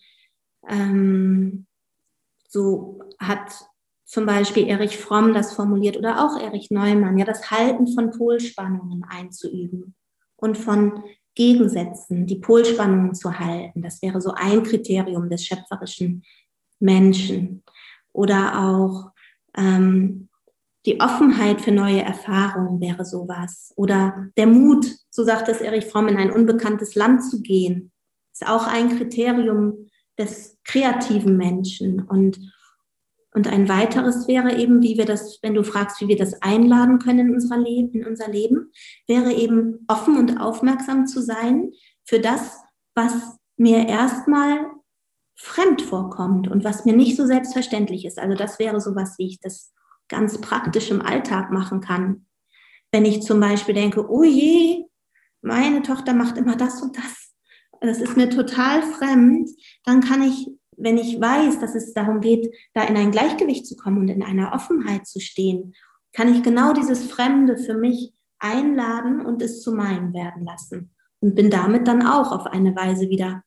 ähm, 0.67 1.67
so 2.49 2.99
hat 3.19 3.53
zum 4.15 4.25
Beispiel 4.25 4.69
Erich 4.69 4.97
Fromm 4.97 5.33
das 5.33 5.51
formuliert 5.51 5.97
oder 5.97 6.23
auch 6.23 6.39
Erich 6.39 6.71
Neumann, 6.71 7.17
ja, 7.17 7.25
das 7.25 7.51
Halten 7.51 7.85
von 7.85 8.11
Polspannungen 8.11 9.03
einzuüben 9.09 9.93
und 10.37 10.57
von 10.57 11.03
Gegensätzen, 11.35 12.25
die 12.25 12.37
Polspannungen 12.37 13.13
zu 13.13 13.37
halten. 13.37 13.81
Das 13.81 14.01
wäre 14.01 14.21
so 14.21 14.31
ein 14.33 14.63
Kriterium 14.63 15.29
des 15.29 15.45
schöpferischen 15.45 16.23
Menschen. 16.79 17.61
Oder 18.13 18.57
auch 18.57 19.11
ähm, 19.57 20.29
die 20.85 21.01
Offenheit 21.01 21.59
für 21.59 21.73
neue 21.73 22.01
Erfahrungen 22.01 22.79
wäre 22.79 23.03
sowas. 23.03 23.73
Oder 23.75 24.29
der 24.37 24.47
Mut, 24.47 24.95
so 25.09 25.25
sagt 25.25 25.49
es 25.49 25.59
Erich 25.59 25.87
Fromm, 25.87 26.07
in 26.07 26.15
ein 26.15 26.31
unbekanntes 26.31 26.95
Land 26.95 27.21
zu 27.21 27.41
gehen, 27.41 27.91
ist 28.31 28.47
auch 28.47 28.65
ein 28.65 28.97
Kriterium 28.97 29.89
des 30.17 30.57
kreativen 30.63 31.35
Menschen. 31.35 31.99
Und, 31.99 32.39
und 33.35 33.47
ein 33.47 33.67
weiteres 33.67 34.27
wäre 34.27 34.55
eben, 34.55 34.81
wie 34.81 34.97
wir 34.97 35.05
das, 35.05 35.39
wenn 35.41 35.53
du 35.53 35.63
fragst, 35.63 35.99
wie 35.99 36.07
wir 36.07 36.17
das 36.17 36.41
einladen 36.41 36.99
können 36.99 37.27
in, 37.27 37.33
unserer 37.33 37.57
Leben, 37.57 37.91
in 37.93 38.05
unser 38.05 38.29
Leben, 38.29 38.71
wäre 39.07 39.33
eben 39.33 39.83
offen 39.87 40.17
und 40.17 40.39
aufmerksam 40.39 41.05
zu 41.05 41.21
sein 41.21 41.71
für 42.05 42.19
das, 42.19 42.57
was 42.95 43.13
mir 43.57 43.89
erstmal 43.89 44.71
fremd 45.37 45.81
vorkommt 45.81 46.47
und 46.47 46.63
was 46.63 46.85
mir 46.85 46.95
nicht 46.95 47.17
so 47.17 47.25
selbstverständlich 47.25 48.05
ist. 48.05 48.19
Also 48.19 48.35
das 48.37 48.57
wäre 48.57 48.79
sowas, 48.79 49.15
wie 49.17 49.27
ich 49.27 49.39
das 49.41 49.73
ganz 50.07 50.39
praktisch 50.39 50.89
im 50.89 51.01
Alltag 51.01 51.51
machen 51.51 51.81
kann. 51.81 52.27
Wenn 52.91 53.03
ich 53.03 53.21
zum 53.21 53.41
Beispiel 53.41 53.75
denke, 53.75 54.09
oh 54.09 54.23
je, 54.23 54.85
meine 55.41 55.81
Tochter 55.81 56.13
macht 56.13 56.37
immer 56.37 56.55
das 56.55 56.81
und 56.81 56.97
das, 56.97 57.33
das 57.81 57.99
ist 57.99 58.15
mir 58.15 58.29
total 58.29 58.81
fremd, 58.81 59.49
dann 59.83 59.99
kann 59.99 60.23
ich, 60.23 60.47
wenn 60.77 60.97
ich 60.97 61.19
weiß, 61.19 61.59
dass 61.59 61.75
es 61.75 61.93
darum 61.93 62.21
geht, 62.21 62.53
da 62.73 62.83
in 62.83 62.97
ein 62.97 63.11
Gleichgewicht 63.11 63.65
zu 63.65 63.75
kommen 63.75 63.99
und 63.99 64.09
in 64.09 64.23
einer 64.23 64.53
Offenheit 64.53 65.07
zu 65.07 65.19
stehen, 65.19 65.73
kann 66.13 66.33
ich 66.33 66.43
genau 66.43 66.73
dieses 66.73 67.09
Fremde 67.09 67.57
für 67.57 67.75
mich 67.75 68.13
einladen 68.39 69.25
und 69.25 69.41
es 69.41 69.61
zu 69.61 69.73
meinem 69.73 70.13
werden 70.13 70.43
lassen. 70.45 70.93
Und 71.19 71.35
bin 71.35 71.49
damit 71.49 71.87
dann 71.87 72.05
auch 72.05 72.31
auf 72.31 72.45
eine 72.45 72.75
Weise 72.75 73.09
wieder 73.09 73.43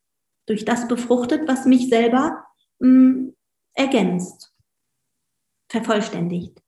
durch 0.47 0.64
das 0.64 0.89
befruchtet, 0.89 1.47
was 1.47 1.66
mich 1.66 1.89
selber 1.89 2.45
mh, 2.81 2.89
mm, 2.89 3.35
ergänzt 3.74 4.53
vervollständigt. 5.68 6.62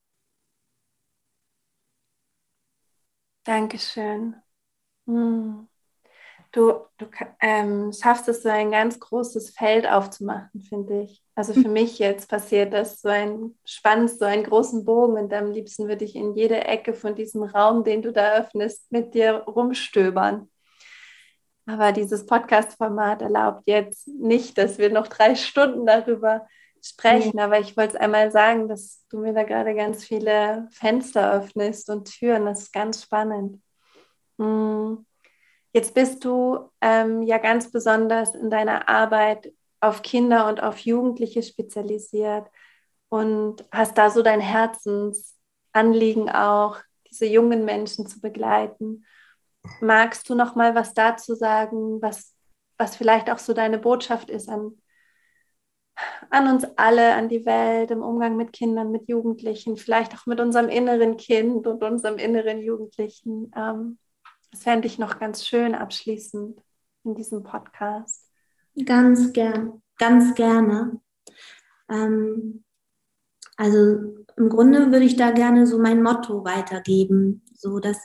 Dankeschön. 3.44 4.36
Hm. 5.06 5.69
Du, 6.52 6.72
du 6.98 7.06
ähm, 7.40 7.92
schaffst 7.92 8.28
es, 8.28 8.42
so 8.42 8.48
ein 8.48 8.72
ganz 8.72 8.98
großes 8.98 9.50
Feld 9.50 9.86
aufzumachen, 9.86 10.60
finde 10.60 11.02
ich. 11.02 11.22
Also 11.36 11.52
für 11.52 11.68
mich 11.68 12.00
jetzt 12.00 12.28
passiert 12.28 12.72
das 12.72 13.00
so 13.00 13.08
ein 13.08 13.56
spannend, 13.64 14.10
so 14.10 14.24
einen 14.24 14.42
großen 14.42 14.84
Bogen 14.84 15.16
und 15.16 15.32
am 15.32 15.52
liebsten 15.52 15.86
würde 15.86 16.04
ich 16.04 16.16
in 16.16 16.34
jede 16.34 16.64
Ecke 16.64 16.92
von 16.92 17.14
diesem 17.14 17.44
Raum, 17.44 17.84
den 17.84 18.02
du 18.02 18.12
da 18.12 18.32
öffnest, 18.32 18.90
mit 18.90 19.14
dir 19.14 19.44
rumstöbern. 19.46 20.50
Aber 21.66 21.92
dieses 21.92 22.26
Podcast-Format 22.26 23.22
erlaubt 23.22 23.62
jetzt 23.66 24.08
nicht, 24.08 24.58
dass 24.58 24.78
wir 24.78 24.90
noch 24.90 25.06
drei 25.06 25.36
Stunden 25.36 25.86
darüber 25.86 26.48
sprechen, 26.82 27.38
ja. 27.38 27.44
aber 27.44 27.60
ich 27.60 27.76
wollte 27.76 27.94
es 27.94 28.00
einmal 28.00 28.32
sagen, 28.32 28.66
dass 28.66 29.06
du 29.08 29.18
mir 29.18 29.32
da 29.32 29.44
gerade 29.44 29.74
ganz 29.74 30.04
viele 30.04 30.66
Fenster 30.72 31.32
öffnest 31.32 31.90
und 31.90 32.10
Türen. 32.10 32.46
Das 32.46 32.62
ist 32.62 32.72
ganz 32.72 33.02
spannend. 33.02 33.62
Hm. 34.38 35.06
Jetzt 35.72 35.94
bist 35.94 36.24
du 36.24 36.70
ähm, 36.80 37.22
ja 37.22 37.38
ganz 37.38 37.70
besonders 37.70 38.34
in 38.34 38.50
deiner 38.50 38.88
Arbeit 38.88 39.52
auf 39.80 40.02
Kinder 40.02 40.48
und 40.48 40.62
auf 40.62 40.78
Jugendliche 40.78 41.42
spezialisiert 41.42 42.46
und 43.08 43.64
hast 43.72 43.96
da 43.96 44.10
so 44.10 44.22
dein 44.22 44.40
Herzensanliegen 44.40 46.28
auch, 46.30 46.78
diese 47.08 47.26
jungen 47.26 47.64
Menschen 47.64 48.06
zu 48.06 48.20
begleiten. 48.20 49.04
Magst 49.80 50.28
du 50.28 50.34
noch 50.34 50.54
mal 50.54 50.74
was 50.74 50.94
dazu 50.94 51.34
sagen, 51.34 52.00
was, 52.00 52.34
was 52.78 52.96
vielleicht 52.96 53.30
auch 53.30 53.38
so 53.38 53.52
deine 53.52 53.78
Botschaft 53.78 54.30
ist 54.30 54.48
an 54.48 54.80
an 56.30 56.48
uns 56.48 56.64
alle, 56.76 57.14
an 57.14 57.28
die 57.28 57.44
Welt, 57.46 57.90
im 57.90 58.02
Umgang 58.02 58.36
mit 58.36 58.52
Kindern, 58.52 58.90
mit 58.90 59.08
Jugendlichen, 59.08 59.76
vielleicht 59.76 60.14
auch 60.14 60.26
mit 60.26 60.40
unserem 60.40 60.68
inneren 60.68 61.16
Kind 61.16 61.66
und 61.66 61.82
unserem 61.82 62.18
inneren 62.18 62.60
Jugendlichen. 62.60 63.50
Ähm, 63.56 63.98
das 64.50 64.62
fände 64.62 64.86
ich 64.86 64.98
noch 64.98 65.18
ganz 65.18 65.46
schön 65.46 65.74
abschließend 65.74 66.60
in 67.04 67.14
diesem 67.14 67.42
Podcast. 67.42 68.28
Ganz 68.84 69.32
gern, 69.32 69.82
ganz 69.98 70.34
gerne. 70.34 71.00
Ähm, 71.88 72.64
also 73.56 74.24
im 74.36 74.48
Grunde 74.48 74.90
würde 74.90 75.04
ich 75.04 75.16
da 75.16 75.32
gerne 75.32 75.66
so 75.66 75.78
mein 75.78 76.02
Motto 76.02 76.44
weitergeben, 76.44 77.42
so 77.52 77.78
dass 77.78 77.98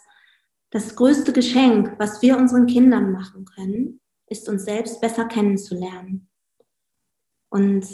das 0.72 0.96
größte 0.96 1.32
Geschenk, 1.32 1.96
was 1.98 2.22
wir 2.22 2.38
unseren 2.38 2.66
Kindern 2.66 3.12
machen 3.12 3.46
können, 3.46 4.02
ist 4.28 4.50
uns 4.50 4.66
selbst 4.66 5.00
besser 5.00 5.26
kennenzulernen. 5.26 6.30
Und 7.50 7.88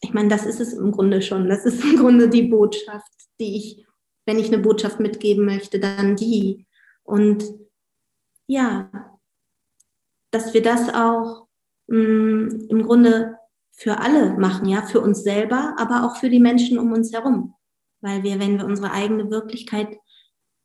ich 0.00 0.14
meine, 0.14 0.28
das 0.28 0.46
ist 0.46 0.60
es 0.60 0.72
im 0.74 0.92
Grunde 0.92 1.22
schon. 1.22 1.48
Das 1.48 1.64
ist 1.64 1.82
im 1.82 1.96
Grunde 1.96 2.28
die 2.28 2.44
Botschaft, 2.44 3.12
die 3.40 3.56
ich, 3.56 3.86
wenn 4.26 4.38
ich 4.38 4.46
eine 4.46 4.62
Botschaft 4.62 5.00
mitgeben 5.00 5.44
möchte, 5.44 5.80
dann 5.80 6.14
die. 6.14 6.67
Und 7.08 7.42
ja, 8.48 8.90
dass 10.30 10.52
wir 10.52 10.62
das 10.62 10.92
auch 10.92 11.46
mh, 11.86 11.98
mm, 11.98 12.66
im 12.68 12.82
Grunde 12.82 13.38
für 13.72 13.98
alle 13.98 14.34
machen, 14.38 14.68
ja, 14.68 14.82
für 14.82 15.00
uns 15.00 15.22
selber, 15.22 15.74
aber 15.78 16.04
auch 16.04 16.16
für 16.16 16.28
die 16.28 16.40
Menschen 16.40 16.78
um 16.78 16.92
uns 16.92 17.12
herum. 17.12 17.54
Weil 18.02 18.22
wir, 18.24 18.38
wenn 18.38 18.58
wir 18.58 18.66
unsere 18.66 18.92
eigene 18.92 19.30
Wirklichkeit 19.30 19.96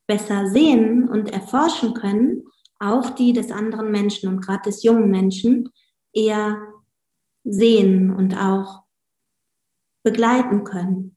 besser 0.06 0.48
sehen 0.48 1.08
und 1.08 1.32
erforschen 1.32 1.94
können, 1.94 2.44
auch 2.78 3.12
die 3.12 3.32
des 3.32 3.50
anderen 3.50 3.90
Menschen 3.90 4.28
und 4.28 4.42
gerade 4.42 4.64
des 4.64 4.84
jungen 4.84 5.10
Menschen 5.10 5.70
eher 6.12 6.62
sehen 7.46 8.14
und 8.14 8.36
auch 8.36 8.84
begleiten 10.04 10.66
können. 10.66 11.16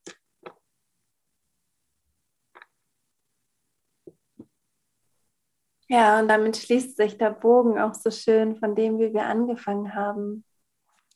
Ja, 5.88 6.20
und 6.20 6.28
damit 6.28 6.56
schließt 6.56 6.96
sich 6.96 7.16
der 7.16 7.30
Bogen 7.30 7.78
auch 7.78 7.94
so 7.94 8.10
schön 8.10 8.56
von 8.56 8.74
dem, 8.74 8.98
wie 8.98 9.12
wir 9.14 9.26
angefangen 9.26 9.94
haben. 9.94 10.44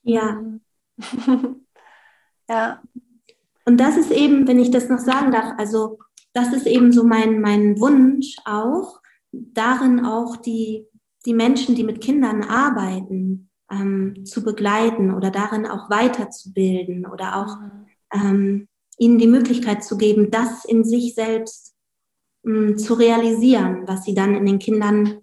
Ja. 0.02 0.40
ja. 2.48 2.82
Und 3.64 3.78
das 3.78 3.96
ist 3.96 4.10
eben, 4.10 4.46
wenn 4.46 4.58
ich 4.58 4.70
das 4.70 4.88
noch 4.88 4.98
sagen 4.98 5.32
darf, 5.32 5.54
also 5.58 5.98
das 6.32 6.52
ist 6.52 6.66
eben 6.66 6.92
so 6.92 7.04
mein, 7.04 7.40
mein 7.40 7.80
Wunsch 7.80 8.36
auch, 8.44 9.00
darin 9.32 10.04
auch 10.04 10.36
die, 10.36 10.86
die 11.26 11.34
Menschen, 11.34 11.74
die 11.74 11.84
mit 11.84 12.00
Kindern 12.00 12.44
arbeiten, 12.44 13.50
ähm, 13.70 14.24
zu 14.24 14.42
begleiten 14.42 15.14
oder 15.14 15.30
darin 15.30 15.66
auch 15.66 15.90
weiterzubilden 15.90 17.06
oder 17.06 17.36
auch 17.36 17.60
mhm. 17.60 17.86
ähm, 18.12 18.68
ihnen 18.98 19.18
die 19.18 19.26
Möglichkeit 19.26 19.82
zu 19.82 19.96
geben, 19.96 20.30
das 20.30 20.64
in 20.64 20.84
sich 20.84 21.14
selbst 21.14 21.69
mh, 22.42 22.72
mm, 22.72 22.78
zu 22.78 22.94
realisieren, 22.94 23.86
was 23.86 24.04
sie 24.04 24.14
dann 24.14 24.34
in 24.34 24.46
den 24.46 24.58
Kindern 24.58 25.22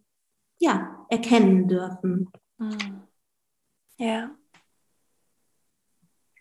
ja, 0.60 1.06
erkennen 1.10 1.68
dürfen. 1.68 2.30
Mhm. 2.58 3.04
Ja. 3.98 4.32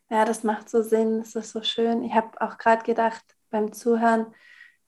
Ja, 0.09 0.25
das 0.25 0.45
macht 0.45 0.69
so 0.71 0.83
Sinn, 0.83 1.19
das 1.19 1.35
ist 1.35 1.51
so 1.51 1.63
schön. 1.63 2.05
Ich 2.05 2.15
habe 2.15 2.41
auch 2.41 2.59
gerade 2.59 2.85
gedacht 2.85 3.25
beim 3.51 3.73
Zuhören, 3.73 4.27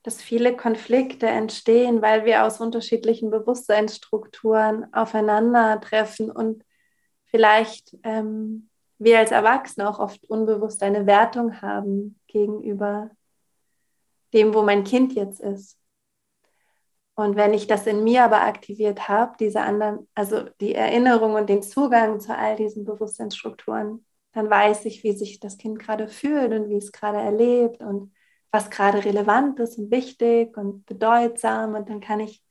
dass 0.03 0.21
viele 0.21 0.55
Konflikte 0.55 1.27
entstehen, 1.27 2.01
weil 2.01 2.23
wir 2.23 2.45
aus 2.45 2.61
unterschiedlichen 2.61 3.29
Bewusstseinsstrukturen 3.29 4.93
aufeinandertreffen 4.93 6.31
und 6.31 6.63
vielleicht 7.25 7.97
ähm, 8.03 8.69
wir 8.97 9.19
als 9.19 9.31
Erwachsene 9.31 9.89
auch 9.89 9.99
oft 9.99 10.29
unbewusst 10.29 10.83
eine 10.83 11.05
Wertung 11.05 11.61
haben 11.61 12.19
gegenüber 12.27 13.11
dem, 14.33 14.53
wo 14.53 14.61
mein 14.61 14.83
Kind 14.83 15.13
jetzt 15.13 15.41
ist. 15.41 15.78
Und 17.19 17.35
wenn 17.35 17.53
ich 17.53 17.67
das 17.67 17.85
in 17.85 18.05
mir 18.05 18.23
aber 18.23 18.43
aktiviert 18.43 19.09
habe, 19.09 19.35
diese 19.39 19.59
anderen, 19.59 20.07
also 20.15 20.43
die 20.61 20.73
Erinnerung 20.73 21.33
und 21.33 21.49
den 21.49 21.61
Zugang 21.61 22.21
zu 22.21 22.33
all 22.35 22.55
diesen 22.55 22.85
Bewusstseinsstrukturen, 22.85 24.05
dann 24.31 24.49
weiß 24.49 24.85
ich, 24.85 25.03
wie 25.03 25.11
sich 25.11 25.41
das 25.41 25.57
Kind 25.57 25.79
gerade 25.79 26.07
fühlt 26.07 26.53
und 26.53 26.69
wie 26.69 26.77
es 26.77 26.93
gerade 26.93 27.17
erlebt 27.17 27.81
und 27.81 28.13
was 28.51 28.69
gerade 28.69 29.03
relevant 29.03 29.59
ist 29.59 29.77
und 29.77 29.91
wichtig 29.91 30.55
und 30.55 30.85
bedeutsam. 30.85 31.75
Und 31.75 31.89
dann 31.89 31.99
kann 31.99 32.21
ich 32.21 32.41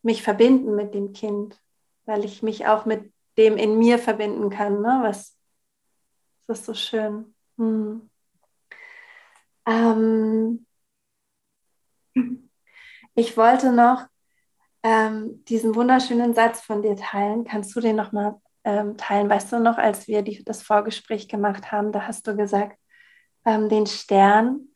mich 0.00 0.22
verbinden 0.22 0.74
mit 0.74 0.94
dem 0.94 1.12
Kind, 1.12 1.60
weil 2.06 2.24
ich 2.24 2.42
mich 2.42 2.66
auch 2.66 2.86
mit 2.86 3.12
dem 3.36 3.58
in 3.58 3.76
mir 3.76 3.98
verbinden 3.98 4.48
kann. 4.48 4.80
Ne? 4.80 5.00
Was, 5.02 5.36
das 6.46 6.60
ist 6.60 6.66
so 6.66 6.72
schön. 6.72 7.34
Hm. 7.58 8.08
Ähm, 9.66 10.66
ich 13.16 13.36
wollte 13.36 13.72
noch 13.72 14.04
ähm, 14.84 15.44
diesen 15.46 15.74
wunderschönen 15.74 16.34
Satz 16.34 16.60
von 16.60 16.82
dir 16.82 16.94
teilen. 16.94 17.44
Kannst 17.44 17.74
du 17.74 17.80
den 17.80 17.96
nochmal 17.96 18.36
ähm, 18.62 18.96
teilen? 18.96 19.28
Weißt 19.28 19.52
du 19.52 19.58
noch, 19.58 19.78
als 19.78 20.06
wir 20.06 20.22
die, 20.22 20.44
das 20.44 20.62
Vorgespräch 20.62 21.28
gemacht 21.28 21.72
haben, 21.72 21.90
da 21.90 22.06
hast 22.06 22.26
du 22.28 22.36
gesagt, 22.36 22.78
ähm, 23.44 23.68
den 23.68 23.86
Stern 23.86 24.68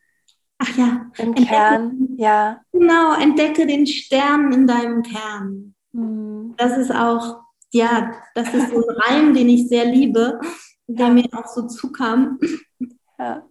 Ach 0.61 0.77
ja. 0.77 1.11
Im 1.17 1.27
entdecke, 1.29 1.47
Kern, 1.47 2.07
ja. 2.17 2.61
Genau, 2.71 3.15
entdecke 3.19 3.65
den 3.65 3.87
Stern 3.87 4.51
in 4.51 4.67
deinem 4.67 5.01
Kern. 5.01 5.73
Mhm. 5.91 6.53
Das 6.57 6.77
ist 6.77 6.91
auch, 6.91 7.41
ja, 7.71 8.13
das 8.35 8.53
ist 8.53 8.69
so 8.69 8.87
ein 8.87 8.95
Reim, 8.97 9.33
den 9.33 9.49
ich 9.49 9.67
sehr 9.67 9.85
liebe, 9.85 10.39
der 10.85 11.07
ja. 11.07 11.13
mir 11.13 11.27
auch 11.31 11.47
so 11.47 11.67
zukam. 11.67 12.39
Ja, 13.17 13.43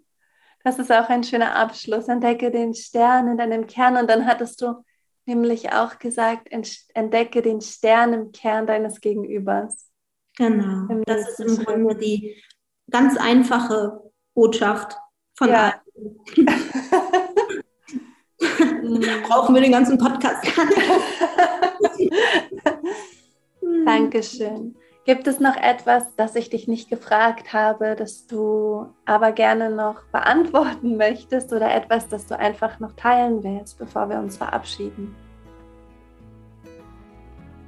das 0.63 0.79
ist 0.79 0.93
auch 0.93 1.09
ein 1.09 1.25
schöner 1.25 1.57
Abschluss. 1.57 2.09
Entdecke 2.09 2.51
den 2.51 2.75
Stern 2.75 3.29
in 3.29 3.39
deinem 3.39 3.67
Kern. 3.67 3.97
Und 3.97 4.11
dann 4.11 4.27
hattest 4.27 4.61
du 4.61 4.85
nämlich 5.27 5.73
auch 5.73 5.99
gesagt, 5.99 6.49
entdecke 6.95 7.43
den 7.43 7.61
Stern 7.61 8.13
im 8.13 8.33
Kern 8.33 8.67
deines 8.67 9.01
Gegenübers. 9.01 9.89
Genau, 10.37 10.87
das 11.05 11.39
ist 11.39 11.41
im 11.41 11.65
Grunde 11.65 11.97
die 11.97 12.43
ganz 12.91 13.17
einfache 13.17 14.01
Botschaft 14.35 14.97
von 15.37 15.49
ja. 15.49 15.75
Brauchen 19.29 19.55
wir 19.55 19.61
den 19.61 19.73
ganzen 19.73 19.99
Podcast. 19.99 20.47
Dankeschön. 23.85 24.77
Gibt 25.11 25.27
es 25.27 25.41
noch 25.41 25.57
etwas, 25.57 26.05
das 26.15 26.37
ich 26.37 26.51
dich 26.51 26.69
nicht 26.69 26.89
gefragt 26.89 27.53
habe, 27.53 27.97
das 27.99 28.29
du 28.29 28.87
aber 29.07 29.33
gerne 29.33 29.69
noch 29.69 30.05
beantworten 30.13 30.97
möchtest 30.97 31.53
oder 31.53 31.75
etwas, 31.75 32.07
das 32.07 32.27
du 32.29 32.39
einfach 32.39 32.79
noch 32.79 32.93
teilen 32.93 33.43
willst, 33.43 33.77
bevor 33.77 34.09
wir 34.09 34.21
uns 34.21 34.37
verabschieden? 34.37 35.17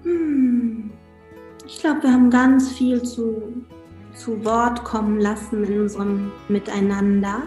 Hm. 0.05 0.93
Ich 1.67 1.81
glaube, 1.81 2.05
wir 2.05 2.13
haben 2.13 2.31
ganz 2.31 2.71
viel 2.71 3.03
zu, 3.03 3.43
zu 4.15 4.45
Wort 4.45 4.85
kommen 4.85 5.19
lassen 5.19 5.65
in 5.65 5.81
unserem 5.81 6.31
Miteinander. 6.47 7.43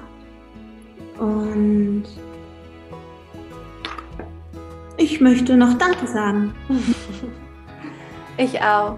Und 1.18 2.04
ich 4.98 5.22
möchte 5.22 5.56
noch 5.56 5.74
Danke 5.76 6.06
sagen. 6.06 6.54
Ich 8.38 8.62
auch. 8.62 8.98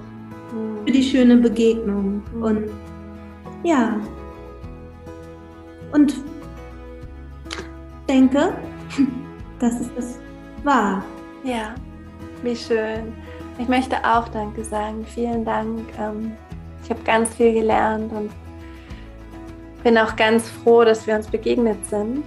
Für 0.50 0.92
die 0.92 1.04
schöne 1.04 1.38
Begegnung. 1.38 2.24
Und 2.42 2.70
ja. 3.64 4.00
Und 5.92 6.16
denke, 8.08 8.54
dass 9.60 9.80
es 9.80 9.94
das 9.96 10.20
war. 10.64 11.04
Ja, 11.44 11.76
wie 12.44 12.56
schön. 12.56 13.14
Ich 13.58 13.68
möchte 13.68 13.98
auch 14.04 14.28
Danke 14.30 14.64
sagen. 14.64 15.06
Vielen 15.06 15.44
Dank. 15.44 15.82
Ähm, 16.00 16.34
ich 16.84 16.90
habe 16.90 17.02
ganz 17.04 17.36
viel 17.36 17.54
gelernt 17.54 18.12
und 18.14 18.32
bin 19.84 19.98
auch 19.98 20.16
ganz 20.16 20.50
froh, 20.50 20.84
dass 20.84 21.08
wir 21.08 21.16
uns 21.16 21.28
begegnet 21.28 21.86
sind 21.86 22.24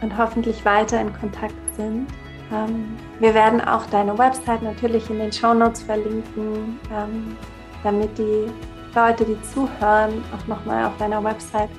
und 0.00 0.16
hoffentlich 0.18 0.64
weiter 0.64 1.00
in 1.00 1.12
Kontakt 1.12 1.54
sind. 1.76 2.06
Ähm, 2.52 2.96
wir 3.20 3.34
werden 3.34 3.60
auch 3.60 3.86
deine 3.86 4.16
Website 4.18 4.62
natürlich 4.62 5.08
in 5.08 5.18
den 5.18 5.32
Show 5.32 5.54
Notes 5.54 5.82
verlinken, 5.82 6.78
ähm, 6.92 7.36
damit 7.82 8.16
die 8.18 8.46
Leute, 8.94 9.24
die 9.24 9.40
zuhören, 9.42 10.22
auch 10.34 10.46
nochmal 10.46 10.86
auf 10.86 10.96
deiner 10.98 11.22
Website 11.22 11.70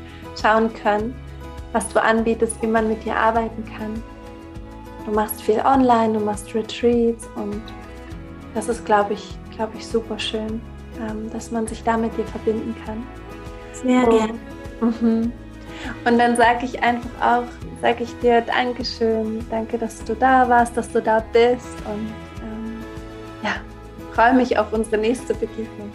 schauen 0.42 0.74
können, 0.74 1.14
was 1.72 1.88
du 1.90 2.02
anbietest, 2.02 2.62
wie 2.62 2.68
man 2.68 2.88
mit 2.88 3.04
dir 3.06 3.16
arbeiten 3.16 3.64
kann. 3.66 4.02
Du 5.06 5.12
machst 5.12 5.42
viel 5.42 5.60
online, 5.60 6.14
du 6.14 6.20
machst 6.24 6.54
Retreats 6.56 7.28
und 7.36 7.62
das 8.54 8.70
ist, 8.70 8.86
glaube 8.86 9.14
ich, 9.14 9.38
glaube 9.56 9.74
ich, 9.78 9.86
super 9.86 10.18
schön, 10.18 10.62
ähm, 11.00 11.30
dass 11.32 11.52
man 11.52 11.68
sich 11.68 11.84
da 11.84 11.98
mit 11.98 12.16
dir 12.18 12.26
verbinden 12.26 12.76
kann. 12.86 13.04
Sehr 13.74 14.06
gerne. 14.06 14.34
Mhm. 14.82 15.32
Und 16.06 16.18
dann 16.18 16.36
sage 16.36 16.66
ich 16.66 16.82
einfach 16.82 17.10
auch, 17.22 17.44
sage 17.82 18.04
ich 18.04 18.20
dir 18.20 18.42
Dankeschön, 18.42 19.46
danke, 19.50 19.78
dass 19.78 20.04
du 20.04 20.16
da 20.16 20.48
warst, 20.48 20.78
dass 20.78 20.90
du 20.92 21.02
da 21.02 21.24
bist 21.34 21.76
und 21.86 22.08
ähm, 22.42 22.84
ja, 23.44 23.56
freue 24.14 24.34
mich 24.34 24.58
auf 24.58 24.72
unsere 24.72 24.98
nächste 24.98 25.34
Begegnung. 25.34 25.92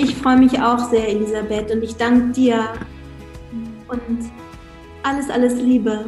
Ich 0.00 0.14
freue 0.14 0.36
mich 0.36 0.56
auch 0.62 0.78
sehr, 0.90 1.08
Elisabeth, 1.08 1.72
und 1.72 1.82
ich 1.82 1.96
danke 1.96 2.32
dir. 2.32 2.68
Und 3.88 4.30
alles, 5.02 5.28
alles 5.28 5.54
Liebe. 5.54 6.04